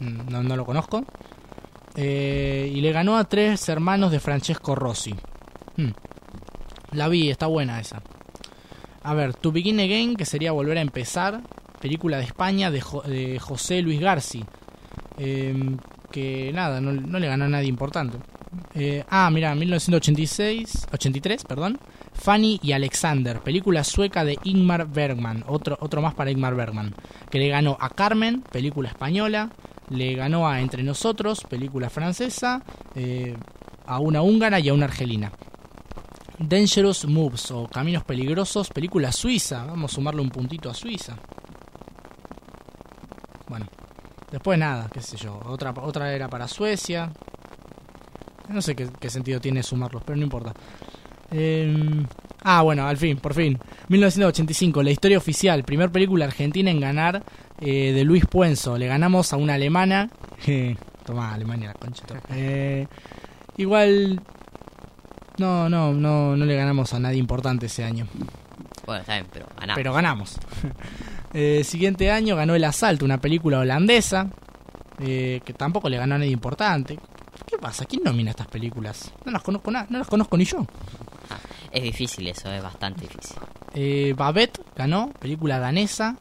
Mm, 0.00 0.46
no, 0.46 0.56
lo 0.56 0.64
conozco. 0.64 1.04
Eh, 1.96 2.70
y 2.74 2.80
le 2.82 2.92
ganó 2.92 3.16
a 3.16 3.24
tres 3.24 3.68
hermanos 3.68 4.12
de 4.12 4.20
Francesco 4.20 4.74
Rossi. 4.74 5.14
Hmm. 5.76 5.90
La 6.92 7.08
vi, 7.08 7.30
está 7.30 7.46
buena 7.46 7.80
esa. 7.80 8.02
A 9.02 9.14
ver, 9.14 9.34
To 9.34 9.50
Begin 9.50 9.80
Again, 9.80 10.16
que 10.16 10.24
sería 10.24 10.52
volver 10.52 10.78
a 10.78 10.82
empezar. 10.82 11.40
Película 11.80 12.18
de 12.18 12.24
España 12.24 12.70
de, 12.70 13.38
José 13.40 13.82
Luis 13.82 14.00
Garci. 14.00 14.44
Em, 15.18 15.78
que 16.10 16.52
nada, 16.52 16.80
no, 16.80 17.18
le 17.18 17.26
ganó 17.26 17.44
a 17.44 17.48
nadie 17.48 17.68
importante. 17.68 18.18
Eh, 18.74 19.04
ah, 19.08 19.30
mira, 19.30 19.54
1986, 19.54 20.88
83, 20.92 21.44
perdón. 21.44 21.78
Fanny 22.12 22.58
y 22.62 22.72
Alexander, 22.72 23.40
película 23.40 23.84
sueca 23.84 24.24
de 24.24 24.38
Ingmar 24.44 24.86
Bergman, 24.88 25.44
otro, 25.46 25.76
otro 25.80 26.00
más 26.00 26.14
para 26.14 26.30
Ingmar 26.30 26.54
Bergman, 26.54 26.94
que 27.30 27.38
le 27.38 27.48
ganó 27.48 27.76
a 27.78 27.90
Carmen, 27.90 28.40
película 28.40 28.88
española, 28.88 29.50
le 29.90 30.14
ganó 30.14 30.48
a 30.48 30.60
Entre 30.60 30.82
Nosotros, 30.82 31.44
película 31.48 31.90
francesa, 31.90 32.62
eh, 32.94 33.36
a 33.86 34.00
una 34.00 34.22
húngara 34.22 34.60
y 34.60 34.68
a 34.68 34.74
una 34.74 34.86
argelina. 34.86 35.32
Dangerous 36.38 37.06
Moves 37.06 37.50
o 37.50 37.66
Caminos 37.66 38.04
Peligrosos, 38.04 38.68
película 38.68 39.10
suiza. 39.10 39.64
Vamos 39.64 39.92
a 39.92 39.94
sumarle 39.94 40.20
un 40.20 40.28
puntito 40.28 40.68
a 40.68 40.74
Suiza. 40.74 41.16
Bueno, 43.48 43.66
después 44.30 44.58
nada, 44.58 44.88
qué 44.92 45.00
sé 45.00 45.16
yo. 45.16 45.40
Otra, 45.46 45.72
otra 45.80 46.12
era 46.12 46.28
para 46.28 46.46
Suecia. 46.46 47.10
No 48.48 48.60
sé 48.60 48.76
qué, 48.76 49.10
sentido 49.10 49.40
tiene 49.40 49.62
sumarlos, 49.62 50.02
pero 50.04 50.16
no 50.16 50.24
importa. 50.24 50.52
Eh, 51.30 51.74
ah, 52.42 52.62
bueno, 52.62 52.86
al 52.86 52.96
fin, 52.96 53.16
por 53.16 53.34
fin. 53.34 53.58
1985, 53.88 54.82
la 54.82 54.90
historia 54.90 55.18
oficial. 55.18 55.64
Primer 55.64 55.90
película 55.90 56.26
argentina 56.26 56.70
en 56.70 56.80
ganar 56.80 57.22
eh, 57.60 57.92
de 57.92 58.04
Luis 58.04 58.24
Puenzo. 58.26 58.78
Le 58.78 58.86
ganamos 58.86 59.32
a 59.32 59.36
una 59.36 59.54
alemana. 59.54 60.10
Toma, 61.04 61.32
Alemania, 61.32 61.68
la 61.68 61.74
concha. 61.74 62.04
Eh, 62.30 62.86
igual. 63.56 64.20
No, 65.38 65.68
no, 65.68 65.92
no, 65.92 66.36
no 66.36 66.44
le 66.44 66.56
ganamos 66.56 66.94
a 66.94 66.98
nadie 66.98 67.18
importante 67.18 67.66
ese 67.66 67.84
año. 67.84 68.08
Bueno, 68.86 69.00
está 69.00 69.14
bien, 69.14 69.26
pero 69.32 69.46
ganamos. 69.54 69.76
Pero 69.76 69.92
ganamos. 69.92 70.38
eh, 71.34 71.62
siguiente 71.64 72.10
año 72.10 72.36
ganó 72.36 72.54
El 72.54 72.64
Asalto, 72.64 73.04
una 73.04 73.20
película 73.20 73.58
holandesa. 73.58 74.28
Eh, 74.98 75.40
que 75.44 75.52
tampoco 75.52 75.88
le 75.88 75.98
ganó 75.98 76.14
a 76.14 76.18
nadie 76.18 76.32
importante. 76.32 76.98
¿Qué 77.46 77.58
pasa? 77.58 77.84
¿Quién 77.84 78.02
nomina 78.02 78.30
estas 78.30 78.46
películas? 78.46 79.12
No 79.24 79.32
las 79.32 79.42
conozco, 79.42 79.70
no 79.70 79.86
las 79.90 80.08
conozco 80.08 80.36
ni 80.36 80.44
yo. 80.44 80.66
Ah, 81.30 81.38
es 81.70 81.82
difícil 81.82 82.26
eso, 82.26 82.50
es 82.50 82.62
bastante 82.62 83.02
difícil. 83.02 83.36
Eh, 83.74 84.14
Babette 84.16 84.60
ganó, 84.74 85.10
película 85.20 85.58
danesa. 85.58 86.16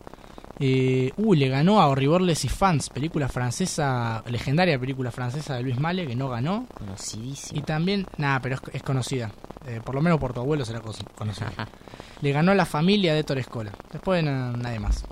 Eh, 0.59 1.11
uy, 1.17 1.37
le 1.37 1.49
ganó 1.49 1.81
a 1.81 1.87
Horribles 1.87 2.45
y 2.45 2.49
Fans, 2.49 2.89
película 2.89 3.27
francesa, 3.27 4.23
legendaria 4.27 4.79
película 4.79 5.11
francesa 5.11 5.55
de 5.55 5.63
Luis 5.63 5.79
Male, 5.79 6.07
que 6.07 6.15
no 6.15 6.29
ganó. 6.29 6.65
Conocidísima. 6.73 7.59
Y 7.59 7.61
también, 7.63 8.07
nada, 8.17 8.39
pero 8.39 8.57
es, 8.71 8.83
conocida. 8.83 9.31
Eh, 9.67 9.81
por 9.83 9.95
lo 9.95 10.01
menos 10.01 10.19
por 10.19 10.33
tu 10.33 10.39
abuelo 10.39 10.63
será 10.63 10.79
conocida. 10.81 11.51
le 12.21 12.31
ganó 12.31 12.51
a 12.51 12.55
la 12.55 12.65
familia 12.65 13.13
de 13.13 13.23
Torescola. 13.23 13.71
Después 13.91 14.23
nadie 14.23 14.79
más. 14.79 15.03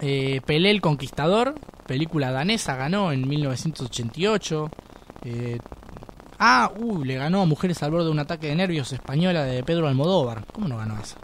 Eh, 0.00 0.40
Pelé 0.44 0.70
el 0.70 0.80
Conquistador, 0.80 1.54
película 1.86 2.32
danesa, 2.32 2.74
ganó 2.74 3.12
en 3.12 3.28
1988. 3.28 4.70
Eh, 5.24 5.58
ah, 6.38 6.72
uy, 6.76 7.06
le 7.06 7.14
ganó 7.14 7.42
a 7.42 7.46
Mujeres 7.46 7.82
al 7.82 7.92
borde 7.92 8.06
de 8.06 8.10
un 8.10 8.18
ataque 8.18 8.48
de 8.48 8.56
nervios 8.56 8.92
española 8.92 9.44
de 9.44 9.62
Pedro 9.62 9.86
Almodóvar. 9.86 10.44
¿Cómo 10.52 10.66
no 10.66 10.76
ganó 10.76 10.98
esa? 10.98 11.18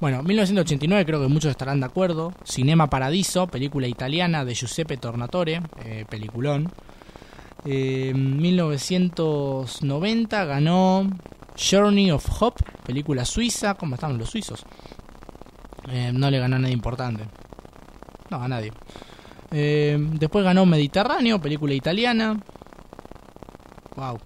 Bueno, 0.00 0.22
1989 0.22 1.04
creo 1.04 1.20
que 1.20 1.28
muchos 1.28 1.50
estarán 1.50 1.80
de 1.80 1.86
acuerdo. 1.86 2.32
Cinema 2.42 2.88
Paradiso, 2.88 3.48
película 3.48 3.86
italiana 3.86 4.46
de 4.46 4.54
Giuseppe 4.54 4.96
Tornatore, 4.96 5.60
eh, 5.84 6.06
peliculón. 6.08 6.72
1990 7.64 10.42
eh, 10.42 10.46
ganó 10.46 11.06
Journey 11.54 12.10
of 12.12 12.26
Hope, 12.40 12.64
película 12.86 13.26
suiza. 13.26 13.74
¿Cómo 13.74 13.96
están 13.96 14.16
los 14.16 14.30
suizos? 14.30 14.64
Eh, 15.90 16.12
no 16.14 16.30
le 16.30 16.38
ganó 16.38 16.56
a 16.56 16.60
nadie 16.60 16.72
importante. 16.72 17.24
No, 18.30 18.42
a 18.42 18.48
nadie. 18.48 18.72
después 19.50 20.42
ganó 20.42 20.64
Mediterráneo, 20.64 21.42
película 21.42 21.74
italiana. 21.74 22.40
Wow. 23.96 24.18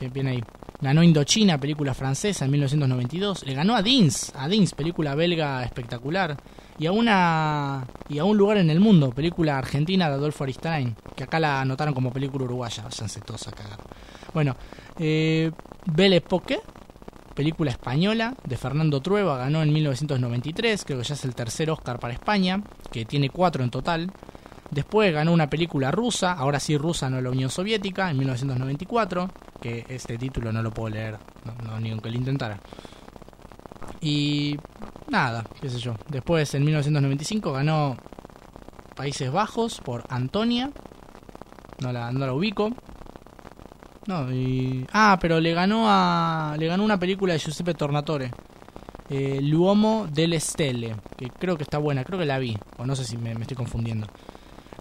Bien, 0.00 0.12
bien 0.12 0.26
ahí. 0.26 0.42
Ganó 0.80 1.02
Indochina, 1.02 1.58
película 1.58 1.92
francesa, 1.92 2.46
en 2.46 2.52
1992. 2.52 3.44
Le 3.44 3.52
ganó 3.52 3.76
a 3.76 3.82
Dins, 3.82 4.32
a 4.34 4.48
Dins, 4.48 4.72
película 4.72 5.14
belga 5.14 5.62
espectacular. 5.62 6.36
Y 6.78 6.86
a 6.86 6.92
una 6.92 7.86
y 8.08 8.18
a 8.18 8.24
un 8.24 8.38
lugar 8.38 8.56
en 8.56 8.70
el 8.70 8.80
mundo, 8.80 9.10
película 9.10 9.58
argentina 9.58 10.08
de 10.08 10.14
Adolfo 10.14 10.44
Aristain, 10.44 10.96
que 11.14 11.24
acá 11.24 11.38
la 11.38 11.60
anotaron 11.60 11.92
como 11.92 12.10
película 12.10 12.46
uruguaya. 12.46 12.82
Váyanse 12.84 13.20
todos 13.20 13.46
a 13.48 13.52
cagar. 13.52 13.78
Bueno, 14.32 14.56
eh, 14.98 15.50
Belle 15.84 16.16
Époque, 16.16 16.60
película 17.34 17.70
española 17.70 18.34
de 18.44 18.56
Fernando 18.56 19.02
Trueba, 19.02 19.36
ganó 19.36 19.62
en 19.62 19.74
1993. 19.74 20.84
Creo 20.86 20.98
que 20.98 21.04
ya 21.04 21.14
es 21.14 21.24
el 21.26 21.34
tercer 21.34 21.70
Oscar 21.70 21.98
para 21.98 22.14
España, 22.14 22.62
que 22.90 23.04
tiene 23.04 23.28
cuatro 23.28 23.62
en 23.62 23.70
total. 23.70 24.10
Después 24.70 25.12
ganó 25.12 25.32
una 25.32 25.50
película 25.50 25.90
rusa, 25.90 26.32
ahora 26.32 26.60
sí 26.60 26.78
rusa, 26.78 27.10
no 27.10 27.20
la 27.20 27.30
Unión 27.30 27.50
Soviética, 27.50 28.10
en 28.10 28.18
1994, 28.18 29.28
que 29.60 29.84
este 29.88 30.16
título 30.16 30.52
no 30.52 30.62
lo 30.62 30.70
puedo 30.70 30.90
leer, 30.90 31.18
no, 31.64 31.80
ni 31.80 31.90
aunque 31.90 32.10
lo 32.10 32.16
intentara. 32.16 32.58
Y 34.00 34.56
nada, 35.08 35.44
qué 35.60 35.68
sé 35.68 35.78
yo. 35.78 35.94
Después, 36.08 36.54
en 36.54 36.64
1995, 36.64 37.52
ganó 37.52 37.96
Países 38.94 39.30
Bajos 39.32 39.80
por 39.80 40.04
Antonia. 40.08 40.70
No 41.80 41.92
la, 41.92 42.12
no 42.12 42.26
la 42.26 42.32
ubico. 42.32 42.70
No, 44.06 44.30
y... 44.32 44.86
Ah, 44.92 45.18
pero 45.20 45.40
le 45.40 45.52
ganó 45.52 45.84
a... 45.86 46.54
Le 46.58 46.66
ganó 46.66 46.84
una 46.84 46.98
película 46.98 47.32
de 47.32 47.38
Giuseppe 47.38 47.74
Tornatore. 47.74 48.30
Eh, 49.08 49.40
L'Uomo 49.42 50.06
delle 50.10 50.38
Stelle. 50.38 50.96
Que 51.16 51.28
creo 51.28 51.56
que 51.56 51.62
está 51.62 51.78
buena, 51.78 52.04
creo 52.04 52.18
que 52.18 52.26
la 52.26 52.38
vi. 52.38 52.56
O 52.78 52.86
no 52.86 52.94
sé 52.94 53.04
si 53.04 53.16
me, 53.16 53.34
me 53.34 53.42
estoy 53.42 53.56
confundiendo. 53.56 54.06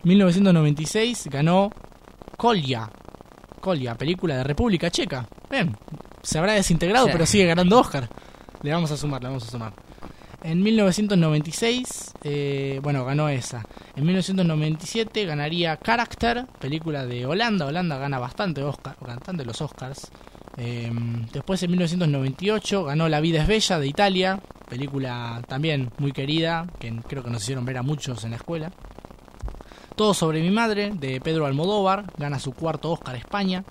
1996 0.03 1.27
ganó 1.31 1.71
Kolja. 2.37 2.89
Kolja, 3.59 3.95
película 3.95 4.37
de 4.37 4.43
República 4.43 4.89
Checa. 4.89 5.27
Bien, 5.49 5.75
se 6.21 6.37
habrá 6.39 6.53
desintegrado, 6.53 7.07
Sí. 7.07 7.11
pero 7.11 7.25
sigue 7.25 7.45
ganando 7.45 7.79
Oscar. 7.79 8.09
Le 8.61 8.71
vamos 8.71 8.91
a 8.91 8.97
sumar, 8.97 9.21
le 9.21 9.27
vamos 9.29 9.47
a 9.47 9.51
sumar. 9.51 9.73
En 10.41 10.63
1996, 10.63 12.13
eh, 12.23 12.79
bueno, 12.81 13.03
ganó 13.03 13.27
esa. 13.27 13.65
En 13.95 14.05
1997 14.05 15.25
ganaría 15.25 15.77
Character, 15.77 16.45
película 16.59 17.05
de 17.05 17.25
Holanda. 17.25 17.65
Holanda 17.65 17.97
gana 17.97 18.19
bastante 18.19 18.63
Oscar, 18.63 18.95
bastante 19.01 19.43
los 19.43 19.61
Oscars. 19.61 20.09
Eh, 20.57 20.89
después 21.33 21.61
en 21.63 21.71
1998 21.71 22.85
ganó 22.85 23.07
La 23.09 23.19
vida 23.21 23.41
es 23.41 23.47
bella 23.47 23.79
de 23.79 23.87
Italia, 23.87 24.39
película 24.69 25.41
también 25.47 25.91
muy 25.97 26.11
querida, 26.13 26.67
que 26.79 26.93
creo 27.07 27.23
que 27.23 27.29
nos 27.29 27.43
hicieron 27.43 27.65
ver 27.65 27.77
a 27.77 27.81
muchos 27.83 28.23
en 28.23 28.31
la 28.31 28.37
escuela. 28.37 28.71
Todo 29.99 30.13
sobre 30.13 30.41
mi 30.41 30.49
madre, 30.49 30.91
de 30.91 31.19
Pedro 31.19 31.45
Almodóvar, 31.45 32.05
gana 32.15 32.39
su 32.39 32.53
cuarto 32.53 32.89
Oscar 32.89 33.17
España. 33.17 33.65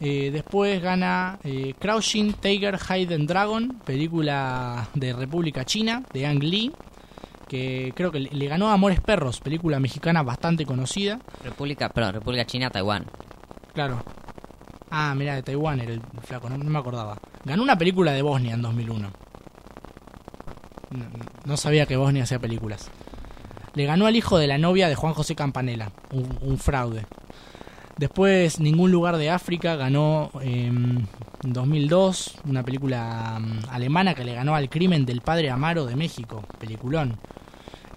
Eh, 0.00 0.30
después 0.32 0.80
gana 0.80 1.40
eh, 1.44 1.74
Crouching 1.78 2.32
Tiger, 2.32 2.78
Hidden 2.78 3.26
Dragon, 3.26 3.78
película 3.84 4.88
de 4.94 5.12
República 5.12 5.66
China, 5.66 6.04
de 6.10 6.24
Ang 6.26 6.42
Lee, 6.42 6.72
que 7.48 7.92
creo 7.94 8.10
que 8.10 8.20
le, 8.20 8.46
ganó 8.46 8.70
a 8.70 8.72
Amores 8.72 9.02
Perros, 9.02 9.40
película 9.40 9.78
mexicana 9.78 10.22
bastante 10.22 10.64
conocida. 10.64 11.20
República, 11.44 11.90
perdón, 11.90 12.14
República 12.14 12.46
China, 12.46 12.70
Taiwán. 12.70 13.04
Claro. 13.74 14.02
Ah, 14.90 15.14
mira, 15.14 15.34
de 15.34 15.42
Taiwán 15.42 15.80
era 15.80 15.92
el 15.92 16.00
flaco, 16.22 16.48
no, 16.48 16.56
no 16.56 16.70
me 16.70 16.78
acordaba. 16.78 17.18
Ganó 17.44 17.62
una 17.62 17.76
película 17.76 18.12
de 18.12 18.22
Bosnia 18.22 18.54
en 18.54 18.62
2001. 18.62 19.12
No, 20.92 21.04
no 21.44 21.56
sabía 21.58 21.84
que 21.84 21.98
Bosnia 21.98 22.22
hacía 22.22 22.38
películas. 22.38 22.90
Le 23.74 23.86
ganó 23.86 24.06
al 24.06 24.16
hijo 24.16 24.38
de 24.38 24.46
la 24.46 24.58
novia 24.58 24.88
de 24.88 24.94
Juan 24.94 25.14
José 25.14 25.34
Campanella, 25.34 25.90
un, 26.10 26.58
fraude. 26.58 27.06
Después, 27.96 28.60
Ningún 28.60 28.90
lugar 28.90 29.16
de 29.16 29.30
África 29.30 29.76
ganó 29.76 30.30
eh, 30.42 30.66
en 30.66 31.52
2002 31.52 32.38
una 32.46 32.62
película 32.62 33.38
mm, 33.40 33.70
alemana 33.70 34.14
que 34.14 34.24
le 34.24 34.34
ganó 34.34 34.54
al 34.54 34.68
crimen 34.68 35.04
del 35.04 35.20
padre 35.20 35.50
Amaro 35.50 35.86
de 35.86 35.96
México, 35.96 36.44
peliculón. 36.58 37.18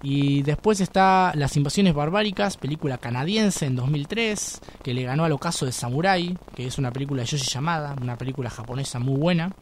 Y 0.02 0.42
después 0.42 0.80
está 0.80 1.32
Las 1.34 1.56
invasiones 1.56 1.94
barbáricas, 1.94 2.56
película 2.56 2.98
canadiense 2.98 3.66
en 3.66 3.76
2003, 3.76 4.60
que 4.82 4.94
le 4.94 5.02
ganó 5.02 5.24
al 5.24 5.32
ocaso 5.32 5.66
de 5.66 5.72
Samurai, 5.72 6.36
que 6.54 6.66
es 6.66 6.78
una 6.78 6.92
película 6.92 7.22
de 7.22 7.28
Yoshi 7.28 7.50
Yamada, 7.50 7.96
una 8.00 8.16
película 8.16 8.50
japonesa 8.50 8.98
muy 8.98 9.18
buena. 9.18 9.52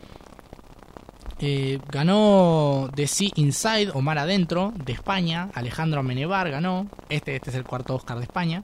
Eh, 1.46 1.78
ganó 1.90 2.88
The 2.94 3.06
Sea 3.06 3.28
Inside 3.34 3.90
o 3.92 4.00
Mar 4.00 4.16
Adentro 4.16 4.72
de 4.82 4.94
España, 4.94 5.50
Alejandro 5.52 6.00
Amenebar 6.00 6.50
ganó, 6.50 6.86
este, 7.10 7.36
este 7.36 7.50
es 7.50 7.56
el 7.56 7.64
cuarto 7.64 7.94
Oscar 7.94 8.16
de 8.16 8.22
España, 8.22 8.62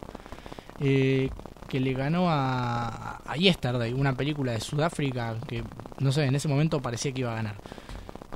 eh, 0.81 1.29
que 1.69 1.79
le 1.79 1.93
ganó 1.93 2.31
a, 2.31 3.21
a 3.27 3.37
Yesterday, 3.37 3.93
una 3.93 4.17
película 4.17 4.53
de 4.53 4.61
Sudáfrica 4.61 5.37
que 5.47 5.63
no 5.99 6.11
sé, 6.11 6.25
en 6.25 6.35
ese 6.35 6.49
momento 6.49 6.81
parecía 6.81 7.13
que 7.13 7.21
iba 7.21 7.33
a 7.33 7.37
ganar. 7.37 7.57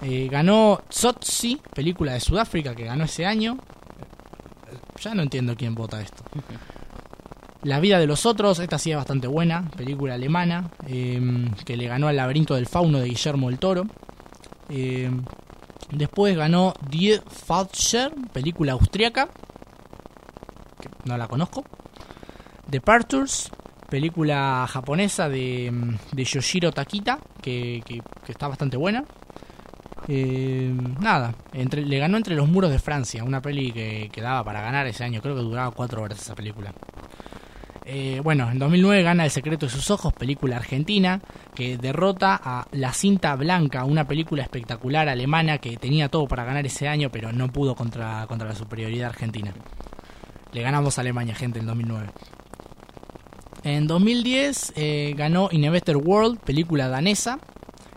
Eh, 0.03 0.29
ganó 0.31 0.83
Tsotsi, 0.91 1.59
película 1.75 2.13
de 2.13 2.21
Sudáfrica 2.21 2.75
que 2.75 2.85
ganó 2.85 3.05
ese 3.05 3.25
año. 3.25 3.59
Ya 5.01 5.15
no 5.15 5.23
entiendo 5.23 5.57
quién 5.57 5.75
vota 5.75 6.03
esto. 6.03 6.23
La 7.63 7.81
vida 7.81 7.99
de 7.99 8.07
los 8.07 8.27
otros, 8.27 8.59
esta 8.59 8.79
sí 8.79 8.91
es 8.91 8.97
bastante 8.99 9.27
buena, 9.27 9.71
película 9.71 10.15
alemana, 10.15 10.71
eh, 10.87 11.49
que 11.65 11.79
le 11.79 11.87
ganó 11.87 12.09
al 12.09 12.17
laberinto 12.17 12.55
del 12.55 12.67
fauno 12.67 12.99
de 12.99 13.09
Guillermo 13.09 13.49
el 13.49 13.59
Toro. 13.59 13.87
Eh, 14.69 15.11
después 15.91 16.37
ganó 16.37 16.75
Die 16.89 17.21
Falscher, 17.27 18.13
película 18.33 18.73
austriaca, 18.73 19.29
que 20.81 20.89
no 21.05 21.17
la 21.17 21.29
conozco. 21.29 21.65
Departures, 22.67 23.51
película 23.91 24.67
japonesa 24.69 25.29
de, 25.29 25.97
de 26.13 26.25
Yoshiro 26.25 26.73
Takita, 26.73 27.19
que, 27.43 27.83
que- 27.85 28.03
está 28.33 28.49
bastante 28.49 28.77
buena. 28.77 29.05
Eh, 30.09 30.75
nada, 31.01 31.35
entre, 31.53 31.83
le 31.85 31.99
ganó 31.99 32.17
entre 32.19 32.35
los 32.35 32.49
muros 32.49 32.71
de 32.71 32.79
Francia, 32.79 33.25
una 33.25 33.41
peli 33.41 33.73
que, 33.73 34.11
que 34.13 34.21
daba 34.21 34.45
para 34.45 34.61
ganar 34.61 34.87
ese 34.87 35.05
año, 35.05 35.23
creo 35.23 35.35
que 35.35 35.41
duraba 35.43 35.71
cuatro 35.71 36.03
horas 36.03 36.21
esa 36.21 36.35
película. 36.35 36.73
Eh, 37.87 38.21
bueno, 38.25 38.51
en 38.51 38.59
2009 38.59 39.03
gana 39.03 39.25
El 39.25 39.31
secreto 39.31 39.67
de 39.67 39.73
sus 39.73 39.91
ojos, 39.91 40.13
película 40.15 40.57
argentina, 40.57 41.21
que 41.55 41.77
derrota 41.77 42.41
a 42.43 42.67
La 42.73 42.93
cinta 42.93 43.37
blanca, 43.37 43.85
una 43.85 44.07
película 44.07 44.43
espectacular 44.43 45.09
alemana 45.09 45.59
que 45.59 45.77
tenía 45.77 46.09
todo 46.09 46.27
para 46.27 46.45
ganar 46.45 46.65
ese 46.65 46.89
año, 46.89 47.11
pero 47.11 47.33
no 47.33 47.49
pudo 47.49 47.75
contra, 47.75 48.27
contra 48.27 48.49
la 48.49 48.55
superioridad 48.55 49.11
argentina. 49.11 49.53
Le 50.53 50.63
ganamos 50.63 50.97
a 50.97 51.03
Alemania, 51.03 51.35
gente, 51.35 51.59
en 51.59 51.67
2009. 51.67 52.07
En 53.65 53.87
2010 53.87 54.73
eh, 54.77 55.15
ganó 55.17 55.49
In 55.51 55.67
a 55.67 55.71
Better 55.71 55.97
World, 55.97 56.39
película 56.41 56.89
danesa, 56.89 57.39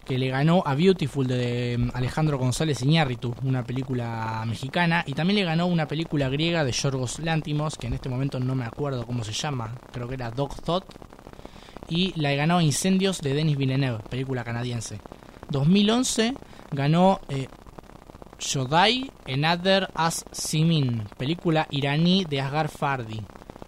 que 0.08 0.18
le 0.18 0.30
ganó 0.30 0.64
a 0.66 0.74
Beautiful 0.74 1.28
de 1.28 1.76
mm, 1.78 1.89
Alejandro 1.93 2.38
González 2.38 2.82
Iñárritu, 2.82 3.36
una 3.43 3.64
película 3.64 4.43
mexicana, 4.47 5.03
y 5.05 5.14
también 5.14 5.39
le 5.39 5.45
ganó 5.45 5.68
una 5.68 5.86
película 5.86 6.30
griega 6.30 6.64
de 6.64 6.72
Yorgos 6.72 7.20
Lántimos, 7.20 7.76
que 7.78 7.88
en 7.88 7.93
este 7.93 8.08
momento 8.08 8.39
no 8.39 8.55
me 8.55 8.66
acuerdo 8.66 9.05
cómo 9.05 9.26
se 9.26 9.34
llama, 9.34 9.76
creo 9.91 10.08
que 10.08 10.14
era 10.14 10.32
Dog 10.32 10.55
Thought, 10.62 10.86
y 11.89 12.14
la 12.20 12.34
ganó 12.34 12.62
Incendios 12.62 13.20
de 13.20 13.34
Denis 13.34 13.58
Villeneuve, 13.58 14.01
película 14.10 14.45
canadiense. 14.45 15.01
2011 15.49 16.36
ganó 16.72 17.20
eh, 17.28 17.47
Shodai 18.39 19.12
Another 19.28 19.89
As 19.93 20.24
Simin, 20.32 21.03
película 21.18 21.68
iraní 21.70 22.24
de 22.24 22.39
Asghar 22.39 22.70
Fardi, 22.70 23.22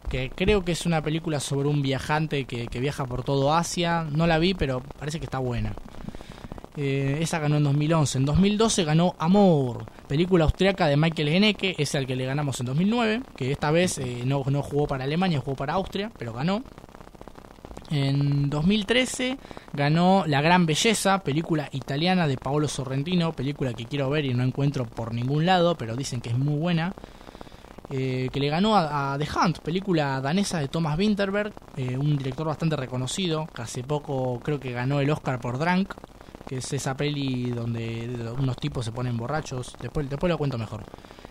que 0.09 0.29
creo 0.29 0.63
que 0.63 0.71
es 0.71 0.85
una 0.85 1.01
película 1.01 1.39
sobre 1.39 1.67
un 1.67 1.81
viajante 1.81 2.45
que, 2.45 2.67
que 2.67 2.79
viaja 2.79 3.05
por 3.05 3.23
todo 3.23 3.53
Asia. 3.53 4.05
No 4.09 4.25
la 4.25 4.39
vi, 4.39 4.53
pero 4.53 4.81
parece 4.81 5.19
que 5.19 5.25
está 5.25 5.37
buena. 5.37 5.73
Eh, 6.81 7.17
esa 7.19 7.39
ganó 7.39 7.57
en 7.57 7.65
2011. 7.65 8.19
En 8.19 8.25
2012 8.25 8.85
ganó 8.85 9.13
Amor, 9.19 9.83
película 10.07 10.45
austriaca 10.45 10.87
de 10.87 10.95
Michael 10.95 11.35
Haneke, 11.35 11.75
es 11.77 11.93
al 11.93 12.07
que 12.07 12.15
le 12.15 12.23
ganamos 12.25 12.57
en 12.61 12.67
2009, 12.67 13.21
que 13.35 13.51
esta 13.51 13.69
vez 13.69 13.97
eh, 13.97 14.21
no, 14.25 14.45
no 14.47 14.61
jugó 14.61 14.87
para 14.87 15.03
Alemania, 15.03 15.41
jugó 15.41 15.57
para 15.57 15.73
Austria, 15.73 16.09
pero 16.17 16.31
ganó. 16.31 16.63
En 17.91 18.49
2013 18.49 19.37
ganó 19.73 20.23
La 20.25 20.41
Gran 20.41 20.65
Belleza, 20.65 21.21
película 21.21 21.67
italiana 21.73 22.29
de 22.29 22.37
Paolo 22.37 22.69
Sorrentino, 22.69 23.33
película 23.33 23.73
que 23.73 23.83
quiero 23.83 24.09
ver 24.09 24.23
y 24.23 24.33
no 24.33 24.45
encuentro 24.45 24.85
por 24.85 25.13
ningún 25.13 25.45
lado, 25.45 25.75
pero 25.75 25.97
dicen 25.97 26.21
que 26.21 26.29
es 26.29 26.37
muy 26.37 26.57
buena. 26.57 26.93
Eh, 27.89 28.29
que 28.31 28.39
le 28.39 28.47
ganó 28.47 28.77
a, 28.77 29.15
a 29.15 29.17
The 29.17 29.27
Hunt, 29.35 29.59
película 29.59 30.21
danesa 30.21 30.59
de 30.59 30.69
Thomas 30.69 30.97
Winterberg, 30.97 31.51
un 31.97 32.15
director 32.15 32.47
bastante 32.47 32.77
reconocido, 32.77 33.47
que 33.53 33.63
hace 33.63 33.83
poco 33.83 34.39
creo 34.39 34.61
que 34.61 34.71
ganó 34.71 35.01
el 35.01 35.09
Oscar 35.09 35.41
por 35.41 35.57
Drunk, 35.57 35.93
que 36.49 36.57
es 36.57 36.73
esa 36.73 36.97
peli 36.97 37.51
donde 37.51 38.09
unos 38.39 38.57
tipos 38.57 38.83
se 38.83 38.91
ponen 38.91 39.15
borrachos, 39.15 39.75
después, 39.79 40.09
después 40.09 40.31
lo 40.31 40.37
cuento 40.39 40.57
mejor. 40.57 40.83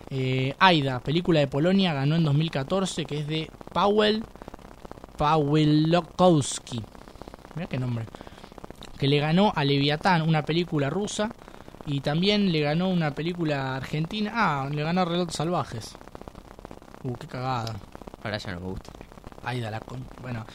Eh, 0.09 0.55
Aida, 0.59 1.01
película 1.01 1.41
de 1.41 1.47
Polonia, 1.47 1.93
ganó 1.93 2.15
en 2.15 2.23
2014, 2.23 3.03
que 3.03 3.19
es 3.19 3.27
de 3.27 3.51
Powell 3.73 4.23
Pawelokowski, 5.17 6.81
mira 7.55 7.67
qué 7.67 7.77
nombre, 7.77 8.05
que 8.97 9.09
le 9.09 9.19
ganó 9.19 9.51
a 9.53 9.65
Leviatán, 9.65 10.21
una 10.21 10.45
película 10.45 10.89
rusa, 10.89 11.31
y 11.85 11.99
también 11.99 12.53
le 12.53 12.61
ganó 12.61 12.87
una 12.87 13.13
película 13.13 13.75
argentina, 13.75 14.31
ah, 14.33 14.69
le 14.71 14.83
ganó 14.83 15.01
a 15.01 15.05
Relatos 15.05 15.35
Salvajes. 15.35 15.97
Uh, 17.03 17.13
qué 17.15 17.27
cagada. 17.27 17.75
Ahora 18.23 18.37
ya 18.37 18.53
no 18.53 18.61
me 18.61 18.67
gusta. 18.67 18.93
Aida 19.43 19.71
la 19.71 19.79
con... 19.79 20.05
Bueno, 20.21 20.45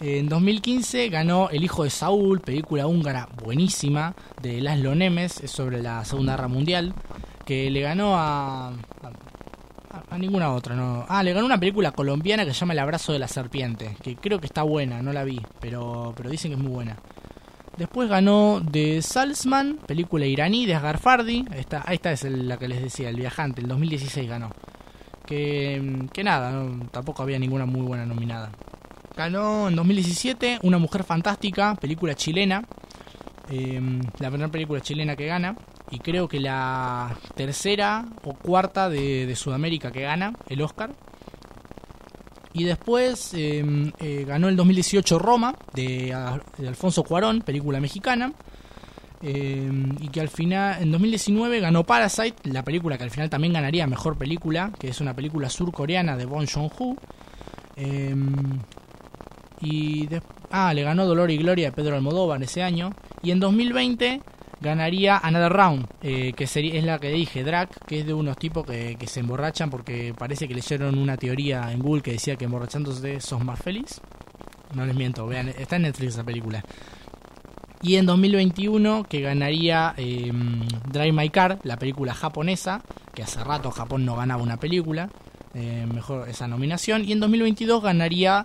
en 0.00 0.28
2015 0.28 1.08
ganó 1.08 1.48
El 1.50 1.64
hijo 1.64 1.84
de 1.84 1.90
Saúl, 1.90 2.40
película 2.40 2.86
húngara 2.86 3.28
buenísima 3.42 4.14
de 4.40 4.60
Laszlo 4.60 4.94
Nemes, 4.94 5.40
es 5.40 5.50
sobre 5.50 5.82
la 5.82 6.04
Segunda 6.04 6.32
Guerra 6.32 6.48
Mundial, 6.48 6.94
que 7.44 7.70
le 7.70 7.80
ganó 7.80 8.16
a, 8.16 8.72
a, 10.10 10.18
ninguna 10.18 10.52
otra, 10.52 10.74
no. 10.74 11.04
Ah, 11.08 11.22
le 11.22 11.32
ganó 11.32 11.46
una 11.46 11.58
película 11.58 11.92
colombiana 11.92 12.44
que 12.44 12.52
se 12.52 12.60
llama 12.60 12.72
El 12.72 12.80
abrazo 12.80 13.12
de 13.12 13.18
la 13.18 13.28
serpiente, 13.28 13.96
que 14.02 14.16
creo 14.16 14.40
que 14.40 14.46
está 14.46 14.62
buena, 14.62 15.02
no 15.02 15.12
la 15.12 15.24
vi, 15.24 15.40
pero 15.60 16.12
pero 16.16 16.30
dicen 16.30 16.50
que 16.50 16.56
es 16.56 16.62
muy 16.62 16.72
buena. 16.72 16.96
Después 17.76 18.08
ganó 18.08 18.60
The 18.70 19.00
Salzman, 19.00 19.78
película 19.86 20.26
iraní 20.26 20.66
de 20.66 20.74
Asghar 20.74 20.98
Fardi, 20.98 21.46
esta 21.54 21.80
esta 21.88 22.12
es 22.12 22.24
la 22.24 22.58
que 22.58 22.68
les 22.68 22.82
decía, 22.82 23.08
El 23.08 23.16
viajante, 23.16 23.60
el 23.60 23.68
2016 23.68 24.28
ganó 24.28 24.50
que, 26.12 26.24
nada, 26.24 26.66
tampoco 26.90 27.22
había 27.22 27.38
ninguna 27.38 27.66
muy 27.66 27.82
buena 27.82 28.04
nominada. 28.04 28.50
Ganó 29.16 29.68
en 29.68 29.76
2017 29.76 30.60
Una 30.62 30.78
Mujer 30.78 31.04
Fantástica, 31.04 31.74
película 31.76 32.14
chilena, 32.14 32.62
eh, 33.50 33.80
la 34.18 34.28
primera 34.28 34.50
película 34.50 34.80
chilena 34.80 35.16
que 35.16 35.26
gana. 35.26 35.56
y 35.90 35.98
creo 35.98 36.26
que 36.26 36.40
la 36.40 37.18
tercera 37.34 38.06
o 38.24 38.32
cuarta 38.32 38.88
de, 38.88 39.34
Sudamérica 39.36 39.90
que 39.90 40.02
gana 40.02 40.32
el 40.48 40.62
Oscar. 40.62 40.94
Y 42.54 42.64
después 42.64 43.32
eh, 43.34 43.92
eh, 44.00 44.24
ganó 44.26 44.48
el 44.48 44.56
2018 44.56 45.18
Roma, 45.18 45.54
de 45.74 46.12
Alfonso 46.66 47.02
Cuarón, 47.02 47.40
película 47.40 47.80
mexicana. 47.80 48.32
Eh, 49.22 49.70
y 50.00 50.08
que 50.08 50.20
al 50.20 50.28
final, 50.28 50.82
en 50.82 50.90
2019 50.90 51.60
ganó 51.60 51.84
Parasite, 51.84 52.50
la 52.50 52.64
película 52.64 52.98
que 52.98 53.04
al 53.04 53.10
final 53.10 53.30
también 53.30 53.52
ganaría 53.52 53.86
Mejor 53.86 54.18
Película, 54.18 54.72
que 54.78 54.88
es 54.88 55.00
una 55.00 55.14
película 55.14 55.48
surcoreana 55.48 56.16
de 56.16 56.24
Bong 56.24 56.48
Joon-ho. 56.52 56.96
Eh, 57.76 58.14
y 59.60 60.08
ah, 60.50 60.74
le 60.74 60.82
ganó 60.82 61.06
Dolor 61.06 61.30
y 61.30 61.38
Gloria 61.38 61.66
de 61.66 61.72
Pedro 61.72 61.94
Almodóvar 61.94 62.42
ese 62.42 62.62
año. 62.62 62.92
Y 63.22 63.30
en 63.30 63.38
2020 63.38 64.20
ganaría 64.60 65.18
Another 65.18 65.52
Round, 65.52 65.86
eh, 66.02 66.32
que 66.34 66.46
sería, 66.46 66.78
es 66.78 66.84
la 66.84 66.98
que 66.98 67.10
dije, 67.10 67.44
Drag, 67.44 67.68
que 67.86 68.00
es 68.00 68.06
de 68.06 68.14
unos 68.14 68.36
tipos 68.36 68.64
que, 68.64 68.96
que 68.98 69.06
se 69.06 69.20
emborrachan 69.20 69.70
porque 69.70 70.14
parece 70.16 70.48
que 70.48 70.54
leyeron 70.54 70.98
una 70.98 71.16
teoría 71.16 71.70
en 71.72 71.80
Google 71.80 72.02
que 72.02 72.12
decía 72.12 72.36
que 72.36 72.44
emborrachándose 72.44 73.20
sos 73.20 73.44
más 73.44 73.60
feliz. 73.60 74.00
No 74.74 74.86
les 74.86 74.94
miento, 74.94 75.26
vean, 75.26 75.48
está 75.48 75.76
en 75.76 75.82
Netflix 75.82 76.14
esa 76.14 76.24
película. 76.24 76.64
Y 77.82 77.96
en 77.96 78.06
2021 78.06 79.04
que 79.04 79.20
ganaría 79.20 79.94
eh, 79.96 80.30
Drive 80.90 81.12
My 81.12 81.28
Car, 81.30 81.58
la 81.64 81.76
película 81.78 82.14
japonesa, 82.14 82.82
que 83.14 83.22
hace 83.22 83.42
rato 83.42 83.70
Japón 83.70 84.04
no 84.04 84.14
ganaba 84.16 84.42
una 84.42 84.58
película, 84.58 85.10
eh, 85.54 85.86
mejor 85.92 86.28
esa 86.28 86.46
nominación. 86.46 87.04
Y 87.04 87.12
en 87.12 87.20
2022 87.20 87.82
ganaría 87.82 88.44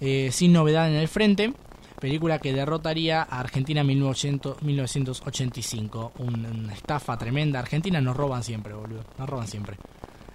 eh, 0.00 0.30
Sin 0.32 0.52
Novedad 0.52 0.88
en 0.88 0.94
el 0.96 1.08
Frente, 1.08 1.52
película 2.00 2.38
que 2.38 2.52
derrotaría 2.52 3.22
a 3.22 3.40
Argentina 3.40 3.80
en 3.80 3.88
1900 3.88 4.62
1985. 4.62 6.12
Un- 6.18 6.46
una 6.46 6.72
estafa 6.72 7.16
tremenda. 7.18 7.58
Argentina 7.58 8.00
nos 8.00 8.16
roban 8.16 8.42
siempre, 8.44 8.74
boludo. 8.74 9.04
Nos 9.18 9.28
roban 9.28 9.48
siempre. 9.48 9.76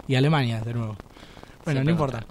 Y 0.08 0.16
Alemania, 0.16 0.60
de 0.62 0.74
nuevo. 0.74 0.98
Bueno, 1.64 1.82
Siempre 1.82 1.84
no 1.86 1.92
importa. 1.92 2.26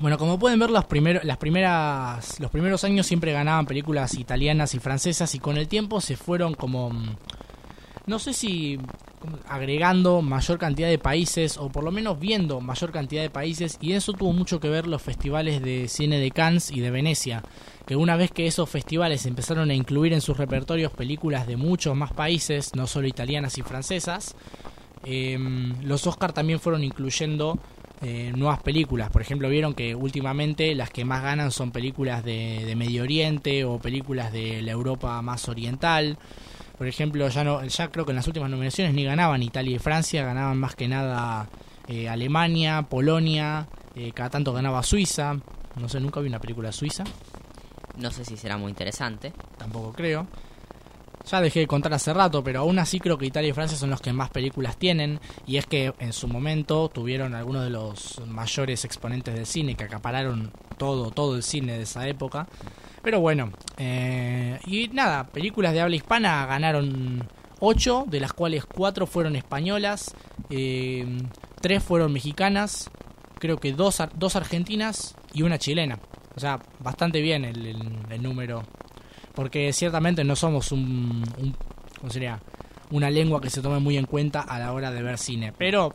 Bueno, 0.00 0.18
como 0.18 0.38
pueden 0.38 0.58
ver, 0.58 0.70
los 0.70 0.84
primeros, 0.86 1.24
las 1.24 1.36
primeras, 1.36 2.40
los 2.40 2.50
primeros 2.50 2.82
años 2.84 3.06
siempre 3.06 3.32
ganaban 3.32 3.66
películas 3.66 4.14
italianas 4.14 4.74
y 4.74 4.78
francesas 4.78 5.34
y 5.34 5.38
con 5.38 5.56
el 5.56 5.68
tiempo 5.68 6.00
se 6.00 6.16
fueron 6.16 6.54
como, 6.54 6.90
mm, 6.90 7.16
no 8.06 8.18
sé 8.18 8.32
si 8.32 8.78
agregando 9.46 10.22
mayor 10.22 10.58
cantidad 10.58 10.88
de 10.88 10.98
países 10.98 11.56
o 11.56 11.68
por 11.68 11.84
lo 11.84 11.92
menos 11.92 12.18
viendo 12.18 12.60
mayor 12.60 12.90
cantidad 12.90 13.22
de 13.22 13.30
países 13.30 13.78
y 13.80 13.92
eso 13.92 14.12
tuvo 14.12 14.32
mucho 14.32 14.58
que 14.58 14.68
ver 14.68 14.86
los 14.86 15.02
festivales 15.02 15.62
de 15.62 15.86
cine 15.88 16.18
de 16.18 16.30
Cannes 16.30 16.70
y 16.70 16.80
de 16.80 16.90
Venecia, 16.90 17.44
que 17.86 17.94
una 17.94 18.16
vez 18.16 18.32
que 18.32 18.46
esos 18.46 18.68
festivales 18.68 19.26
empezaron 19.26 19.70
a 19.70 19.74
incluir 19.74 20.12
en 20.12 20.20
sus 20.20 20.36
repertorios 20.36 20.92
películas 20.92 21.46
de 21.46 21.56
muchos 21.56 21.94
más 21.94 22.12
países, 22.12 22.74
no 22.74 22.86
solo 22.86 23.06
italianas 23.06 23.58
y 23.58 23.62
francesas, 23.62 24.34
em, 25.04 25.74
los 25.82 26.06
Oscar 26.06 26.32
también 26.32 26.58
fueron 26.58 26.82
incluyendo 26.82 27.58
eh, 28.02 28.32
nuevas 28.36 28.60
películas. 28.62 29.10
Por 29.10 29.22
ejemplo, 29.22 29.48
vieron 29.48 29.74
que 29.74 29.94
últimamente 29.94 30.74
las 30.74 30.90
que 30.90 31.04
más 31.04 31.22
ganan 31.22 31.50
son 31.52 31.70
películas 31.70 32.24
de, 32.24 32.64
de 32.64 32.76
Medio 32.76 33.02
Oriente 33.04 33.64
o 33.64 33.78
películas 33.78 34.32
de 34.32 34.60
la 34.62 34.72
Europa 34.72 35.22
más 35.22 35.48
oriental. 35.48 36.18
Por 36.76 36.88
ejemplo, 36.88 37.28
ya 37.28 37.44
no, 37.44 37.64
ya 37.64 37.88
creo 37.88 38.04
que 38.04 38.10
en 38.10 38.16
las 38.16 38.26
últimas 38.26 38.50
nominaciones 38.50 38.92
ni 38.94 39.04
ganaban 39.04 39.42
Italia 39.42 39.76
y 39.76 39.78
Francia, 39.78 40.24
ganaban 40.24 40.58
más 40.58 40.74
que 40.74 40.88
nada 40.88 41.48
eh, 41.86 42.08
Alemania, 42.08 42.82
Polonia, 42.82 43.68
eh, 43.94 44.10
cada 44.12 44.30
tanto 44.30 44.52
ganaba 44.52 44.82
Suiza. 44.82 45.36
No 45.76 45.88
sé, 45.88 46.00
nunca 46.00 46.20
vi 46.20 46.28
una 46.28 46.40
película 46.40 46.70
suiza, 46.72 47.04
No 47.96 48.10
sé 48.10 48.24
si 48.24 48.36
será 48.36 48.56
muy 48.58 48.70
interesante. 48.70 49.32
tampoco 49.56 49.92
creo. 49.92 50.26
Ya 51.30 51.40
dejé 51.40 51.60
de 51.60 51.66
contar 51.66 51.94
hace 51.94 52.12
rato, 52.12 52.42
pero 52.42 52.60
aún 52.60 52.78
así 52.78 52.98
creo 52.98 53.16
que 53.16 53.26
Italia 53.26 53.50
y 53.50 53.52
Francia 53.52 53.78
son 53.78 53.90
los 53.90 54.00
que 54.00 54.12
más 54.12 54.30
películas 54.30 54.76
tienen. 54.76 55.20
Y 55.46 55.56
es 55.56 55.66
que 55.66 55.94
en 55.98 56.12
su 56.12 56.26
momento 56.26 56.88
tuvieron 56.88 57.34
algunos 57.34 57.64
de 57.64 57.70
los 57.70 58.20
mayores 58.26 58.84
exponentes 58.84 59.34
del 59.34 59.46
cine 59.46 59.76
que 59.76 59.84
acapararon 59.84 60.52
todo, 60.78 61.10
todo 61.10 61.36
el 61.36 61.42
cine 61.42 61.74
de 61.76 61.82
esa 61.82 62.08
época. 62.08 62.48
Pero 63.02 63.20
bueno, 63.20 63.52
eh, 63.78 64.58
y 64.66 64.88
nada, 64.88 65.28
películas 65.28 65.72
de 65.72 65.80
habla 65.80 65.96
hispana 65.96 66.46
ganaron 66.46 67.28
8, 67.60 68.06
de 68.08 68.20
las 68.20 68.32
cuales 68.32 68.64
4 68.64 69.06
fueron 69.06 69.36
españolas, 69.36 70.14
3 70.48 71.82
fueron 71.82 72.12
mexicanas, 72.12 72.90
creo 73.38 73.58
que 73.58 73.72
2 73.72 74.02
dos 74.14 74.36
argentinas 74.36 75.16
y 75.32 75.42
una 75.42 75.58
chilena. 75.58 75.98
O 76.34 76.40
sea, 76.40 76.60
bastante 76.80 77.20
bien 77.20 77.44
el 77.44 78.22
número 78.22 78.62
porque 79.34 79.72
ciertamente 79.72 80.24
no 80.24 80.36
somos 80.36 80.72
un, 80.72 81.24
un- 81.38 81.56
una 82.90 83.10
lengua 83.10 83.40
que 83.40 83.48
se 83.50 83.62
tome 83.62 83.78
muy 83.78 83.96
en 83.96 84.04
cuenta 84.06 84.40
a 84.42 84.58
la 84.58 84.72
hora 84.72 84.90
de 84.90 85.02
ver 85.02 85.16
cine, 85.18 85.52
pero 85.56 85.94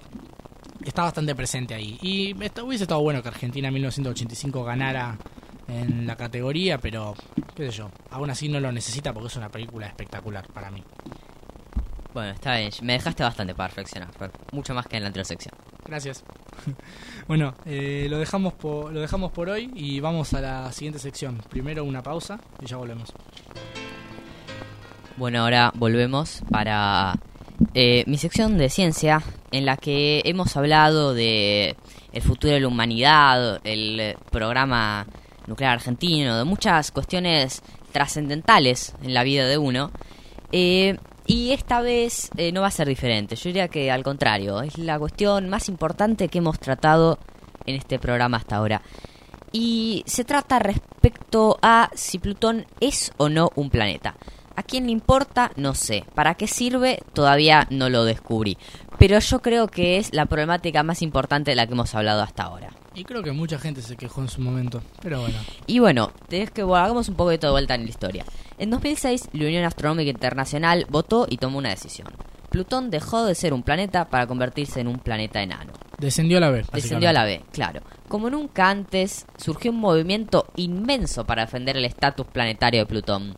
está 0.83 1.03
bastante 1.03 1.35
presente 1.35 1.73
ahí. 1.75 1.97
Y 2.01 2.43
está- 2.43 2.63
hubiese 2.63 2.85
estado 2.85 3.01
bueno 3.01 3.21
que 3.21 3.27
Argentina 3.29 3.67
en 3.67 3.73
1985 3.75 4.63
ganara 4.63 5.17
en 5.67 6.07
la 6.07 6.15
categoría, 6.15 6.77
pero 6.79 7.13
qué 7.55 7.69
sé 7.69 7.77
yo, 7.77 7.91
aún 8.09 8.29
así 8.29 8.47
no 8.49 8.59
lo 8.59 8.71
necesita 8.71 9.13
porque 9.13 9.27
es 9.27 9.35
una 9.35 9.49
película 9.49 9.85
espectacular 9.87 10.47
para 10.53 10.71
mí. 10.71 10.81
Bueno, 12.13 12.31
está 12.31 12.57
bien. 12.57 12.71
Me 12.81 12.93
dejaste 12.93 13.23
bastante 13.23 13.53
para 13.53 13.67
reflexionar. 13.67 14.11
Fer. 14.17 14.31
Mucho 14.51 14.73
más 14.73 14.87
que 14.87 14.97
en 14.97 15.03
la 15.03 15.07
anterior 15.07 15.25
sección. 15.25 15.53
Gracias. 15.85 16.23
bueno, 17.27 17.53
eh, 17.65 18.07
lo, 18.09 18.17
dejamos 18.17 18.53
por, 18.53 18.91
lo 18.91 18.99
dejamos 18.99 19.31
por 19.31 19.49
hoy 19.49 19.71
y 19.75 19.99
vamos 19.99 20.33
a 20.33 20.41
la 20.41 20.71
siguiente 20.71 20.99
sección. 20.99 21.41
Primero 21.49 21.83
una 21.83 22.01
pausa 22.03 22.39
y 22.61 22.65
ya 22.65 22.77
volvemos. 22.77 23.13
Bueno, 25.17 25.41
ahora 25.41 25.71
volvemos 25.75 26.41
para 26.51 27.15
eh, 27.73 28.03
mi 28.05 28.17
sección 28.17 28.57
de 28.57 28.69
ciencia, 28.69 29.23
en 29.51 29.65
la 29.65 29.77
que 29.77 30.21
hemos 30.25 30.55
hablado 30.57 31.13
de 31.13 31.75
el 32.11 32.21
futuro 32.21 32.53
de 32.53 32.59
la 32.59 32.67
humanidad, 32.67 33.59
el 33.63 34.15
programa 34.31 35.07
nuclear 35.47 35.73
argentino, 35.73 36.37
de 36.37 36.43
muchas 36.43 36.91
cuestiones 36.91 37.63
trascendentales 37.91 38.93
en 39.01 39.13
la 39.13 39.23
vida 39.23 39.47
de 39.47 39.57
uno. 39.57 39.91
Eh, 40.51 40.97
y 41.27 41.51
esta 41.51 41.81
vez 41.81 42.29
eh, 42.37 42.51
no 42.53 42.61
va 42.61 42.67
a 42.67 42.71
ser 42.71 42.87
diferente. 42.87 43.35
Yo 43.35 43.49
diría 43.49 43.67
que 43.67 43.91
al 43.91 44.01
contrario, 44.01 44.61
es 44.61 44.77
la 44.77 44.97
cuestión 44.97 45.49
más 45.49 45.67
importante 45.67 46.29
que 46.29 46.37
hemos 46.37 46.57
tratado 46.59 47.19
en 47.65 47.75
este 47.75 47.99
programa 47.99 48.37
hasta 48.37 48.55
ahora. 48.55 48.81
Y 49.51 50.03
se 50.07 50.23
trata 50.23 50.59
respecto 50.59 51.59
a 51.61 51.89
si 51.93 52.17
Plutón 52.17 52.65
es 52.79 53.11
o 53.17 53.27
no 53.27 53.51
un 53.55 53.69
planeta. 53.69 54.15
¿A 54.55 54.63
quién 54.63 54.85
le 54.85 54.91
importa? 54.91 55.51
No 55.55 55.75
sé. 55.75 56.03
¿Para 56.15 56.35
qué 56.35 56.47
sirve? 56.47 57.03
Todavía 57.13 57.67
no 57.69 57.89
lo 57.89 58.05
descubrí. 58.05 58.57
Pero 58.97 59.19
yo 59.19 59.41
creo 59.41 59.67
que 59.67 59.97
es 59.97 60.13
la 60.13 60.25
problemática 60.25 60.81
más 60.81 61.01
importante 61.01 61.51
de 61.51 61.55
la 61.55 61.67
que 61.67 61.73
hemos 61.73 61.93
hablado 61.93 62.23
hasta 62.23 62.43
ahora. 62.43 62.71
Y 62.97 63.03
creo 63.03 63.21
que 63.21 63.31
mucha 63.31 63.59
gente 63.59 63.83
se 63.83 63.95
quejó 63.95 64.21
en 64.21 64.27
su 64.27 64.41
momento, 64.41 64.81
pero 65.03 65.21
bueno. 65.21 65.37
Y 65.67 65.77
bueno, 65.77 66.11
es 66.31 66.49
que 66.49 66.63
bueno, 66.63 66.83
hagamos 66.83 67.07
un 67.09 67.15
poco 67.15 67.29
de 67.29 67.37
todo 67.37 67.51
vuelta 67.51 67.75
en 67.75 67.83
la 67.83 67.89
historia. 67.89 68.25
En 68.57 68.71
2006, 68.71 69.29
la 69.33 69.45
Unión 69.45 69.65
Astronómica 69.65 70.09
Internacional 70.09 70.87
votó 70.89 71.27
y 71.29 71.37
tomó 71.37 71.59
una 71.59 71.69
decisión. 71.69 72.07
Plutón 72.49 72.89
dejó 72.89 73.23
de 73.25 73.35
ser 73.35 73.53
un 73.53 73.61
planeta 73.61 74.05
para 74.09 74.25
convertirse 74.25 74.79
en 74.79 74.87
un 74.87 74.97
planeta 74.97 75.43
enano. 75.43 75.73
Descendió 75.99 76.37
a 76.39 76.41
la 76.41 76.49
vez. 76.49 76.65
Descendió 76.73 77.09
a 77.09 77.13
la 77.13 77.23
B, 77.23 77.43
claro. 77.51 77.81
Como 78.07 78.31
nunca 78.31 78.67
antes, 78.67 79.27
surgió 79.37 79.69
un 79.69 79.77
movimiento 79.79 80.47
inmenso 80.55 81.23
para 81.23 81.45
defender 81.45 81.77
el 81.77 81.85
estatus 81.85 82.25
planetario 82.25 82.79
de 82.79 82.85
Plutón. 82.87 83.35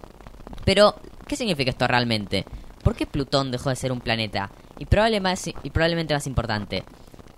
Pero, 0.64 0.95
¿qué 1.28 1.36
significa 1.36 1.72
esto 1.72 1.86
realmente? 1.86 2.45
¿Por 2.82 2.95
qué 2.95 3.05
Plutón 3.05 3.51
dejó 3.51 3.72
de 3.72 3.76
ser 3.76 3.91
un 3.91 3.99
planeta? 3.99 4.51
Y, 4.78 4.86
probable 4.86 5.20
más- 5.20 5.47
y 5.47 5.70
probablemente 5.70 6.14
más 6.14 6.28
importante, 6.28 6.86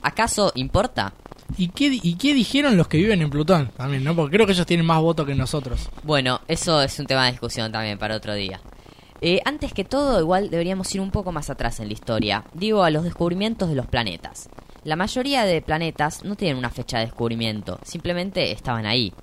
¿acaso 0.04 0.52
importa? 0.54 1.14
¿Y 1.58 1.70
qué, 1.70 2.00
¿Y 2.02 2.16
qué 2.16 2.34
dijeron 2.34 2.78
los 2.78 2.88
que 2.88 2.98
viven 2.98 3.22
en 3.22 3.30
Plutón 3.30 3.70
también, 3.78 4.04
no? 4.04 4.16
Porque 4.16 4.36
creo 4.36 4.46
que 4.46 4.54
ellos 4.54 4.66
tienen 4.66 4.86
más 4.86 5.02
votos 5.02 5.26
que 5.26 5.36
nosotros. 5.36 5.90
Bueno, 6.04 6.42
eso 6.48 6.82
es 6.82 6.98
un 7.00 7.06
tema 7.06 7.26
de 7.26 7.32
discusión 7.32 7.72
también 7.72 7.98
para 7.98 8.16
otro 8.16 8.34
día. 8.34 8.62
Eh, 9.22 9.40
antes 9.46 9.72
que 9.74 9.84
todo, 9.84 10.20
igual 10.20 10.50
deberíamos 10.50 10.94
ir 10.96 11.02
un 11.02 11.12
poco 11.12 11.32
más 11.32 11.50
atrás 11.50 11.80
en 11.80 11.88
la 11.88 11.94
historia. 11.94 12.44
Digo, 12.54 12.84
a 12.84 12.90
los 12.90 13.04
descubrimientos 13.04 13.70
de 13.70 13.76
los 13.76 13.86
planetas. 13.86 14.50
La 14.84 14.96
mayoría 14.96 15.44
de 15.44 15.62
planetas 15.62 16.24
no 16.24 16.36
tienen 16.36 16.58
una 16.58 16.72
fecha 16.72 16.98
de 16.98 17.06
descubrimiento, 17.06 17.80
simplemente 17.84 18.52
estaban 18.52 18.88
ahí. 18.88 19.14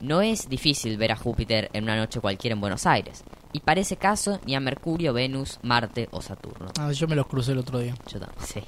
No 0.00 0.22
es 0.22 0.48
difícil 0.48 0.96
ver 0.96 1.10
a 1.10 1.16
Júpiter 1.16 1.70
en 1.72 1.84
una 1.84 1.96
noche 1.96 2.20
cualquiera 2.20 2.54
en 2.54 2.60
Buenos 2.60 2.86
Aires. 2.86 3.24
Y 3.52 3.60
para 3.60 3.80
ese 3.80 3.96
caso, 3.96 4.40
ni 4.46 4.54
a 4.54 4.60
Mercurio, 4.60 5.12
Venus, 5.12 5.58
Marte 5.62 6.08
o 6.12 6.22
Saturno. 6.22 6.68
Ah, 6.78 6.92
yo 6.92 7.08
me 7.08 7.16
los 7.16 7.26
crucé 7.26 7.52
el 7.52 7.58
otro 7.58 7.80
día. 7.80 7.94
Yo 8.06 8.20
también, 8.20 8.40
sí. 8.46 8.60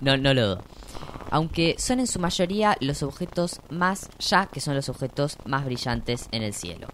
No, 0.00 0.16
no 0.16 0.32
lo 0.32 0.46
dudo. 0.48 0.64
Aunque 1.30 1.76
son 1.78 2.00
en 2.00 2.06
su 2.06 2.18
mayoría 2.18 2.76
los 2.80 3.02
objetos 3.02 3.60
más 3.70 4.08
ya 4.18 4.46
que 4.46 4.60
son 4.60 4.74
los 4.74 4.88
objetos 4.88 5.36
más 5.44 5.64
brillantes 5.64 6.28
en 6.32 6.42
el 6.42 6.54
cielo. 6.54 6.88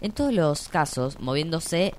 En 0.00 0.12
todos 0.12 0.32
los 0.32 0.68
casos, 0.68 1.18
moviéndose 1.20 1.94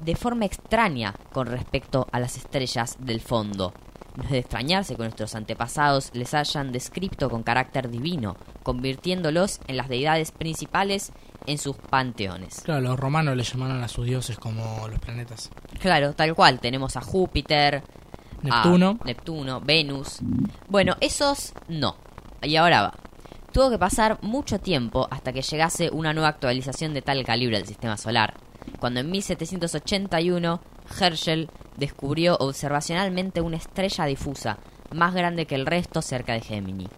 de 0.00 0.16
forma 0.16 0.44
extraña 0.44 1.14
con 1.32 1.46
respecto 1.46 2.06
a 2.12 2.20
las 2.20 2.36
estrellas 2.36 2.96
del 3.00 3.20
fondo. 3.20 3.72
No 4.16 4.22
es 4.22 4.30
de 4.30 4.38
extrañarse 4.38 4.94
que 4.94 5.02
nuestros 5.02 5.34
antepasados 5.34 6.10
les 6.12 6.34
hayan 6.34 6.70
descrito 6.70 7.28
con 7.28 7.42
carácter 7.42 7.90
divino, 7.90 8.36
convirtiéndolos 8.62 9.60
en 9.66 9.76
las 9.76 9.88
deidades 9.88 10.30
principales 10.30 11.12
en 11.46 11.58
sus 11.58 11.76
panteones. 11.76 12.60
Claro, 12.64 12.80
los 12.82 12.98
romanos 12.98 13.36
le 13.36 13.42
llamaron 13.42 13.82
a 13.82 13.88
sus 13.88 14.06
dioses 14.06 14.38
como 14.38 14.86
los 14.88 15.00
planetas. 15.00 15.50
Claro, 15.80 16.12
tal 16.14 16.34
cual. 16.34 16.60
Tenemos 16.60 16.96
a 16.96 17.00
Júpiter, 17.00 17.82
Neptuno. 18.44 18.98
a 19.00 19.04
Neptuno, 19.04 19.60
Venus. 19.60 20.18
Bueno, 20.68 20.96
esos 21.00 21.52
no. 21.68 21.96
Y 22.42 22.56
ahora 22.56 22.82
va. 22.82 22.94
Tuvo 23.52 23.70
que 23.70 23.78
pasar 23.78 24.18
mucho 24.22 24.58
tiempo 24.58 25.08
hasta 25.10 25.32
que 25.32 25.42
llegase 25.42 25.90
una 25.90 26.12
nueva 26.12 26.28
actualización 26.28 26.92
de 26.92 27.02
tal 27.02 27.24
calibre 27.24 27.56
del 27.56 27.66
sistema 27.66 27.96
solar, 27.96 28.34
cuando 28.80 29.00
en 29.00 29.10
1781 29.10 30.60
Herschel 31.00 31.48
descubrió 31.76 32.36
observacionalmente 32.36 33.40
una 33.40 33.56
estrella 33.56 34.04
difusa 34.06 34.58
más 34.92 35.14
grande 35.14 35.46
que 35.46 35.54
el 35.54 35.66
resto 35.66 36.02
cerca 36.02 36.32
de 36.32 36.40
Gemini. 36.40 36.88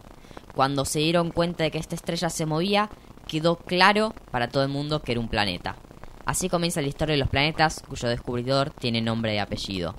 Cuando 0.54 0.84
se 0.84 1.00
dieron 1.00 1.30
cuenta 1.30 1.64
de 1.64 1.70
que 1.70 1.78
esta 1.78 1.94
estrella 1.94 2.30
se 2.30 2.46
movía, 2.46 2.88
quedó 3.28 3.56
claro 3.56 4.14
para 4.30 4.48
todo 4.48 4.62
el 4.62 4.70
mundo 4.70 5.02
que 5.02 5.12
era 5.12 5.20
un 5.20 5.28
planeta. 5.28 5.76
Así 6.24 6.48
comienza 6.48 6.80
la 6.80 6.88
historia 6.88 7.12
de 7.12 7.20
los 7.20 7.28
planetas 7.28 7.82
cuyo 7.86 8.08
descubridor 8.08 8.70
tiene 8.70 9.00
nombre 9.00 9.34
y 9.34 9.38
apellido. 9.38 9.94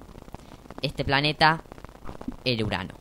Este 0.81 1.03
planeta 1.03 1.61
era 2.45 2.65
Urano. 2.65 2.93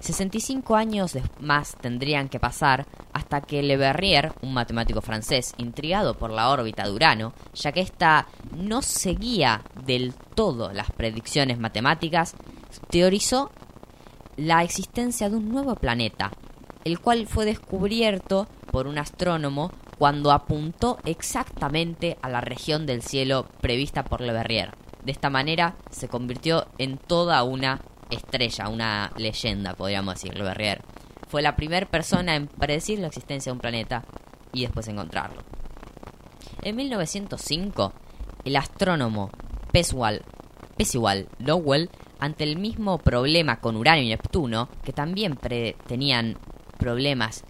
65 0.00 0.74
años 0.74 1.16
más 1.38 1.76
tendrían 1.80 2.28
que 2.28 2.40
pasar 2.40 2.86
hasta 3.12 3.40
que 3.40 3.62
Le 3.62 3.76
Verrier, 3.76 4.32
un 4.42 4.52
matemático 4.52 5.00
francés 5.00 5.54
intrigado 5.58 6.14
por 6.14 6.30
la 6.30 6.50
órbita 6.50 6.84
de 6.84 6.90
Urano, 6.90 7.34
ya 7.54 7.70
que 7.70 7.82
ésta 7.82 8.26
no 8.56 8.82
seguía 8.82 9.62
del 9.86 10.12
todo 10.34 10.72
las 10.72 10.90
predicciones 10.90 11.58
matemáticas, 11.58 12.34
teorizó 12.90 13.52
la 14.36 14.64
existencia 14.64 15.30
de 15.30 15.36
un 15.36 15.48
nuevo 15.48 15.76
planeta, 15.76 16.32
el 16.84 16.98
cual 16.98 17.28
fue 17.28 17.44
descubierto 17.44 18.48
por 18.72 18.88
un 18.88 18.98
astrónomo 18.98 19.70
cuando 19.98 20.32
apuntó 20.32 20.98
exactamente 21.04 22.18
a 22.22 22.28
la 22.28 22.40
región 22.40 22.86
del 22.86 23.02
cielo 23.02 23.46
prevista 23.60 24.02
por 24.02 24.20
Le 24.20 24.32
Verrier. 24.32 24.81
De 25.04 25.12
esta 25.12 25.30
manera 25.30 25.76
se 25.90 26.08
convirtió 26.08 26.66
en 26.78 26.98
toda 26.98 27.42
una 27.42 27.80
estrella, 28.10 28.68
una 28.68 29.10
leyenda, 29.16 29.74
podríamos 29.74 30.14
decirlo, 30.14 30.44
Berrier. 30.44 30.82
Fue 31.28 31.42
la 31.42 31.56
primera 31.56 31.86
persona 31.86 32.36
en 32.36 32.46
predecir 32.46 32.98
la 32.98 33.08
existencia 33.08 33.50
de 33.50 33.54
un 33.54 33.60
planeta 33.60 34.04
y 34.52 34.62
después 34.62 34.86
encontrarlo. 34.88 35.42
En 36.62 36.76
1905, 36.76 37.92
el 38.44 38.56
astrónomo 38.56 39.30
Peswal, 39.72 40.22
Pesiwal 40.76 41.28
Lowell, 41.38 41.90
ante 42.20 42.44
el 42.44 42.58
mismo 42.58 42.98
problema 42.98 43.60
con 43.60 43.76
Urano 43.76 44.02
y 44.02 44.08
Neptuno, 44.08 44.68
que 44.84 44.92
también 44.92 45.36
tenían 45.86 46.36
problemas 46.78 47.44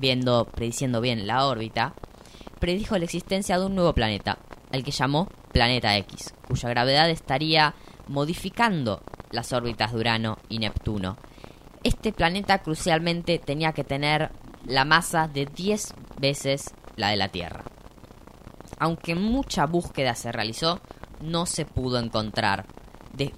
viendo, 0.00 0.46
prediciendo 0.46 1.00
bien 1.00 1.26
la 1.26 1.46
órbita, 1.46 1.94
predijo 2.60 2.96
la 2.96 3.04
existencia 3.04 3.58
de 3.58 3.66
un 3.66 3.74
nuevo 3.74 3.92
planeta, 3.92 4.38
el 4.72 4.84
que 4.84 4.90
llamó 4.90 5.28
Planeta 5.52 5.96
X, 5.98 6.34
cuya 6.46 6.68
gravedad 6.68 7.10
estaría 7.10 7.74
modificando 8.08 9.02
las 9.30 9.52
órbitas 9.52 9.92
de 9.92 9.98
Urano 9.98 10.38
y 10.48 10.58
Neptuno. 10.58 11.16
Este 11.82 12.12
planeta 12.12 12.58
crucialmente 12.58 13.38
tenía 13.38 13.72
que 13.72 13.84
tener 13.84 14.30
la 14.64 14.84
masa 14.84 15.28
de 15.28 15.46
10 15.46 15.94
veces 16.18 16.74
la 16.96 17.10
de 17.10 17.16
la 17.16 17.28
Tierra. 17.28 17.64
Aunque 18.78 19.14
mucha 19.14 19.66
búsqueda 19.66 20.14
se 20.14 20.32
realizó, 20.32 20.80
no 21.20 21.46
se 21.46 21.64
pudo 21.64 21.98
encontrar. 21.98 22.66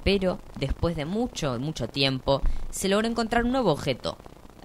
pero 0.03 0.41
después 0.59 0.97
de 0.97 1.05
mucho, 1.05 1.59
mucho 1.61 1.89
tiempo, 1.89 2.43
se 2.71 2.89
logró 2.89 3.07
encontrar 3.07 3.45
un 3.45 3.53
nuevo 3.53 3.71
objeto, 3.71 4.19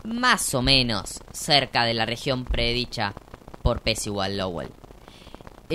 más 0.04 0.56
o 0.56 0.62
menos 0.62 1.22
cerca 1.32 1.84
de 1.86 1.94
la 1.94 2.06
región 2.06 2.46
predicha 2.46 3.14
por 3.62 3.82
Pesiwal 3.82 4.38
Lowell. 4.38 4.72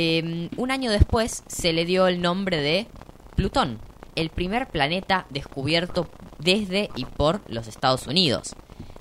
Em, 0.00 0.48
un 0.56 0.70
año 0.70 0.92
después 0.92 1.42
se 1.48 1.72
le 1.72 1.84
dio 1.84 2.06
el 2.06 2.22
nombre 2.22 2.58
de 2.58 2.86
Plutón, 3.34 3.80
el 4.14 4.30
primer 4.30 4.68
planeta 4.68 5.26
descubierto 5.28 6.08
desde 6.38 6.88
y 6.94 7.04
por 7.04 7.40
los 7.50 7.66
Estados 7.66 8.06
Unidos. 8.06 8.54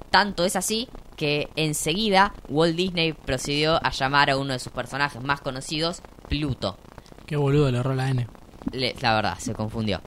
Tanto 0.09 0.43
es 0.43 0.55
así 0.55 0.89
que 1.15 1.49
enseguida 1.55 2.33
Walt 2.49 2.75
Disney 2.75 3.13
procedió 3.13 3.75
a 3.85 3.91
llamar 3.91 4.31
a 4.31 4.37
uno 4.37 4.53
de 4.53 4.59
sus 4.59 4.71
personajes 4.71 5.21
más 5.21 5.39
conocidos 5.39 6.01
Pluto. 6.29 6.79
Qué 7.27 7.35
boludo 7.35 7.69
le 7.69 7.77
erró 7.77 7.93
la 7.93 8.09
N. 8.09 8.27
la 8.71 9.13
verdad, 9.13 9.37
se 9.37 9.53
confundió. 9.53 10.01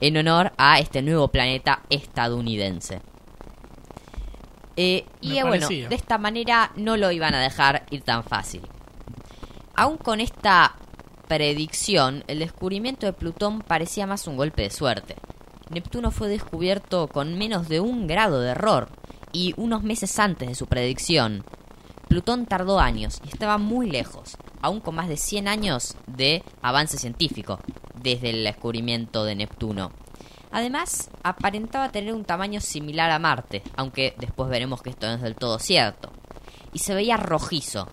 En 0.00 0.16
honor 0.16 0.52
a 0.58 0.78
este 0.78 1.02
nuevo 1.02 1.26
planeta 1.26 1.82
estadounidense. 1.90 3.00
Eh, 4.76 5.06
y 5.20 5.42
bueno, 5.42 5.66
de 5.66 5.88
esta 5.90 6.18
manera 6.18 6.70
no 6.76 6.96
lo 6.96 7.10
iban 7.10 7.34
a 7.34 7.40
dejar 7.40 7.84
ir 7.90 8.02
tan 8.02 8.22
fácil. 8.22 8.62
Aún 9.78 9.98
con 9.98 10.20
esta 10.20 10.74
predicción, 11.28 12.24
el 12.28 12.38
descubrimiento 12.38 13.04
de 13.04 13.12
Plutón 13.12 13.60
parecía 13.60 14.06
más 14.06 14.26
un 14.26 14.38
golpe 14.38 14.62
de 14.62 14.70
suerte. 14.70 15.16
Neptuno 15.68 16.10
fue 16.10 16.28
descubierto 16.28 17.08
con 17.08 17.36
menos 17.36 17.68
de 17.68 17.80
un 17.80 18.06
grado 18.06 18.40
de 18.40 18.52
error 18.52 18.88
y 19.32 19.52
unos 19.58 19.82
meses 19.82 20.18
antes 20.18 20.48
de 20.48 20.54
su 20.54 20.66
predicción. 20.66 21.44
Plutón 22.08 22.46
tardó 22.46 22.80
años 22.80 23.20
y 23.22 23.28
estaba 23.28 23.58
muy 23.58 23.90
lejos, 23.90 24.38
aún 24.62 24.80
con 24.80 24.94
más 24.94 25.08
de 25.08 25.18
100 25.18 25.46
años 25.46 25.94
de 26.06 26.42
avance 26.62 26.96
científico 26.96 27.58
desde 28.00 28.30
el 28.30 28.44
descubrimiento 28.44 29.24
de 29.24 29.34
Neptuno. 29.34 29.92
Además, 30.52 31.10
aparentaba 31.22 31.90
tener 31.90 32.14
un 32.14 32.24
tamaño 32.24 32.62
similar 32.62 33.10
a 33.10 33.18
Marte, 33.18 33.62
aunque 33.76 34.14
después 34.16 34.48
veremos 34.48 34.80
que 34.80 34.88
esto 34.88 35.06
no 35.06 35.14
es 35.16 35.20
del 35.20 35.34
todo 35.34 35.58
cierto. 35.58 36.12
Y 36.72 36.78
se 36.78 36.94
veía 36.94 37.18
rojizo, 37.18 37.88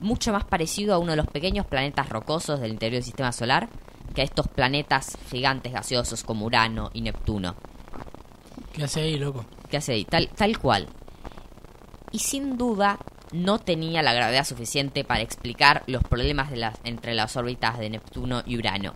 mucho 0.00 0.32
más 0.32 0.44
parecido 0.44 0.94
a 0.94 0.98
uno 0.98 1.12
de 1.12 1.16
los 1.16 1.26
pequeños 1.26 1.66
planetas 1.66 2.08
rocosos 2.08 2.60
del 2.60 2.72
interior 2.72 2.96
del 2.96 3.04
sistema 3.04 3.32
solar 3.32 3.68
que 4.14 4.22
a 4.22 4.24
estos 4.24 4.48
planetas 4.48 5.16
gigantes 5.30 5.72
gaseosos 5.72 6.24
como 6.24 6.46
Urano 6.46 6.90
y 6.92 7.02
Neptuno. 7.02 7.54
¿Qué 8.72 8.84
hace 8.84 9.02
ahí, 9.02 9.18
loco? 9.18 9.44
¿Qué 9.68 9.76
hace 9.76 9.92
ahí? 9.92 10.04
Tal, 10.04 10.28
tal 10.28 10.58
cual. 10.58 10.88
Y 12.10 12.18
sin 12.18 12.56
duda 12.56 12.98
no 13.32 13.58
tenía 13.58 14.02
la 14.02 14.12
gravedad 14.12 14.44
suficiente 14.44 15.04
para 15.04 15.20
explicar 15.20 15.84
los 15.86 16.02
problemas 16.02 16.50
de 16.50 16.56
las, 16.56 16.80
entre 16.84 17.14
las 17.14 17.36
órbitas 17.36 17.78
de 17.78 17.90
Neptuno 17.90 18.42
y 18.46 18.56
Urano. 18.56 18.94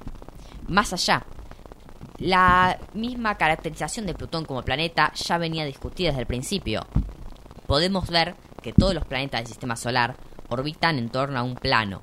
Más 0.68 0.92
allá, 0.92 1.24
la 2.18 2.78
misma 2.94 3.36
caracterización 3.36 4.06
de 4.06 4.14
Plutón 4.14 4.44
como 4.44 4.62
planeta 4.62 5.12
ya 5.14 5.38
venía 5.38 5.64
discutida 5.64 6.08
desde 6.08 6.22
el 6.22 6.26
principio. 6.26 6.86
Podemos 7.66 8.08
ver 8.08 8.34
que 8.62 8.72
todos 8.72 8.94
los 8.94 9.04
planetas 9.04 9.40
del 9.40 9.48
sistema 9.48 9.76
solar 9.76 10.16
orbitan 10.54 10.98
en 10.98 11.10
torno 11.10 11.38
a 11.38 11.42
un 11.42 11.54
plano, 11.54 12.02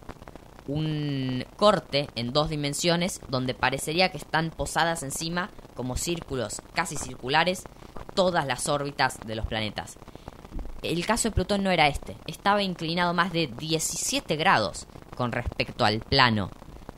un 0.68 1.44
corte 1.58 2.08
en 2.16 2.32
dos 2.32 2.50
dimensiones 2.50 3.20
donde 3.30 3.54
parecería 3.54 4.10
que 4.10 4.18
están 4.18 4.52
posadas 4.52 5.04
encima 5.04 5.50
como 5.76 5.98
círculos 5.98 6.62
casi 6.74 6.96
circulares 6.96 7.64
todas 8.14 8.46
las 8.46 8.68
órbitas 8.70 9.20
de 9.26 9.36
los 9.36 9.46
planetas. 9.46 9.98
El 10.82 11.06
caso 11.06 11.30
de 11.30 11.36
Plutón 11.36 11.64
no 11.64 11.72
era 11.72 11.88
este, 11.88 12.18
estaba 12.28 12.64
inclinado 12.64 13.14
más 13.14 13.32
de 13.32 13.48
17 13.48 14.36
grados 14.36 14.88
con 15.16 15.32
respecto 15.32 15.86
al 15.86 16.00
plano 16.00 16.50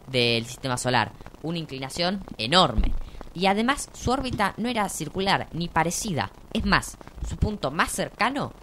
del 0.08 0.46
sistema 0.46 0.78
solar, 0.78 1.12
una 1.42 1.60
inclinación 1.60 2.24
enorme. 2.38 2.94
Y 3.34 3.48
además 3.48 3.90
su 3.94 4.12
órbita 4.12 4.54
no 4.58 4.70
era 4.70 4.88
circular 4.90 5.48
ni 5.52 5.68
parecida, 5.68 6.32
es 6.54 6.66
más, 6.66 6.98
su 7.28 7.36
punto 7.38 7.72
más 7.72 7.92
cercano 7.92 8.54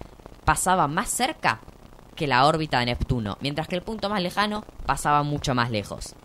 pasaba 0.45 0.87
más 0.87 1.09
cerca 1.09 1.61
que 2.15 2.27
la 2.27 2.45
órbita 2.45 2.79
de 2.79 2.87
Neptuno, 2.87 3.37
mientras 3.41 3.67
que 3.67 3.75
el 3.75 3.81
punto 3.81 4.09
más 4.09 4.21
lejano 4.21 4.63
pasaba 4.85 5.23
mucho 5.23 5.55
más 5.55 5.71
lejos. 5.71 6.15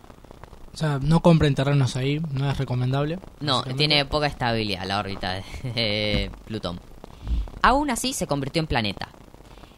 O 0.76 0.76
sea, 0.76 0.98
no 1.00 1.22
compren 1.22 1.54
terrenos 1.54 1.96
ahí, 1.96 2.20
no 2.32 2.50
es 2.50 2.58
recomendable. 2.58 3.18
No, 3.40 3.62
tiene 3.62 4.04
poca 4.04 4.26
estabilidad 4.26 4.84
la 4.84 4.98
órbita 4.98 5.42
de 5.62 6.30
Plutón. 6.44 6.78
Aún 7.62 7.90
así 7.90 8.12
se 8.12 8.26
convirtió 8.26 8.60
en 8.60 8.66
planeta. 8.66 9.08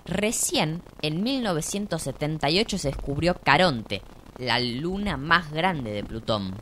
Recién, 0.05 0.83
en 1.03 1.23
1978, 1.23 2.79
se 2.79 2.89
descubrió 2.89 3.35
Caronte, 3.35 4.03
la 4.39 4.59
luna 4.59 5.17
más 5.17 5.53
grande 5.53 5.93
de 5.93 6.03
Plutón. 6.03 6.55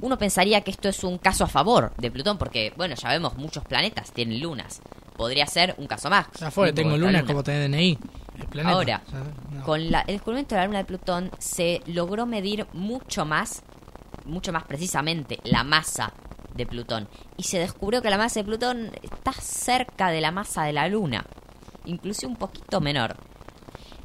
Uno 0.00 0.18
pensaría 0.18 0.60
que 0.60 0.70
esto 0.70 0.88
es 0.88 1.02
un 1.02 1.18
caso 1.18 1.44
a 1.44 1.48
favor 1.48 1.92
de 1.96 2.10
Plutón, 2.10 2.38
porque, 2.38 2.72
bueno, 2.76 2.94
ya 2.94 3.08
vemos, 3.08 3.36
muchos 3.36 3.64
planetas 3.64 4.12
tienen 4.12 4.40
lunas. 4.40 4.82
Podría 5.16 5.46
ser 5.46 5.74
un 5.78 5.86
caso 5.86 6.10
más. 6.10 6.26
Ya 6.38 6.50
fue, 6.50 6.72
tengo 6.72 6.96
lunas 6.96 7.24
como 7.24 7.42
tener 7.42 7.62
Ahora, 8.64 9.02
con 9.64 9.80
el 9.80 9.96
descubrimiento 10.06 10.54
de 10.54 10.60
la 10.60 10.66
luna 10.66 10.78
de 10.78 10.84
Plutón 10.84 11.30
se 11.38 11.80
logró 11.86 12.26
medir 12.26 12.66
mucho 12.72 13.24
más, 13.24 13.62
mucho 14.24 14.52
más 14.52 14.64
precisamente, 14.64 15.38
la 15.44 15.64
masa 15.64 16.12
de 16.54 16.66
Plutón. 16.66 17.08
Y 17.36 17.44
se 17.44 17.58
descubrió 17.58 18.02
que 18.02 18.10
la 18.10 18.18
masa 18.18 18.40
de 18.40 18.44
Plutón 18.44 18.90
está 19.02 19.32
cerca 19.32 20.10
de 20.10 20.20
la 20.20 20.30
masa 20.30 20.64
de 20.64 20.72
la 20.72 20.88
luna, 20.88 21.24
incluso 21.84 22.26
un 22.26 22.36
poquito 22.36 22.80
menor. 22.80 23.16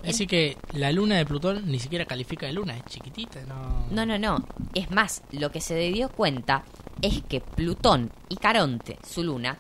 Es 0.01 0.13
decir, 0.13 0.27
que 0.27 0.57
la 0.73 0.91
luna 0.91 1.17
de 1.17 1.25
Plutón 1.25 1.67
ni 1.67 1.77
siquiera 1.77 2.05
califica 2.05 2.45
de 2.45 2.53
luna, 2.53 2.77
es 2.77 2.85
chiquitita, 2.85 3.41
¿no? 3.41 3.85
No, 3.91 4.05
no, 4.05 4.17
no. 4.17 4.45
Es 4.73 4.89
más, 4.91 5.23
lo 5.31 5.51
que 5.51 5.59
se 5.59 5.75
dio 5.75 6.09
cuenta 6.09 6.63
es 7.01 7.21
que 7.23 7.41
Plutón 7.41 8.09
y 8.29 8.37
Caronte, 8.37 8.97
su 9.05 9.23
luna, 9.23 9.57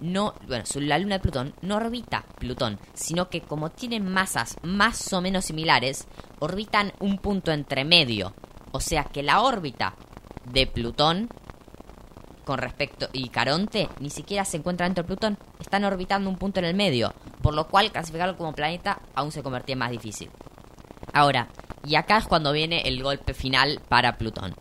no, 0.00 0.34
bueno, 0.46 0.64
la 0.76 0.98
luna 0.98 1.16
de 1.16 1.20
Plutón 1.20 1.54
no 1.62 1.76
orbita 1.76 2.24
Plutón, 2.38 2.78
sino 2.94 3.28
que 3.28 3.40
como 3.40 3.70
tienen 3.70 4.10
masas 4.10 4.56
más 4.62 5.12
o 5.12 5.20
menos 5.20 5.46
similares, 5.46 6.06
orbitan 6.38 6.92
un 7.00 7.18
punto 7.18 7.52
entre 7.52 7.84
medio. 7.84 8.34
O 8.72 8.80
sea 8.80 9.04
que 9.04 9.22
la 9.22 9.40
órbita 9.40 9.94
de 10.44 10.66
Plutón 10.66 11.28
con 12.46 12.58
respecto 12.58 13.08
y 13.12 13.28
Caronte 13.28 13.88
ni 13.98 14.08
siquiera 14.08 14.44
se 14.44 14.58
encuentra 14.58 14.86
dentro 14.86 15.02
de 15.02 15.08
Plutón, 15.08 15.36
están 15.58 15.84
orbitando 15.84 16.30
un 16.30 16.36
punto 16.36 16.60
en 16.60 16.66
el 16.66 16.76
medio, 16.76 17.12
por 17.42 17.54
lo 17.54 17.66
cual 17.66 17.90
clasificarlo 17.90 18.36
como 18.36 18.54
planeta 18.54 19.00
aún 19.16 19.32
se 19.32 19.42
convertía 19.42 19.74
más 19.74 19.90
difícil. 19.90 20.30
Ahora, 21.12 21.48
y 21.84 21.96
acá 21.96 22.18
es 22.18 22.26
cuando 22.26 22.52
viene 22.52 22.82
el 22.82 23.02
golpe 23.02 23.34
final 23.34 23.80
para 23.88 24.16
Plutón. 24.16 24.54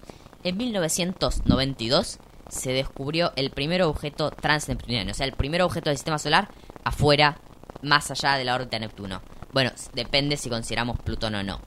En 0.43 0.57
1992 0.57 2.19
se 2.49 2.71
descubrió 2.71 3.31
el 3.35 3.51
primer 3.51 3.81
objeto 3.83 4.31
transneptuniano, 4.31 5.11
o 5.11 5.13
sea, 5.13 5.25
el 5.25 5.33
primer 5.33 5.61
objeto 5.61 5.89
del 5.89 5.97
sistema 5.97 6.19
solar 6.19 6.49
afuera, 6.83 7.39
más 7.81 8.11
allá 8.11 8.35
de 8.35 8.45
la 8.45 8.55
órbita 8.55 8.77
de 8.77 8.81
Neptuno. 8.81 9.21
Bueno, 9.51 9.71
depende 9.93 10.37
si 10.37 10.49
consideramos 10.49 10.99
Plutón 10.99 11.35
o 11.35 11.43
no. 11.43 11.61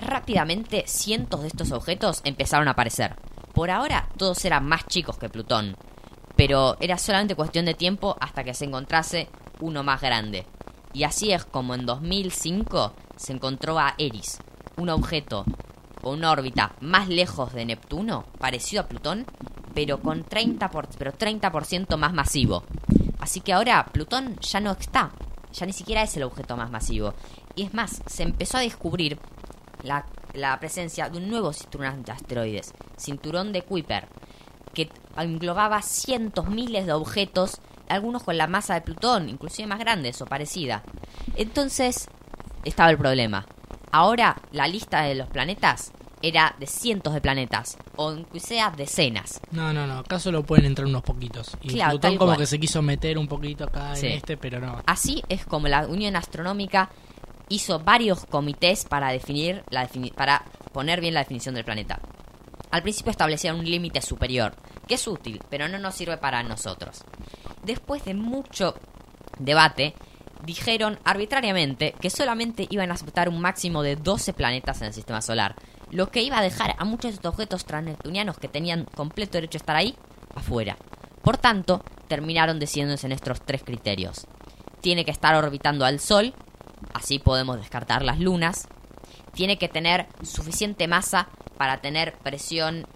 Rápidamente, 0.00 0.84
cientos 0.86 1.42
de 1.42 1.48
estos 1.48 1.72
objetos 1.72 2.20
empezaron 2.24 2.68
a 2.68 2.72
aparecer. 2.72 3.16
Por 3.54 3.70
ahora, 3.70 4.08
todos 4.16 4.44
eran 4.44 4.66
más 4.66 4.86
chicos 4.86 5.18
que 5.18 5.30
Plutón, 5.30 5.76
pero 6.36 6.76
era 6.80 6.98
solamente 6.98 7.34
cuestión 7.34 7.64
de 7.64 7.74
tiempo 7.74 8.16
hasta 8.20 8.44
que 8.44 8.54
se 8.54 8.66
encontrase 8.66 9.28
uno 9.60 9.82
más 9.82 10.00
grande. 10.00 10.46
Y 10.92 11.04
así 11.04 11.32
es 11.32 11.44
como 11.44 11.74
en 11.74 11.86
2005 11.86 12.94
se 13.16 13.32
encontró 13.32 13.78
a 13.78 13.94
Eris, 13.98 14.38
un 14.76 14.90
objeto 14.90 15.44
con 16.02 16.18
una 16.18 16.30
órbita 16.30 16.74
más 16.80 17.08
lejos 17.08 17.52
de 17.52 17.64
Neptuno, 17.64 18.24
parecido 18.38 18.82
a 18.82 18.88
Plutón, 18.88 19.26
pero 19.76 20.00
con 20.00 20.24
30%, 20.24 20.70
por, 20.70 20.88
pero 20.96 21.12
30 21.12 21.50
más 21.98 22.14
masivo. 22.14 22.64
Así 23.18 23.42
que 23.42 23.52
ahora 23.52 23.84
Plutón 23.92 24.40
ya 24.40 24.58
no 24.58 24.72
está, 24.72 25.10
ya 25.52 25.66
ni 25.66 25.74
siquiera 25.74 26.02
es 26.02 26.16
el 26.16 26.22
objeto 26.22 26.56
más 26.56 26.70
masivo. 26.70 27.12
Y 27.54 27.64
es 27.64 27.74
más, 27.74 28.02
se 28.06 28.22
empezó 28.22 28.56
a 28.56 28.62
descubrir 28.62 29.18
la, 29.82 30.06
la 30.32 30.58
presencia 30.58 31.10
de 31.10 31.18
un 31.18 31.28
nuevo 31.28 31.52
cinturón 31.52 32.04
de 32.04 32.12
asteroides, 32.12 32.72
cinturón 32.96 33.52
de 33.52 33.60
Kuiper, 33.60 34.08
que 34.72 34.88
englobaba 35.18 35.82
cientos 35.82 36.48
miles 36.48 36.86
de 36.86 36.94
objetos, 36.94 37.60
algunos 37.90 38.22
con 38.22 38.38
la 38.38 38.46
masa 38.46 38.72
de 38.72 38.80
Plutón, 38.80 39.28
inclusive 39.28 39.68
más 39.68 39.78
grandes 39.78 40.22
o 40.22 40.24
parecida. 40.24 40.84
Entonces, 41.34 42.08
estaba 42.64 42.88
el 42.88 42.96
problema. 42.96 43.44
Ahora 43.92 44.40
la 44.52 44.68
lista 44.68 45.02
de 45.02 45.16
los 45.16 45.28
planetas 45.28 45.92
era 46.22 46.54
de 46.58 46.66
cientos 46.66 47.12
de 47.14 47.20
planetas, 47.20 47.76
o 47.96 48.12
inclusive 48.12 48.60
decenas. 48.76 49.40
No, 49.50 49.72
no, 49.72 49.86
no, 49.86 49.98
acá 49.98 50.18
solo 50.18 50.42
pueden 50.44 50.64
entrar 50.64 50.86
unos 50.86 51.02
poquitos. 51.02 51.56
Y 51.62 51.74
Claro, 51.74 51.90
Plutón 51.92 52.16
como 52.16 52.28
cual. 52.30 52.38
que 52.38 52.46
se 52.46 52.58
quiso 52.58 52.82
meter 52.82 53.18
un 53.18 53.28
poquito 53.28 53.64
acá 53.64 53.94
Sí. 53.96 54.06
en 54.06 54.12
este, 54.12 54.36
pero 54.36 54.60
no. 54.60 54.82
Así 54.86 55.22
es 55.28 55.44
como 55.44 55.68
la 55.68 55.86
Unión 55.86 56.16
Astronómica 56.16 56.90
hizo 57.48 57.78
varios 57.80 58.24
comités 58.26 58.84
para 58.84 59.10
definir 59.12 59.62
la 59.70 59.88
defini- 59.88 60.12
para 60.12 60.42
poner 60.72 61.00
bien 61.00 61.14
la 61.14 61.20
definición 61.20 61.54
del 61.54 61.64
planeta. 61.64 62.00
Al 62.70 62.82
principio 62.82 63.10
establecieron 63.12 63.60
un 63.60 63.66
límite 63.70 64.02
superior, 64.02 64.56
que 64.88 64.94
es 64.94 65.06
útil, 65.06 65.40
pero 65.48 65.68
no 65.68 65.78
nos 65.78 65.94
sirve 65.94 66.16
para 66.16 66.42
nosotros. 66.42 67.04
Después 67.62 68.04
de 68.04 68.14
mucho 68.14 68.74
debate, 69.38 69.94
dijeron 70.44 70.98
arbitrariamente 71.04 71.94
que 72.00 72.10
solamente 72.10 72.66
iban 72.70 72.90
a 72.90 72.94
aceptar 72.94 73.28
un 73.28 73.40
máximo 73.40 73.82
de 73.82 73.96
12 73.96 74.32
planetas 74.32 74.80
en 74.80 74.88
el 74.88 74.94
sistema 74.94 75.22
solar, 75.22 75.56
lo 75.90 76.10
que 76.10 76.22
iba 76.22 76.38
a 76.38 76.42
dejar 76.42 76.74
a 76.78 76.84
muchos 76.84 77.10
de 77.10 77.16
estos 77.16 77.32
objetos 77.32 77.64
transneptunianos 77.64 78.38
que 78.38 78.48
tenían 78.48 78.84
completo 78.84 79.32
derecho 79.32 79.58
a 79.58 79.62
estar 79.62 79.76
ahí 79.76 79.96
afuera. 80.34 80.76
Por 81.22 81.36
tanto, 81.36 81.82
terminaron 82.08 82.58
decidiéndose 82.58 83.06
en 83.06 83.12
estos 83.12 83.40
tres 83.40 83.62
criterios. 83.64 84.26
Tiene 84.80 85.04
que 85.04 85.10
estar 85.10 85.34
orbitando 85.34 85.84
al 85.84 86.00
Sol, 86.00 86.34
así 86.94 87.18
podemos 87.18 87.56
descartar 87.56 88.02
las 88.02 88.20
lunas. 88.20 88.68
Tiene 89.32 89.58
que 89.58 89.68
tener 89.68 90.06
suficiente 90.22 90.86
masa 90.86 91.28
para 91.56 91.80
tener 91.80 92.14
presión 92.18 92.86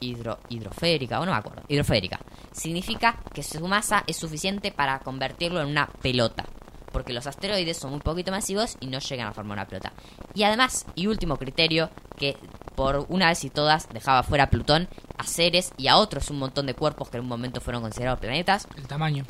hidro, 0.00 0.38
hidroférica, 0.48 1.20
o 1.20 1.26
no 1.26 1.32
me 1.32 1.38
acuerdo, 1.38 1.62
hidroférica. 1.68 2.20
Significa 2.52 3.22
que 3.32 3.42
su 3.42 3.66
masa 3.68 4.02
es 4.06 4.16
suficiente 4.16 4.72
para 4.72 4.98
convertirlo 5.00 5.60
en 5.60 5.68
una 5.68 5.86
pelota. 5.86 6.46
Porque 6.92 7.12
los 7.12 7.26
asteroides 7.26 7.76
son 7.76 7.90
muy 7.90 8.00
poquito 8.00 8.30
masivos 8.30 8.76
y 8.80 8.86
no 8.86 8.98
llegan 8.98 9.28
a 9.28 9.32
formar 9.32 9.58
una 9.58 9.68
pelota. 9.68 9.92
Y 10.34 10.42
además, 10.42 10.86
y 10.94 11.06
último 11.06 11.36
criterio, 11.36 11.90
que 12.16 12.36
por 12.74 13.06
una 13.08 13.28
vez 13.28 13.44
y 13.44 13.50
todas 13.50 13.88
dejaba 13.90 14.22
fuera 14.22 14.44
a 14.44 14.50
Plutón, 14.50 14.88
a 15.18 15.24
Ceres 15.24 15.72
y 15.76 15.88
a 15.88 15.96
otros 15.96 16.30
un 16.30 16.38
montón 16.38 16.66
de 16.66 16.74
cuerpos 16.74 17.10
que 17.10 17.18
en 17.18 17.24
un 17.24 17.28
momento 17.28 17.60
fueron 17.60 17.82
considerados 17.82 18.20
planetas, 18.20 18.66
El 18.76 18.86
tamaño. 18.86 19.24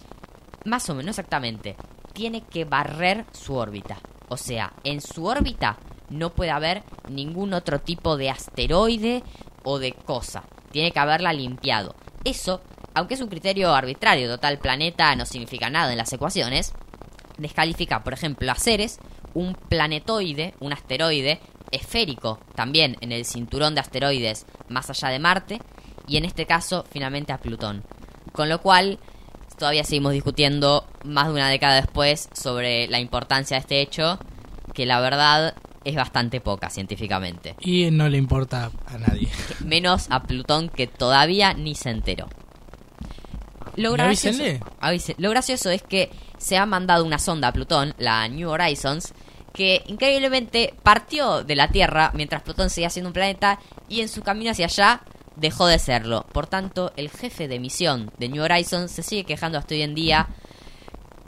más 0.64 0.88
o 0.88 0.94
menos 0.94 1.18
exactamente, 1.18 1.76
tiene 2.12 2.42
que 2.42 2.64
barrer 2.64 3.24
su 3.32 3.54
órbita. 3.54 3.98
O 4.28 4.36
sea, 4.36 4.72
en 4.84 5.00
su 5.00 5.26
órbita 5.26 5.78
no 6.08 6.30
puede 6.30 6.50
haber 6.50 6.82
ningún 7.08 7.54
otro 7.54 7.80
tipo 7.80 8.16
de 8.16 8.30
asteroide 8.30 9.22
o 9.64 9.78
de 9.78 9.92
cosa. 9.92 10.44
Tiene 10.70 10.92
que 10.92 10.98
haberla 11.00 11.32
limpiado. 11.32 11.94
Eso, 12.24 12.61
aunque 12.94 13.14
es 13.14 13.20
un 13.20 13.28
criterio 13.28 13.74
arbitrario, 13.74 14.28
total 14.28 14.58
planeta 14.58 15.14
no 15.16 15.26
significa 15.26 15.70
nada 15.70 15.90
en 15.90 15.98
las 15.98 16.12
ecuaciones, 16.12 16.72
descalifica, 17.41 18.03
por 18.03 18.12
ejemplo, 18.12 18.51
a 18.51 18.55
Ceres, 18.55 18.99
un 19.34 19.55
planetoide, 19.55 20.55
un 20.61 20.72
asteroide 20.72 21.41
esférico, 21.70 22.38
también 22.55 22.97
en 23.01 23.12
el 23.12 23.24
cinturón 23.24 23.74
de 23.74 23.80
asteroides 23.80 24.47
más 24.68 24.91
allá 24.91 25.09
de 25.09 25.18
Marte, 25.18 25.61
y 26.07 26.16
en 26.16 26.24
este 26.24 26.47
caso, 26.47 26.84
finalmente 26.91 27.32
a 27.32 27.38
Plutón. 27.38 27.84
Con 28.32 28.49
lo 28.49 28.61
cual, 28.61 28.99
todavía 29.59 29.84
seguimos 29.84 30.12
discutiendo 30.12 30.86
más 31.05 31.26
de 31.26 31.34
una 31.34 31.49
década 31.49 31.76
después 31.76 32.28
sobre 32.32 32.88
la 32.88 33.01
importancia 33.01 33.57
de 33.57 33.61
este 33.61 33.80
hecho, 33.80 34.18
que 34.74 34.86
la 34.86 35.01
verdad 35.01 35.55
es 35.84 35.95
bastante 35.95 36.41
poca 36.41 36.68
científicamente. 36.70 37.55
Y 37.61 37.91
no 37.91 38.09
le 38.09 38.18
importa 38.18 38.70
a 38.86 38.99
nadie. 38.99 39.28
Menos 39.64 40.09
a 40.11 40.22
Plutón 40.24 40.68
que 40.68 40.86
todavía 40.86 41.55
ni 41.55 41.74
se 41.74 41.91
enteró. 41.91 42.28
Lo 43.77 43.91
¿Y 43.91 43.93
gracioso, 43.95 44.43
avise- 44.81 45.14
lo 45.18 45.31
gracioso 45.31 45.71
es 45.71 45.83
que 45.83 46.11
se 46.39 46.57
ha 46.57 46.66
mandado 46.66 47.05
una 47.05 47.18
sonda 47.18 47.49
a 47.49 47.53
Plutón, 47.53 47.95
la 47.99 48.27
New 48.29 48.49
Horizons, 48.51 49.12
que 49.53 49.83
increíblemente 49.87 50.75
partió 50.83 51.43
de 51.45 51.57
la 51.57 51.68
Tierra 51.68 52.11
mientras 52.14 52.43
Plutón 52.43 52.71
seguía 52.71 52.91
siendo 52.91 53.09
un 53.09 53.14
planeta 53.14 53.59
y 53.89 54.01
en 54.01 54.09
su 54.09 54.23
camino 54.23 54.51
hacia 54.51 54.66
allá 54.66 55.03
dejó 55.37 55.66
de 55.66 55.79
serlo. 55.79 56.27
Por 56.33 56.47
tanto, 56.47 56.93
el 56.97 57.11
jefe 57.11 57.49
de 57.49 57.59
misión 57.59 58.11
de 58.18 58.29
New 58.29 58.43
Horizons 58.45 58.91
se 58.91 59.03
sigue 59.03 59.25
quejando 59.25 59.59
hasta 59.59 59.75
hoy 59.75 59.83
en 59.83 59.95
día 59.95 60.29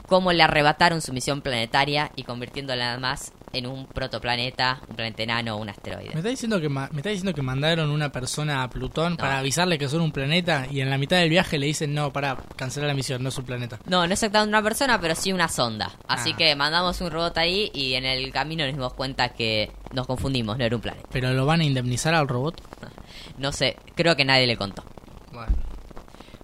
cómo 0.07 0.31
le 0.33 0.43
arrebataron 0.43 1.01
su 1.01 1.13
misión 1.13 1.41
planetaria 1.41 2.11
y 2.15 2.23
convirtiéndola 2.23 2.85
nada 2.85 2.99
más 2.99 3.33
en 3.53 3.67
un 3.67 3.85
protoplaneta, 3.85 4.81
un 4.89 4.95
planeta 4.95 5.21
enano 5.21 5.55
o 5.55 5.59
un 5.61 5.69
asteroide. 5.69 6.09
Me 6.13 6.17
está 6.21 6.29
diciendo 6.29 6.59
que 6.59 6.69
ma- 6.69 6.89
me 6.91 6.97
está 6.97 7.09
diciendo 7.11 7.35
que 7.35 7.43
mandaron 7.43 7.91
una 7.91 8.11
persona 8.11 8.63
a 8.63 8.69
Plutón 8.69 9.15
para 9.15 9.37
avisarle 9.37 9.77
que 9.77 9.87
son 9.87 10.01
un 10.01 10.11
planeta 10.11 10.65
y 10.71 10.81
en 10.81 10.89
la 10.89 10.97
mitad 10.97 11.17
del 11.17 11.29
viaje 11.29 11.59
le 11.59 11.67
dicen 11.67 11.93
no, 11.93 12.11
para 12.11 12.35
cancelar 12.55 12.87
la 12.87 12.95
misión, 12.95 13.21
no 13.21 13.29
es 13.29 13.37
un 13.37 13.45
planeta. 13.45 13.77
No, 13.85 14.07
no 14.07 14.13
exactamente 14.13 14.49
una 14.49 14.63
persona, 14.63 14.99
pero 14.99 15.13
sí 15.13 15.31
una 15.31 15.47
sonda. 15.49 15.91
Así 16.07 16.31
Ah. 16.33 16.37
que 16.37 16.55
mandamos 16.55 16.99
un 17.01 17.11
robot 17.11 17.37
ahí 17.37 17.69
y 17.75 17.93
en 17.93 18.05
el 18.05 18.31
camino 18.31 18.65
nos 18.65 18.73
dimos 18.73 18.93
cuenta 18.95 19.29
que 19.29 19.71
nos 19.93 20.07
confundimos, 20.07 20.57
no 20.57 20.63
era 20.65 20.75
un 20.75 20.81
planeta. 20.81 21.07
Pero 21.11 21.31
lo 21.33 21.45
van 21.45 21.61
a 21.61 21.63
indemnizar 21.63 22.13
al 22.15 22.27
robot. 22.27 22.59
No 23.37 23.51
sé, 23.51 23.77
creo 23.95 24.15
que 24.15 24.25
nadie 24.25 24.45
le 24.47 24.57
contó. 24.57 24.83
Bueno, 25.31 25.55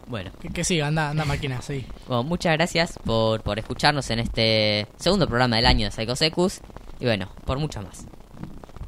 Bueno, 0.09 0.31
que, 0.41 0.49
que 0.49 0.63
siga, 0.63 0.87
anda, 0.87 1.11
anda 1.11 1.23
máquina, 1.23 1.61
sí. 1.61 1.85
bueno 2.07 2.23
muchas 2.23 2.53
gracias 2.53 2.97
por, 3.05 3.43
por 3.43 3.59
escucharnos 3.59 4.09
en 4.09 4.17
este 4.19 4.87
segundo 4.97 5.27
programa 5.27 5.57
del 5.57 5.67
año 5.67 5.85
de 5.85 5.91
Psycho 5.91 6.15
Secus. 6.15 6.61
Y 6.99 7.05
bueno, 7.05 7.29
por 7.45 7.59
mucho 7.59 7.79
más. 7.83 8.05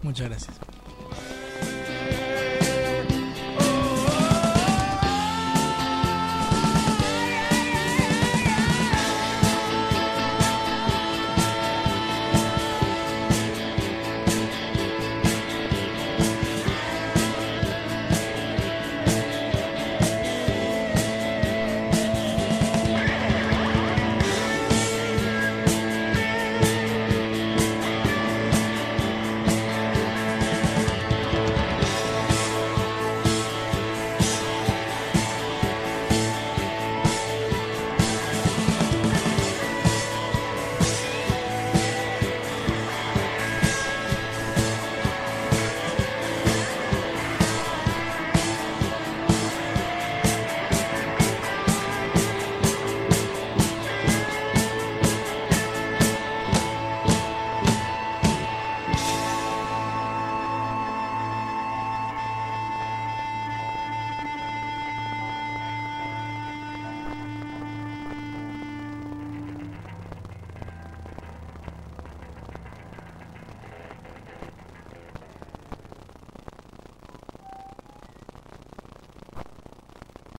Muchas 0.01 0.29
gracias. 0.29 0.80